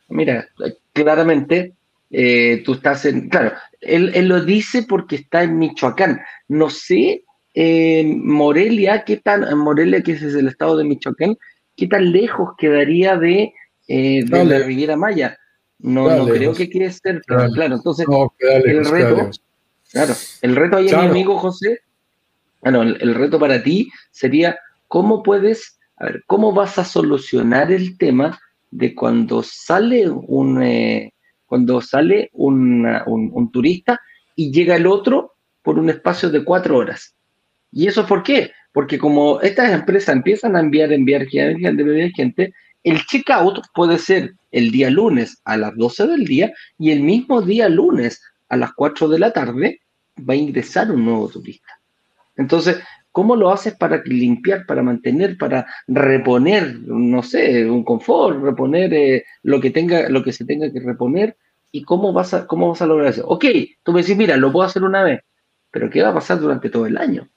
Mira, 0.08 0.46
claramente 0.92 1.74
eh, 2.10 2.62
tú 2.64 2.74
estás 2.74 3.04
en, 3.04 3.28
claro, 3.28 3.52
él, 3.80 4.28
lo 4.28 4.44
dice 4.44 4.84
porque 4.88 5.16
está 5.16 5.42
en 5.42 5.58
Michoacán. 5.58 6.20
No 6.48 6.70
sé, 6.70 7.24
eh, 7.54 8.04
Morelia, 8.04 9.04
¿qué 9.04 9.18
tan, 9.18 9.56
Morelia, 9.58 10.02
que 10.02 10.12
es 10.12 10.22
el 10.22 10.48
estado 10.48 10.76
de 10.76 10.84
Michoacán, 10.84 11.36
qué 11.76 11.86
tan 11.86 12.12
lejos 12.12 12.50
quedaría 12.58 13.16
de, 13.16 13.52
eh, 13.88 14.24
de 14.24 14.44
la 14.44 14.58
Riviera 14.60 14.96
Maya? 14.96 15.38
No, 15.78 16.08
no 16.10 16.26
creo 16.26 16.54
que 16.54 16.68
quiere 16.68 16.90
ser, 16.90 17.22
claro, 17.22 17.52
claro 17.52 17.76
entonces 17.76 18.04
el 18.40 18.84
reto, 18.84 19.30
claro, 19.92 20.14
el 20.42 20.56
reto 20.56 20.76
ahí, 20.76 20.86
mi 20.86 20.90
amigo 20.92 21.38
José, 21.38 21.82
bueno, 22.60 22.82
el, 22.82 23.14
reto 23.14 23.38
para 23.38 23.62
ti 23.62 23.88
sería 24.10 24.58
cómo 24.88 25.22
puedes, 25.22 25.78
a 25.96 26.06
ver, 26.06 26.24
cómo 26.26 26.52
vas 26.52 26.78
a 26.78 26.84
solucionar 26.84 27.70
el 27.70 27.96
tema 27.96 28.40
de 28.72 28.92
cuando 28.92 29.44
sale 29.44 30.10
un, 30.10 30.60
eh, 30.64 31.12
cuando 31.48 31.80
sale 31.80 32.30
un, 32.34 32.86
un, 33.06 33.50
turista 33.50 33.98
y 34.36 34.52
llega 34.52 34.76
el 34.76 34.86
otro 34.86 35.32
por 35.62 35.78
un 35.78 35.88
espacio 35.88 36.28
de 36.30 36.44
cuatro 36.44 36.76
horas. 36.76 37.14
¿Y 37.72 37.86
eso 37.86 38.06
por 38.06 38.22
qué? 38.22 38.52
Porque 38.72 38.98
como 38.98 39.40
estas 39.40 39.72
empresas 39.72 40.14
empiezan 40.14 40.56
a 40.56 40.60
enviar, 40.60 40.92
enviar 40.92 41.26
gente, 41.26 41.66
enviar 41.68 42.10
gente, 42.10 42.52
el 42.84 43.04
checkout 43.06 43.66
puede 43.74 43.98
ser 43.98 44.34
el 44.52 44.70
día 44.70 44.90
lunes 44.90 45.40
a 45.44 45.56
las 45.56 45.74
12 45.74 46.06
del 46.06 46.24
día 46.26 46.52
y 46.78 46.90
el 46.90 47.00
mismo 47.00 47.40
día 47.40 47.68
lunes 47.68 48.20
a 48.50 48.56
las 48.56 48.72
4 48.74 49.08
de 49.08 49.18
la 49.18 49.32
tarde 49.32 49.80
va 50.28 50.34
a 50.34 50.36
ingresar 50.36 50.90
un 50.90 51.04
nuevo 51.06 51.28
turista. 51.28 51.80
Entonces, 52.36 52.78
¿cómo 53.18 53.34
lo 53.34 53.50
haces 53.50 53.74
para 53.74 54.00
limpiar, 54.04 54.64
para 54.64 54.80
mantener, 54.80 55.36
para 55.36 55.66
reponer, 55.88 56.78
no 56.86 57.20
sé, 57.24 57.68
un 57.68 57.82
confort, 57.82 58.40
reponer 58.40 58.94
eh, 58.94 59.24
lo 59.42 59.60
que 59.60 59.72
tenga, 59.72 60.08
lo 60.08 60.22
que 60.22 60.32
se 60.32 60.44
tenga 60.44 60.72
que 60.72 60.78
reponer? 60.78 61.36
¿Y 61.72 61.82
cómo 61.82 62.12
vas 62.12 62.32
a, 62.32 62.46
cómo 62.46 62.68
vas 62.68 62.80
a 62.80 62.86
lograr 62.86 63.08
eso? 63.08 63.26
Ok, 63.26 63.44
tú 63.82 63.92
me 63.92 64.02
dices, 64.02 64.16
mira, 64.16 64.36
lo 64.36 64.52
puedo 64.52 64.64
hacer 64.64 64.84
una 64.84 65.02
vez, 65.02 65.22
pero 65.72 65.90
¿qué 65.90 66.00
va 66.00 66.10
a 66.10 66.14
pasar 66.14 66.38
durante 66.38 66.70
todo 66.70 66.86
el 66.86 66.96
año? 66.96 67.28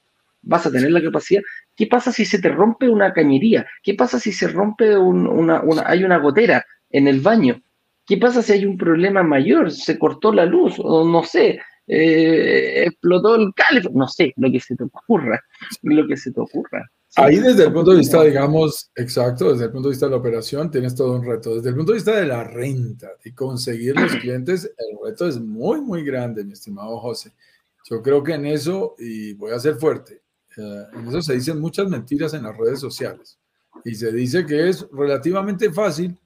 vas 0.42 0.66
a 0.66 0.70
tener 0.70 0.92
la 0.92 1.02
capacidad. 1.02 1.42
¿Qué 1.76 1.88
pasa 1.88 2.12
si 2.12 2.24
se 2.26 2.40
te 2.40 2.48
rompe 2.48 2.88
una 2.88 3.12
cañería? 3.12 3.66
¿Qué 3.82 3.94
pasa 3.94 4.20
si 4.20 4.30
se 4.30 4.46
rompe 4.46 4.96
una, 4.96 5.64
hay 5.84 6.04
una 6.04 6.18
gotera 6.18 6.64
en 6.90 7.08
el 7.08 7.20
baño? 7.20 7.60
¿Qué 8.06 8.18
pasa 8.18 8.40
si 8.40 8.52
hay 8.52 8.66
un 8.66 8.78
problema 8.78 9.24
mayor? 9.24 9.72
Se 9.72 9.98
cortó 9.98 10.32
la 10.32 10.46
luz 10.46 10.76
o 10.78 11.04
no 11.04 11.24
sé, 11.24 11.60
eh, 11.86 12.84
explotó 12.86 13.34
el 13.34 13.52
calefón, 13.54 13.94
no 13.94 14.08
sé, 14.08 14.32
lo 14.36 14.50
que 14.50 14.60
se 14.60 14.76
te 14.76 14.84
ocurra, 14.84 15.40
lo 15.82 16.06
que 16.06 16.16
se 16.16 16.32
te 16.32 16.40
ocurra. 16.40 16.90
Ahí 17.16 17.38
desde 17.38 17.64
el 17.64 17.72
punto 17.72 17.90
de 17.90 17.98
vista, 17.98 18.22
digamos, 18.22 18.90
exacto, 18.96 19.52
desde 19.52 19.66
el 19.66 19.70
punto 19.70 19.88
de 19.88 19.92
vista 19.92 20.06
de 20.06 20.12
la 20.12 20.16
operación 20.16 20.70
tienes 20.70 20.94
todo 20.94 21.12
un 21.12 21.26
reto. 21.26 21.56
Desde 21.56 21.68
el 21.68 21.74
punto 21.74 21.92
de 21.92 21.96
vista 21.96 22.16
de 22.16 22.26
la 22.26 22.42
renta 22.42 23.10
y 23.22 23.32
conseguir 23.32 23.94
los 24.00 24.12
clientes, 24.20 24.64
el 24.64 24.96
reto 25.04 25.28
es 25.28 25.38
muy, 25.38 25.82
muy 25.82 26.04
grande, 26.04 26.42
mi 26.42 26.54
estimado 26.54 26.98
José. 26.98 27.34
Yo 27.90 28.00
creo 28.00 28.22
que 28.22 28.32
en 28.32 28.46
eso, 28.46 28.94
y 28.98 29.34
voy 29.34 29.52
a 29.52 29.58
ser 29.58 29.74
fuerte, 29.74 30.22
eh, 30.56 30.84
en 30.94 31.08
eso 31.08 31.20
se 31.20 31.34
dicen 31.34 31.60
muchas 31.60 31.88
mentiras 31.88 32.32
en 32.32 32.44
las 32.44 32.56
redes 32.56 32.80
sociales. 32.80 33.38
Y 33.84 33.94
se 33.94 34.10
dice 34.10 34.46
que 34.46 34.70
es 34.70 34.86
relativamente 34.90 35.70
fácil 35.70 36.18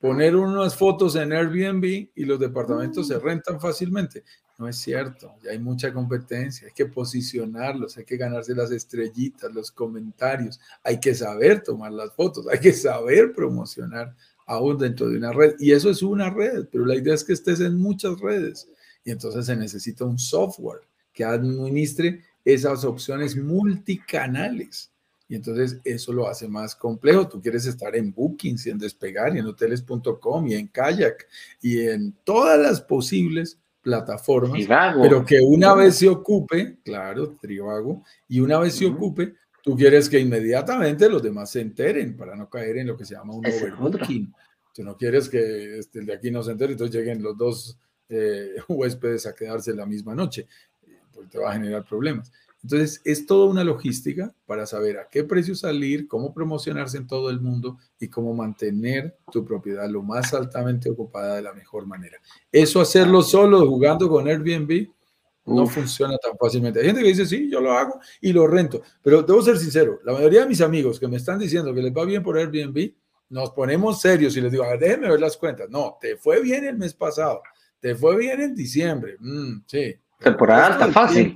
poner 0.00 0.34
unas 0.34 0.74
fotos 0.74 1.14
en 1.14 1.32
Airbnb 1.32 1.84
y 1.84 2.24
los 2.24 2.40
departamentos 2.40 3.06
se 3.06 3.18
rentan 3.20 3.60
fácilmente. 3.60 4.24
No 4.58 4.68
es 4.68 4.76
cierto, 4.76 5.34
ya 5.42 5.50
hay 5.50 5.58
mucha 5.58 5.92
competencia, 5.92 6.68
hay 6.68 6.74
que 6.74 6.86
posicionarlos, 6.86 7.96
hay 7.96 8.04
que 8.04 8.16
ganarse 8.16 8.54
las 8.54 8.70
estrellitas, 8.70 9.52
los 9.52 9.72
comentarios, 9.72 10.60
hay 10.84 11.00
que 11.00 11.14
saber 11.14 11.62
tomar 11.62 11.92
las 11.92 12.12
fotos, 12.12 12.46
hay 12.46 12.60
que 12.60 12.72
saber 12.72 13.32
promocionar 13.32 14.14
aún 14.46 14.78
dentro 14.78 15.08
de 15.08 15.16
una 15.16 15.32
red. 15.32 15.54
Y 15.58 15.72
eso 15.72 15.90
es 15.90 16.02
una 16.02 16.30
red, 16.30 16.66
pero 16.70 16.84
la 16.84 16.94
idea 16.94 17.14
es 17.14 17.24
que 17.24 17.32
estés 17.32 17.60
en 17.60 17.76
muchas 17.76 18.20
redes. 18.20 18.68
Y 19.04 19.10
entonces 19.10 19.46
se 19.46 19.56
necesita 19.56 20.04
un 20.04 20.18
software 20.18 20.82
que 21.12 21.24
administre 21.24 22.22
esas 22.44 22.84
opciones 22.84 23.36
multicanales. 23.36 24.90
Y 25.28 25.36
entonces 25.36 25.78
eso 25.84 26.12
lo 26.12 26.28
hace 26.28 26.46
más 26.46 26.74
complejo. 26.76 27.26
Tú 27.26 27.40
quieres 27.40 27.64
estar 27.66 27.96
en 27.96 28.12
Bookings 28.12 28.66
y 28.66 28.70
en 28.70 28.78
Despegar 28.78 29.34
y 29.34 29.38
en 29.38 29.46
hoteles.com 29.46 30.46
y 30.46 30.54
en 30.54 30.68
Kayak 30.68 31.26
y 31.62 31.80
en 31.80 32.12
todas 32.24 32.60
las 32.60 32.82
posibles 32.82 33.58
plataformas, 33.82 34.60
pero 35.00 35.24
que 35.24 35.40
una 35.40 35.74
vez 35.74 35.96
se 35.96 36.08
ocupe, 36.08 36.78
claro, 36.84 37.36
Trivago, 37.40 38.02
y 38.28 38.40
una 38.40 38.58
vez 38.58 38.74
se 38.74 38.86
ocupe, 38.86 39.34
tú 39.62 39.76
quieres 39.76 40.08
que 40.08 40.20
inmediatamente 40.20 41.08
los 41.08 41.22
demás 41.22 41.50
se 41.50 41.60
enteren 41.60 42.16
para 42.16 42.36
no 42.36 42.48
caer 42.48 42.78
en 42.78 42.86
lo 42.86 42.96
que 42.96 43.04
se 43.04 43.14
llama 43.14 43.34
un 43.34 43.44
overbooking. 43.46 44.32
Tú 44.74 44.82
no 44.84 44.96
quieres 44.96 45.28
que 45.28 45.78
este, 45.78 45.98
el 45.98 46.06
de 46.06 46.14
aquí 46.14 46.30
no 46.30 46.42
se 46.42 46.52
entere, 46.52 46.72
entonces 46.72 46.94
lleguen 46.96 47.22
los 47.22 47.36
dos 47.36 47.78
eh, 48.08 48.54
huéspedes 48.68 49.26
a 49.26 49.34
quedarse 49.34 49.74
la 49.74 49.84
misma 49.84 50.14
noche 50.14 50.46
te 51.30 51.38
va 51.38 51.50
a 51.50 51.54
generar 51.54 51.84
problemas. 51.84 52.32
Entonces, 52.62 53.00
es 53.04 53.26
toda 53.26 53.46
una 53.50 53.64
logística 53.64 54.32
para 54.46 54.66
saber 54.66 54.98
a 54.98 55.08
qué 55.08 55.24
precio 55.24 55.54
salir, 55.54 56.06
cómo 56.06 56.32
promocionarse 56.32 56.96
en 56.96 57.08
todo 57.08 57.28
el 57.28 57.40
mundo 57.40 57.78
y 57.98 58.08
cómo 58.08 58.34
mantener 58.34 59.16
tu 59.32 59.44
propiedad 59.44 59.88
lo 59.88 60.02
más 60.02 60.32
altamente 60.32 60.88
ocupada 60.88 61.36
de 61.36 61.42
la 61.42 61.52
mejor 61.52 61.86
manera. 61.86 62.18
Eso 62.52 62.80
hacerlo 62.80 63.22
solo 63.22 63.66
jugando 63.66 64.08
con 64.08 64.28
Airbnb 64.28 64.88
no 65.44 65.66
funciona 65.66 66.16
tan 66.18 66.36
fácilmente. 66.38 66.80
Hay 66.80 66.86
gente 66.86 67.02
que 67.02 67.08
dice, 67.08 67.26
sí, 67.26 67.50
yo 67.50 67.60
lo 67.60 67.72
hago 67.72 68.00
y 68.20 68.32
lo 68.32 68.46
rento, 68.46 68.82
pero 69.02 69.22
debo 69.22 69.42
ser 69.42 69.58
sincero, 69.58 69.98
la 70.04 70.12
mayoría 70.12 70.42
de 70.42 70.46
mis 70.46 70.60
amigos 70.60 71.00
que 71.00 71.08
me 71.08 71.16
están 71.16 71.38
diciendo 71.38 71.74
que 71.74 71.82
les 71.82 71.92
va 71.92 72.04
bien 72.04 72.22
por 72.22 72.38
Airbnb, 72.38 72.92
nos 73.30 73.50
ponemos 73.50 74.00
serios 74.00 74.36
y 74.36 74.40
les 74.40 74.52
digo, 74.52 74.62
a 74.62 74.70
ver, 74.70 74.78
déjenme 74.78 75.08
ver 75.08 75.20
las 75.20 75.36
cuentas. 75.36 75.68
No, 75.70 75.96
te 76.00 76.16
fue 76.16 76.40
bien 76.42 76.64
el 76.64 76.76
mes 76.76 76.94
pasado, 76.94 77.42
te 77.80 77.94
fue 77.94 78.16
bien 78.16 78.40
en 78.40 78.54
diciembre, 78.54 79.16
mm, 79.18 79.62
sí. 79.66 79.96
Temporada 80.20 80.66
alta, 80.66 80.88
fácil. 80.92 81.34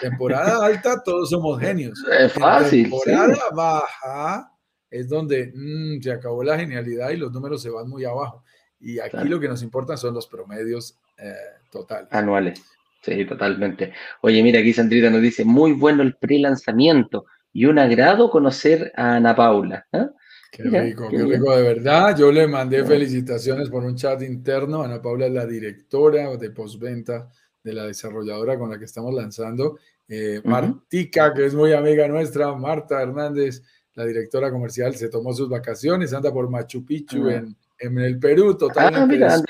Temporada 0.00 0.64
alta, 0.64 1.02
todos 1.02 1.30
somos 1.30 1.60
genios. 1.60 2.04
Es 2.18 2.32
fácil. 2.32 2.90
temporada 2.90 3.50
baja 3.54 4.50
es 4.90 5.08
donde 5.08 5.52
mm, 5.54 6.00
se 6.02 6.12
acabó 6.12 6.44
la 6.44 6.58
genialidad 6.58 7.10
y 7.10 7.16
los 7.16 7.32
números 7.32 7.62
se 7.62 7.70
van 7.70 7.88
muy 7.88 8.04
abajo. 8.04 8.44
Y 8.78 8.98
aquí 9.00 9.28
lo 9.28 9.40
que 9.40 9.48
nos 9.48 9.62
importa 9.62 9.96
son 9.96 10.14
los 10.14 10.26
promedios 10.26 10.98
eh, 11.18 11.34
totales. 11.70 12.08
Anuales. 12.12 12.62
Sí, 13.02 13.24
totalmente. 13.24 13.92
Oye, 14.22 14.42
mira, 14.42 14.60
aquí 14.60 14.72
Sandrita 14.72 15.10
nos 15.10 15.20
dice, 15.20 15.44
muy 15.44 15.72
bueno 15.72 16.02
el 16.02 16.14
pre-lanzamiento 16.16 17.26
y 17.52 17.66
un 17.66 17.78
agrado 17.78 18.30
conocer 18.30 18.92
a 18.96 19.16
Ana 19.16 19.34
Paula. 19.34 19.86
¿eh? 19.92 20.06
Qué 20.50 20.62
rico, 20.62 21.08
qué, 21.10 21.18
rico, 21.18 21.56
de 21.56 21.62
verdad. 21.62 22.16
Yo 22.16 22.30
le 22.30 22.46
mandé 22.46 22.84
felicitaciones 22.84 23.68
por 23.70 23.84
un 23.84 23.96
chat 23.96 24.22
interno. 24.22 24.82
Ana 24.82 25.02
Paula 25.02 25.26
es 25.26 25.32
la 25.32 25.46
directora 25.46 26.36
de 26.36 26.50
postventa 26.50 27.30
de 27.64 27.72
la 27.72 27.86
desarrolladora 27.86 28.58
con 28.58 28.70
la 28.70 28.78
que 28.78 28.84
estamos 28.84 29.12
lanzando. 29.12 29.78
Eh, 30.06 30.40
Martica, 30.44 31.32
que 31.32 31.46
es 31.46 31.54
muy 31.54 31.72
amiga 31.72 32.06
nuestra, 32.06 32.54
Marta 32.54 33.02
Hernández, 33.02 33.62
la 33.94 34.04
directora 34.04 34.50
comercial, 34.50 34.94
se 34.94 35.08
tomó 35.08 35.32
sus 35.32 35.48
vacaciones, 35.48 36.12
anda 36.12 36.32
por 36.32 36.48
Machu 36.50 36.84
Picchu 36.84 37.28
en, 37.28 37.56
en, 37.78 37.98
el 37.98 38.18
Perú, 38.18 38.56
totalmente 38.56 39.24
ah, 39.24 39.40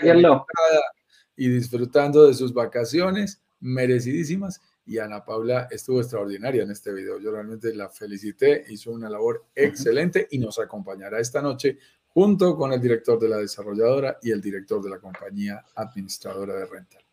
y 1.36 1.48
disfrutando 1.48 2.26
de 2.26 2.34
sus 2.34 2.54
vacaciones 2.54 3.42
merecidísimas 3.60 4.60
y 4.86 4.98
Ana 4.98 5.24
Paula 5.24 5.66
estuvo 5.70 6.00
extraordinaria 6.00 6.62
en 6.62 6.70
este 6.70 6.92
video. 6.92 7.18
Yo 7.18 7.32
realmente 7.32 7.74
la 7.74 7.88
felicité, 7.88 8.64
hizo 8.68 8.92
una 8.92 9.08
labor 9.08 9.46
excelente 9.54 10.28
y 10.30 10.38
nos 10.38 10.58
acompañará 10.58 11.18
esta 11.18 11.40
noche 11.40 11.78
junto 12.08 12.56
con 12.56 12.72
el 12.72 12.80
director 12.80 13.18
de 13.18 13.28
la 13.28 13.38
desarrolladora 13.38 14.18
y 14.22 14.30
el 14.30 14.40
director 14.40 14.82
de 14.82 14.90
la 14.90 14.98
compañía 14.98 15.64
administradora 15.74 16.54
de 16.54 16.66
rental. 16.66 17.03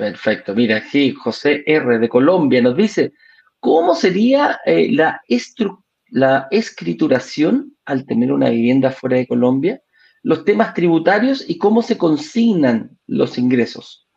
Perfecto. 0.00 0.54
Mira, 0.54 0.78
aquí 0.78 1.12
José 1.12 1.62
R. 1.66 1.98
de 1.98 2.08
Colombia 2.08 2.62
nos 2.62 2.74
dice, 2.74 3.12
¿cómo 3.58 3.94
sería 3.94 4.58
eh, 4.64 4.90
la, 4.90 5.20
la 6.08 6.48
escrituración 6.50 7.76
al 7.84 8.06
tener 8.06 8.32
una 8.32 8.48
vivienda 8.48 8.92
fuera 8.92 9.18
de 9.18 9.26
Colombia? 9.26 9.82
Los 10.22 10.46
temas 10.46 10.72
tributarios 10.72 11.44
y 11.46 11.58
cómo 11.58 11.82
se 11.82 11.98
consignan 11.98 12.96
los 13.08 13.36
ingresos. 13.36 14.08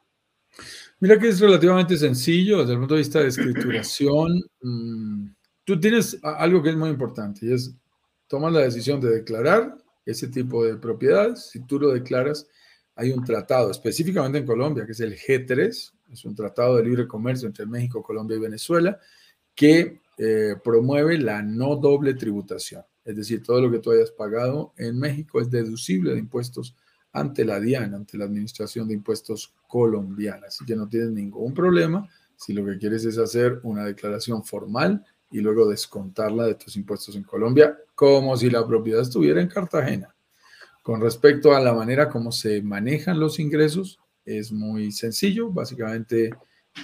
Mira 1.02 1.20
que 1.20 1.28
es 1.28 1.42
relativamente 1.42 1.98
sencillo 1.98 2.60
desde 2.60 2.72
el 2.72 2.80
punto 2.80 2.94
de 2.94 3.00
vista 3.02 3.20
de 3.20 3.28
escrituración. 3.28 4.42
Mm, 4.66 5.36
tú 5.66 5.78
tienes 5.78 6.18
algo 6.24 6.64
que 6.64 6.70
es 6.70 6.78
muy 6.78 6.90
importante 6.90 7.46
y 7.46 7.52
es 7.52 7.76
tomar 8.28 8.54
la 8.54 8.62
decisión 8.62 9.02
de 9.02 9.10
declarar 9.10 9.76
ese 10.06 10.30
tipo 10.30 10.64
de 10.64 10.78
propiedades. 10.78 11.50
Si 11.50 11.60
tú 11.68 11.78
lo 11.78 11.90
declaras, 11.90 12.48
hay 12.96 13.12
un 13.12 13.24
tratado 13.24 13.72
específicamente 13.72 14.38
en 14.38 14.46
Colombia, 14.46 14.86
que 14.86 14.92
es 14.92 15.00
el 15.00 15.18
G3, 15.18 15.94
es 16.12 16.26
un 16.26 16.36
tratado 16.36 16.78
de 16.78 16.84
libre 16.84 17.08
comercio 17.08 17.48
entre 17.48 17.66
México, 17.66 18.04
Colombia 18.04 18.38
y 18.38 18.42
Venezuela, 18.42 19.00
que 19.56 20.02
eh, 20.18 20.56
promueve 20.64 21.18
la 21.18 21.42
no 21.42 21.76
doble 21.76 22.14
tributación. 22.14 22.84
Es 23.04 23.16
decir, 23.16 23.44
todo 23.44 23.62
lo 23.62 23.72
que 23.72 23.80
tú 23.80 23.92
hayas 23.92 24.12
pagado 24.12 24.74
en 24.78 24.98
México 24.98 25.42
es 25.42 25.50
deducible 25.50 26.14
de 26.14 26.20
impuestos 26.20 26.76
ante 27.12 27.46
la 27.46 27.60
DIAN, 27.60 27.94
ante 27.94 28.18
la 28.18 28.26
Administración 28.26 28.88
de 28.88 28.94
Impuestos 28.94 29.54
Colombiana. 29.68 30.48
Así 30.48 30.66
que 30.66 30.76
no 30.76 30.88
tienes 30.88 31.12
ningún 31.12 31.54
problema 31.54 32.08
si 32.36 32.54
lo 32.54 32.66
que 32.66 32.78
quieres 32.78 33.06
es 33.06 33.18
hacer 33.18 33.60
una 33.64 33.86
declaración 33.86 34.44
formal 34.44 35.06
y 35.32 35.40
luego 35.40 35.68
descontarla 35.68 36.46
de 36.46 36.56
tus 36.56 36.76
impuestos 36.76 37.16
en 37.16 37.24
Colombia, 37.24 37.78
como 37.96 38.36
si 38.38 38.50
la 38.50 38.66
propiedad 38.66 39.02
estuviera 39.02 39.42
en 39.42 39.48
Cartagena. 39.48 40.13
Con 40.84 41.00
respecto 41.00 41.56
a 41.56 41.62
la 41.62 41.74
manera 41.74 42.10
como 42.10 42.34
se 42.34 42.62
manejan 42.62 43.20
los 43.20 43.40
ingresos, 43.40 44.00
es 44.26 44.52
muy 44.52 44.92
sencillo. 44.92 45.50
Básicamente, 45.50 46.32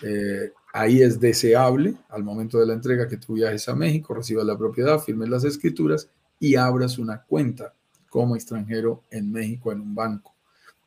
eh, 0.01 0.53
ahí 0.73 1.01
es 1.01 1.19
deseable 1.19 1.95
al 2.07 2.23
momento 2.23 2.59
de 2.59 2.65
la 2.65 2.73
entrega 2.73 3.09
que 3.09 3.17
tú 3.17 3.33
viajes 3.33 3.67
a 3.67 3.75
México, 3.75 4.13
recibas 4.13 4.45
la 4.45 4.57
propiedad, 4.57 4.99
firmes 4.99 5.27
las 5.27 5.43
escrituras 5.43 6.09
y 6.39 6.55
abras 6.55 6.97
una 6.97 7.23
cuenta 7.23 7.73
como 8.09 8.35
extranjero 8.35 9.03
en 9.11 9.31
México 9.31 9.71
en 9.71 9.81
un 9.81 9.93
banco. 9.93 10.33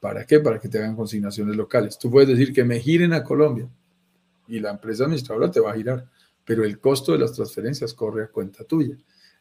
¿Para 0.01 0.25
qué? 0.27 0.41
Para 0.41 0.59
que 0.59 0.69
te 0.69 0.79
hagan 0.79 0.97
consignaciones 0.97 1.55
locales. 1.55 1.99
Tú 1.99 2.11
puedes 2.11 2.29
decir 2.29 2.53
que 2.53 2.65
me 2.65 2.81
giren 2.81 3.13
a 3.13 3.23
Colombia 3.23 3.69
y 4.49 4.59
la 4.59 4.71
empresa 4.71 5.05
administradora 5.05 5.51
te 5.51 5.61
va 5.61 5.71
a 5.71 5.77
girar, 5.77 6.07
pero 6.45 6.65
el 6.65 6.81
costo 6.81 7.13
de 7.13 7.19
las 7.19 7.33
transferencias 7.33 7.95
corre 7.95 8.25
a 8.25 8.29
cuenta 8.29 8.65
tuya. 8.65 8.97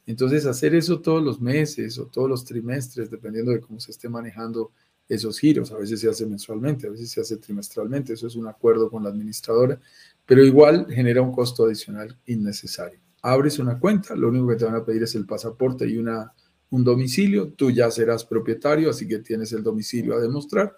Entonces, 0.06 0.46
hacer 0.46 0.76
eso 0.76 1.00
todos 1.00 1.24
los 1.24 1.40
meses 1.40 1.98
o 2.00 2.08
todos 2.08 2.30
los 2.30 2.44
trimestres, 2.46 3.10
dependiendo 3.10 3.52
de 3.52 3.62
cómo 3.62 3.80
se 3.80 3.92
esté 3.92 4.10
manejando 4.10 4.72
esos 5.08 5.40
giros, 5.40 5.72
a 5.72 5.78
veces 5.78 6.00
se 6.00 6.10
hace 6.10 6.26
mensualmente, 6.26 6.88
a 6.88 6.90
veces 6.90 7.12
se 7.12 7.22
hace 7.22 7.38
trimestralmente, 7.38 8.14
eso 8.14 8.28
es 8.28 8.36
un 8.36 8.48
acuerdo 8.48 8.90
con 8.90 9.04
la 9.04 9.10
administradora, 9.10 9.80
pero 10.26 10.44
igual 10.44 10.88
genera 10.90 11.22
un 11.22 11.32
costo 11.32 11.66
adicional 11.66 12.18
innecesario. 12.26 13.00
Abres 13.22 13.60
una 13.60 13.78
cuenta, 13.78 14.16
lo 14.16 14.30
único 14.30 14.48
que 14.48 14.56
te 14.56 14.66
van 14.66 14.76
a 14.76 14.86
pedir 14.86 15.04
es 15.04 15.14
el 15.16 15.26
pasaporte 15.26 15.88
y 15.88 15.98
una 15.98 16.34
un 16.72 16.86
domicilio, 16.86 17.52
tú 17.54 17.70
ya 17.70 17.92
serás 17.92 18.26
propietario, 18.26 18.90
así 18.90 19.08
que 19.08 19.20
tienes 19.20 19.52
el 19.52 19.62
domicilio 19.62 20.16
a 20.16 20.22
demostrar 20.22 20.76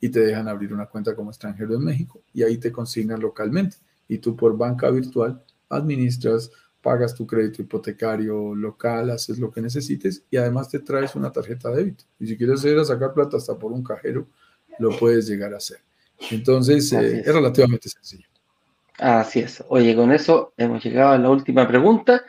y 0.00 0.08
te 0.08 0.20
dejan 0.20 0.48
abrir 0.48 0.74
una 0.74 0.86
cuenta 0.86 1.14
como 1.14 1.30
extranjero 1.30 1.74
en 1.74 1.84
México 1.84 2.22
y 2.34 2.42
ahí 2.42 2.58
te 2.58 2.72
consignan 2.72 3.20
localmente 3.20 3.76
y 4.08 4.18
tú 4.18 4.36
por 4.36 4.58
banca 4.58 4.90
virtual 4.90 5.42
administras, 5.68 6.50
pagas 6.86 7.16
tu 7.16 7.26
crédito 7.26 7.62
hipotecario 7.62 8.54
local, 8.54 9.10
haces 9.10 9.40
lo 9.40 9.50
que 9.50 9.60
necesites 9.60 10.22
y 10.30 10.36
además 10.36 10.68
te 10.68 10.78
traes 10.78 11.16
una 11.16 11.32
tarjeta 11.32 11.68
de 11.70 11.78
débito. 11.78 12.04
Y 12.20 12.28
si 12.28 12.36
quieres 12.36 12.64
ir 12.64 12.78
a 12.78 12.84
sacar 12.84 13.12
plata 13.12 13.38
hasta 13.38 13.58
por 13.58 13.72
un 13.72 13.82
cajero, 13.82 14.28
lo 14.78 14.96
puedes 14.96 15.26
llegar 15.26 15.52
a 15.52 15.56
hacer. 15.56 15.78
Entonces, 16.30 16.92
eh, 16.92 17.24
es 17.26 17.34
relativamente 17.34 17.88
sencillo. 17.88 18.28
Así 18.98 19.40
es. 19.40 19.64
Oye, 19.68 19.96
con 19.96 20.12
eso 20.12 20.52
hemos 20.56 20.84
llegado 20.84 21.10
a 21.10 21.18
la 21.18 21.28
última 21.28 21.66
pregunta. 21.66 22.22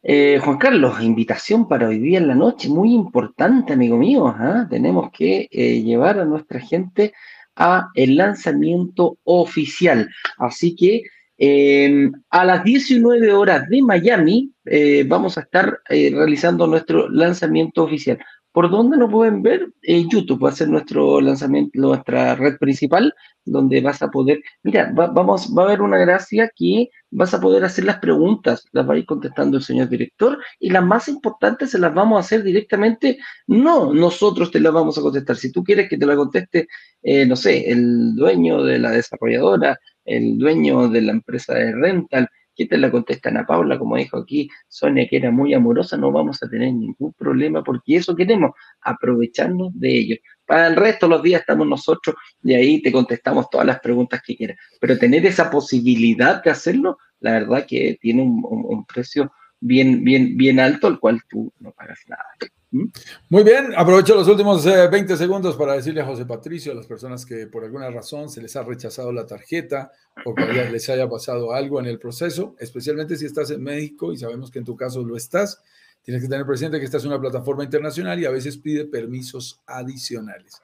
Eh, 0.00 0.40
Juan 0.44 0.58
Carlos, 0.58 1.02
invitación 1.02 1.66
para 1.66 1.88
hoy 1.88 1.98
día 1.98 2.18
en 2.18 2.28
la 2.28 2.36
noche, 2.36 2.68
muy 2.68 2.94
importante, 2.94 3.72
amigo 3.72 3.96
mío. 3.96 4.28
¿ah? 4.28 4.68
Tenemos 4.70 5.10
que 5.10 5.48
eh, 5.50 5.82
llevar 5.82 6.20
a 6.20 6.24
nuestra 6.24 6.60
gente 6.60 7.14
a 7.56 7.88
el 7.94 8.16
lanzamiento 8.16 9.18
oficial. 9.24 10.08
Así 10.38 10.76
que 10.76 11.02
em, 11.38 12.12
a 12.30 12.44
las 12.44 12.64
19 12.64 13.32
horas 13.32 13.68
de 13.68 13.80
Miami 13.82 14.52
eh, 14.66 15.04
vamos 15.06 15.38
a 15.38 15.42
estar 15.42 15.80
realizando 15.88 16.66
nuestro 16.66 17.08
lanzamiento 17.08 17.84
oficial. 17.84 18.18
¿Por 18.52 18.70
dónde 18.70 18.96
nos 18.96 19.10
pueden 19.10 19.42
ver? 19.42 19.68
YouTube 19.82 20.44
va 20.44 20.48
a 20.48 20.52
ser 20.52 20.68
nuestro 20.68 21.20
lanzamiento, 21.20 21.78
nuestra 21.78 22.34
red 22.34 22.56
principal, 22.58 23.14
donde 23.44 23.80
vas 23.80 24.02
a 24.02 24.10
poder, 24.10 24.40
mira, 24.62 24.90
vamos, 24.92 25.54
va 25.56 25.62
a 25.62 25.66
haber 25.66 25.82
una 25.82 25.98
gracia 25.98 26.50
que 26.56 26.88
vas 27.10 27.32
a 27.34 27.40
poder 27.40 27.64
hacer 27.64 27.84
las 27.84 27.98
preguntas, 27.98 28.64
las 28.72 28.88
va 28.88 28.94
a 28.94 28.98
ir 28.98 29.06
contestando 29.06 29.58
el 29.58 29.62
señor 29.62 29.88
director 29.88 30.38
y 30.58 30.70
las 30.70 30.84
más 30.84 31.08
importantes 31.08 31.70
se 31.70 31.78
las 31.78 31.94
vamos 31.94 32.16
a 32.16 32.20
hacer 32.20 32.42
directamente, 32.42 33.18
no 33.46 33.94
nosotros 33.94 34.50
te 34.50 34.60
las 34.60 34.72
vamos 34.72 34.98
a 34.98 35.02
contestar. 35.02 35.36
Si 35.36 35.52
tú 35.52 35.62
quieres 35.62 35.88
que 35.88 35.98
te 35.98 36.06
la 36.06 36.16
conteste, 36.16 36.66
eh, 37.02 37.26
no 37.26 37.36
sé, 37.36 37.70
el 37.70 38.16
dueño 38.16 38.64
de 38.64 38.78
la 38.78 38.90
desarrolladora, 38.90 39.78
el 40.08 40.38
dueño 40.38 40.88
de 40.88 41.02
la 41.02 41.12
empresa 41.12 41.54
de 41.54 41.72
rental, 41.72 42.28
que 42.58 42.66
te 42.66 42.76
la 42.76 42.90
contesta 42.90 43.28
Ana 43.28 43.46
Paula, 43.46 43.78
como 43.78 43.96
dijo 43.96 44.18
aquí 44.18 44.50
Sonia, 44.66 45.06
que 45.08 45.16
era 45.16 45.30
muy 45.30 45.54
amorosa, 45.54 45.96
no 45.96 46.10
vamos 46.10 46.42
a 46.42 46.48
tener 46.48 46.74
ningún 46.74 47.12
problema 47.12 47.62
porque 47.62 47.96
eso 47.96 48.16
queremos, 48.16 48.50
aprovecharnos 48.80 49.70
de 49.74 49.96
ello. 49.96 50.16
Para 50.44 50.66
el 50.66 50.74
resto 50.74 51.06
de 51.06 51.10
los 51.10 51.22
días 51.22 51.42
estamos 51.42 51.68
nosotros 51.68 52.16
y 52.42 52.54
ahí 52.54 52.82
te 52.82 52.90
contestamos 52.90 53.48
todas 53.48 53.64
las 53.64 53.78
preguntas 53.78 54.20
que 54.26 54.34
quieras. 54.34 54.56
Pero 54.80 54.98
tener 54.98 55.24
esa 55.24 55.48
posibilidad 55.48 56.42
de 56.42 56.50
hacerlo, 56.50 56.98
la 57.20 57.32
verdad 57.32 57.64
que 57.64 57.96
tiene 58.00 58.22
un, 58.22 58.84
precio 58.86 59.30
bien, 59.60 60.04
bien, 60.04 60.36
bien 60.36 60.60
alto, 60.60 60.86
al 60.86 60.98
cual 61.00 61.20
tú 61.28 61.52
no 61.60 61.72
pagas 61.72 62.00
nada. 62.08 62.26
¿Mm? 62.70 62.84
Muy 63.30 63.44
bien, 63.44 63.72
aprovecho 63.76 64.14
los 64.14 64.28
últimos 64.28 64.64
20 64.64 65.12
eh, 65.12 65.16
segundos 65.16 65.56
para 65.56 65.72
decirle 65.72 66.02
a 66.02 66.04
José 66.04 66.26
Patricio, 66.26 66.72
a 66.72 66.74
las 66.74 66.86
personas 66.86 67.24
que 67.24 67.46
por 67.46 67.64
alguna 67.64 67.90
razón 67.90 68.28
se 68.28 68.42
les 68.42 68.54
ha 68.56 68.62
rechazado 68.62 69.10
la 69.10 69.26
tarjeta 69.26 69.90
o 70.24 70.34
que 70.34 70.44
les 70.44 70.88
haya 70.90 71.08
pasado 71.08 71.52
algo 71.52 71.80
en 71.80 71.86
el 71.86 71.98
proceso, 71.98 72.54
especialmente 72.58 73.16
si 73.16 73.24
estás 73.24 73.50
en 73.50 73.62
México 73.62 74.12
y 74.12 74.18
sabemos 74.18 74.50
que 74.50 74.58
en 74.58 74.66
tu 74.66 74.76
caso 74.76 75.02
lo 75.02 75.16
estás, 75.16 75.62
tienes 76.02 76.22
que 76.22 76.28
tener 76.28 76.44
presente 76.44 76.78
que 76.78 76.84
esta 76.84 76.98
es 76.98 77.04
una 77.06 77.20
plataforma 77.20 77.64
internacional 77.64 78.20
y 78.20 78.26
a 78.26 78.30
veces 78.30 78.58
pide 78.58 78.84
permisos 78.84 79.60
adicionales. 79.66 80.60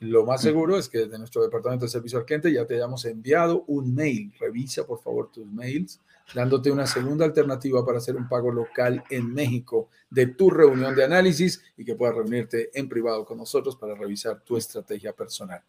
Lo 0.00 0.24
más 0.24 0.42
seguro 0.42 0.78
es 0.78 0.88
que 0.88 0.98
desde 0.98 1.18
nuestro 1.18 1.42
departamento 1.42 1.86
de 1.86 1.90
servicio 1.90 2.20
al 2.20 2.24
cliente 2.24 2.52
ya 2.52 2.64
te 2.64 2.74
hayamos 2.74 3.04
enviado 3.04 3.64
un 3.66 3.96
mail. 3.96 4.32
Revisa 4.38 4.86
por 4.86 5.02
favor 5.02 5.32
tus 5.32 5.44
mails 5.46 6.00
dándote 6.34 6.70
una 6.70 6.86
segunda 6.86 7.24
alternativa 7.24 7.84
para 7.84 7.98
hacer 7.98 8.16
un 8.16 8.28
pago 8.28 8.50
local 8.50 9.02
en 9.10 9.32
México 9.32 9.88
de 10.10 10.26
tu 10.26 10.50
reunión 10.50 10.94
de 10.94 11.04
análisis 11.04 11.62
y 11.76 11.84
que 11.84 11.94
puedas 11.94 12.14
reunirte 12.14 12.70
en 12.78 12.88
privado 12.88 13.24
con 13.24 13.38
nosotros 13.38 13.76
para 13.76 13.94
revisar 13.94 14.40
tu 14.40 14.56
estrategia 14.56 15.12
personal. 15.12 15.62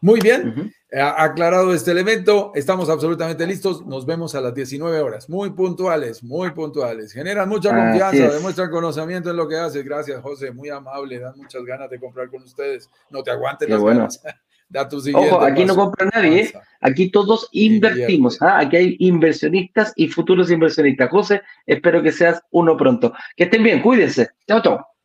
Muy 0.00 0.20
bien, 0.20 0.72
aclarado 0.92 1.72
este 1.72 1.90
elemento, 1.90 2.52
estamos 2.54 2.90
absolutamente 2.90 3.46
listos. 3.46 3.86
Nos 3.86 4.04
vemos 4.04 4.34
a 4.34 4.42
las 4.42 4.54
19 4.54 5.00
horas. 5.00 5.28
Muy 5.28 5.50
puntuales, 5.50 6.22
muy 6.22 6.50
puntuales. 6.50 7.12
Generan 7.12 7.48
mucha 7.48 7.70
confianza, 7.70 8.34
demuestran 8.34 8.70
conocimiento 8.70 9.30
en 9.30 9.36
lo 9.36 9.48
que 9.48 9.56
haces. 9.56 9.82
Gracias, 9.84 10.20
José, 10.20 10.50
muy 10.50 10.68
amable. 10.68 11.18
Dan 11.18 11.36
muchas 11.36 11.64
ganas 11.64 11.88
de 11.88 11.98
comprar 11.98 12.28
con 12.28 12.42
ustedes. 12.42 12.90
No 13.10 13.22
te 13.22 13.30
aguanten 13.30 13.70
las 13.70 13.80
bueno. 13.80 14.08
Da 14.68 14.88
tu 14.88 14.98
Ojo, 15.14 15.40
aquí 15.42 15.64
no 15.64 15.76
compra 15.76 16.10
nadie, 16.12 16.40
¿eh? 16.42 16.52
aquí 16.80 17.10
todos 17.10 17.48
invertimos. 17.52 18.42
¿ah? 18.42 18.58
Aquí 18.58 18.76
hay 18.76 18.96
inversionistas 18.98 19.92
y 19.94 20.08
futuros 20.08 20.50
inversionistas. 20.50 21.08
José, 21.10 21.42
espero 21.66 22.02
que 22.02 22.10
seas 22.10 22.42
uno 22.50 22.76
pronto. 22.76 23.12
Que 23.36 23.44
estén 23.44 23.62
bien, 23.62 23.80
cuídense. 23.80 24.30
Chao, 24.46 24.60
chao. 24.62 24.95